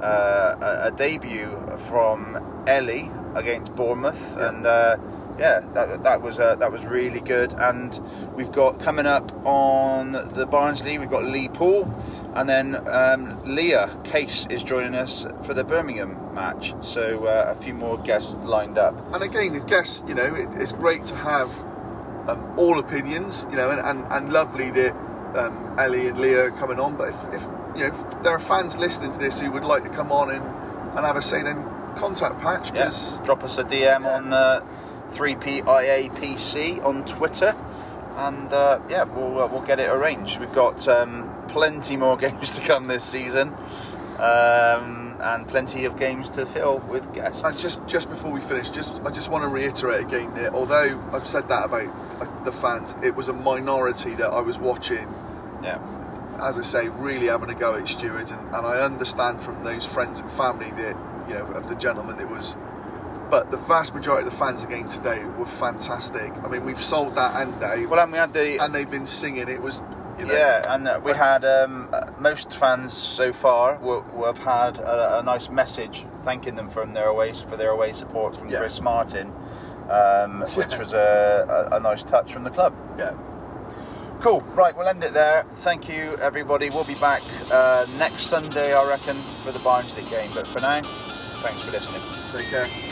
uh, 0.02 0.56
a, 0.60 0.88
a 0.88 0.92
debut 0.96 1.46
from 1.78 2.64
Ellie 2.66 3.08
against 3.36 3.76
Bournemouth, 3.76 4.36
and 4.40 4.66
uh, 4.66 4.96
yeah, 5.38 5.60
that, 5.74 6.02
that 6.02 6.22
was 6.22 6.38
uh, 6.38 6.54
that 6.56 6.70
was 6.70 6.86
really 6.86 7.20
good. 7.20 7.52
And 7.54 7.98
we've 8.34 8.52
got 8.52 8.80
coming 8.80 9.06
up 9.06 9.30
on 9.46 10.12
the 10.12 10.46
Barnsley, 10.50 10.98
we've 10.98 11.10
got 11.10 11.24
Lee 11.24 11.48
Poole, 11.48 11.92
and 12.34 12.48
then 12.48 12.76
um, 12.90 13.42
Leah 13.44 13.88
Case 14.04 14.46
is 14.46 14.62
joining 14.62 14.94
us 14.94 15.26
for 15.42 15.54
the 15.54 15.64
Birmingham 15.64 16.34
match. 16.34 16.74
So 16.82 17.26
uh, 17.26 17.54
a 17.54 17.54
few 17.54 17.74
more 17.74 17.98
guests 17.98 18.44
lined 18.44 18.78
up. 18.78 18.94
And 19.14 19.22
again, 19.22 19.54
I 19.54 19.64
guests, 19.66 20.04
you 20.08 20.14
know 20.14 20.34
it, 20.34 20.54
it's 20.56 20.72
great 20.72 21.04
to 21.06 21.14
have 21.16 21.50
um, 22.28 22.58
all 22.58 22.78
opinions, 22.78 23.46
you 23.50 23.56
know, 23.56 23.70
and, 23.70 23.80
and, 23.80 24.12
and 24.12 24.32
lovely 24.32 24.70
that 24.70 24.94
um, 25.36 25.78
Ellie 25.78 26.08
and 26.08 26.18
Leah 26.18 26.46
are 26.46 26.50
coming 26.52 26.80
on. 26.80 26.96
But 26.96 27.08
if, 27.08 27.34
if 27.34 27.42
you 27.76 27.88
know 27.88 27.94
if 27.94 28.22
there 28.22 28.32
are 28.32 28.38
fans 28.38 28.78
listening 28.78 29.12
to 29.12 29.18
this 29.18 29.40
who 29.40 29.50
would 29.52 29.64
like 29.64 29.84
to 29.84 29.90
come 29.90 30.10
on 30.10 30.30
and, 30.30 30.44
and 30.96 31.06
have 31.06 31.16
a 31.16 31.22
say, 31.22 31.42
then 31.42 31.62
contact 31.96 32.40
Patch 32.40 32.72
because 32.72 33.18
Yeah. 33.18 33.24
Drop 33.24 33.44
us 33.44 33.58
a 33.58 33.64
DM 33.64 34.04
on 34.04 34.32
uh, 34.32 34.60
3PIAPC 35.10 36.84
on 36.84 37.04
Twitter, 37.04 37.54
and 38.16 38.52
uh, 38.52 38.80
yeah, 38.88 39.04
we'll 39.04 39.38
uh, 39.40 39.46
we'll 39.48 39.66
get 39.66 39.78
it 39.78 39.88
arranged. 39.90 40.40
We've 40.40 40.54
got 40.54 40.86
um, 40.88 41.32
plenty 41.48 41.96
more 41.96 42.16
games 42.26 42.58
to 42.58 42.64
come 42.64 42.84
this 42.84 43.04
season, 43.04 43.54
um, 44.18 45.16
and 45.20 45.46
plenty 45.48 45.84
of 45.84 45.98
games 45.98 46.28
to 46.30 46.46
fill 46.46 46.78
with 46.90 47.12
guests. 47.14 47.44
And 47.44 47.58
just 47.58 47.86
just 47.86 48.10
before 48.10 48.32
we 48.32 48.40
finish, 48.40 48.70
just 48.70 49.02
I 49.04 49.10
just 49.10 49.30
want 49.30 49.44
to 49.44 49.48
reiterate 49.48 50.06
again 50.06 50.34
that 50.34 50.54
although 50.54 51.02
I've 51.12 51.26
said 51.26 51.48
that 51.48 51.66
about 51.66 51.88
uh, 52.20 52.44
the 52.44 52.52
fans, 52.52 52.94
it 53.02 53.14
was 53.14 53.28
a 53.28 53.32
minority 53.32 54.14
that 54.14 54.28
I 54.28 54.40
was 54.40 54.58
watching. 54.58 55.06
yeah, 55.62 55.80
As 56.42 56.58
I 56.58 56.62
say, 56.62 56.88
really 56.88 57.26
having 57.28 57.50
a 57.50 57.54
go 57.54 57.76
at 57.76 57.88
Stewart, 57.88 58.30
and, 58.30 58.40
and 58.54 58.66
I 58.66 58.80
understand 58.80 59.42
from 59.42 59.62
those 59.64 59.84
friends 59.86 60.18
and 60.20 60.30
family 60.30 60.70
that 60.72 60.96
you 61.28 61.34
know 61.34 61.46
of 61.52 61.68
the 61.68 61.76
gentleman 61.76 62.16
that 62.18 62.30
was. 62.30 62.56
But 63.30 63.50
the 63.50 63.56
vast 63.56 63.94
majority 63.94 64.26
of 64.26 64.32
the 64.32 64.38
fans 64.38 64.64
again 64.64 64.86
today 64.86 65.24
were 65.24 65.46
fantastic. 65.46 66.32
I 66.44 66.48
mean, 66.48 66.64
we've 66.64 66.76
sold 66.78 67.16
that 67.16 67.34
and 67.42 67.58
day, 67.60 67.84
well, 67.86 67.98
and 68.00 68.12
we 68.12 68.18
had 68.18 68.32
the 68.32 68.58
and 68.62 68.72
they've 68.74 68.90
been 68.90 69.06
singing. 69.06 69.48
It 69.48 69.60
was, 69.60 69.82
you 70.18 70.26
know, 70.26 70.32
Yeah, 70.32 70.74
and 70.74 70.86
uh, 70.86 71.00
we 71.02 71.12
had 71.12 71.44
um, 71.44 71.90
most 72.20 72.56
fans 72.56 72.92
so 72.92 73.32
far 73.32 73.78
will, 73.78 74.02
will 74.14 74.26
have 74.26 74.38
had 74.44 74.78
a, 74.78 75.18
a 75.18 75.22
nice 75.24 75.50
message 75.50 76.04
thanking 76.22 76.54
them 76.54 76.68
from 76.68 76.94
their 76.94 77.08
away 77.08 77.32
for 77.32 77.56
their 77.56 77.70
away 77.70 77.90
support 77.92 78.36
from 78.36 78.48
Yeah. 78.48 78.58
Chris 78.60 78.80
Martin, 78.80 79.32
um, 79.90 80.40
which 80.56 80.78
was 80.78 80.92
a, 80.92 81.68
a, 81.72 81.76
a 81.76 81.80
nice 81.80 82.04
touch 82.04 82.32
from 82.32 82.44
the 82.44 82.50
club. 82.50 82.74
yeah. 82.98 83.12
Cool. 84.20 84.40
Right, 84.54 84.74
we'll 84.74 84.88
end 84.88 85.04
it 85.04 85.12
there. 85.12 85.42
Thank 85.42 85.88
you, 85.90 86.16
everybody. 86.22 86.70
We'll 86.70 86.84
be 86.84 86.94
back 86.94 87.22
uh, 87.52 87.86
next 87.98 88.22
Sunday, 88.28 88.72
I 88.72 88.88
reckon, 88.88 89.16
for 89.44 89.52
the 89.52 89.58
Barnsley 89.58 90.04
game. 90.04 90.30
But 90.34 90.46
for 90.46 90.60
now, 90.60 90.80
thanks 91.42 91.62
for 91.62 91.70
listening. 91.70 92.00
Take 92.32 92.48
care. 92.50 92.85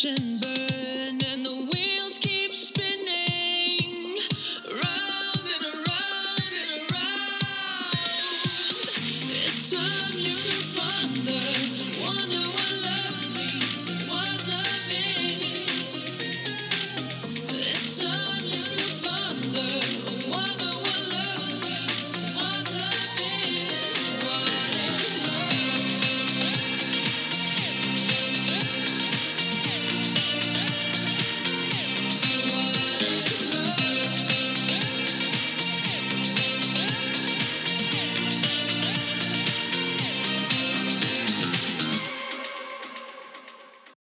passion. 0.00 0.59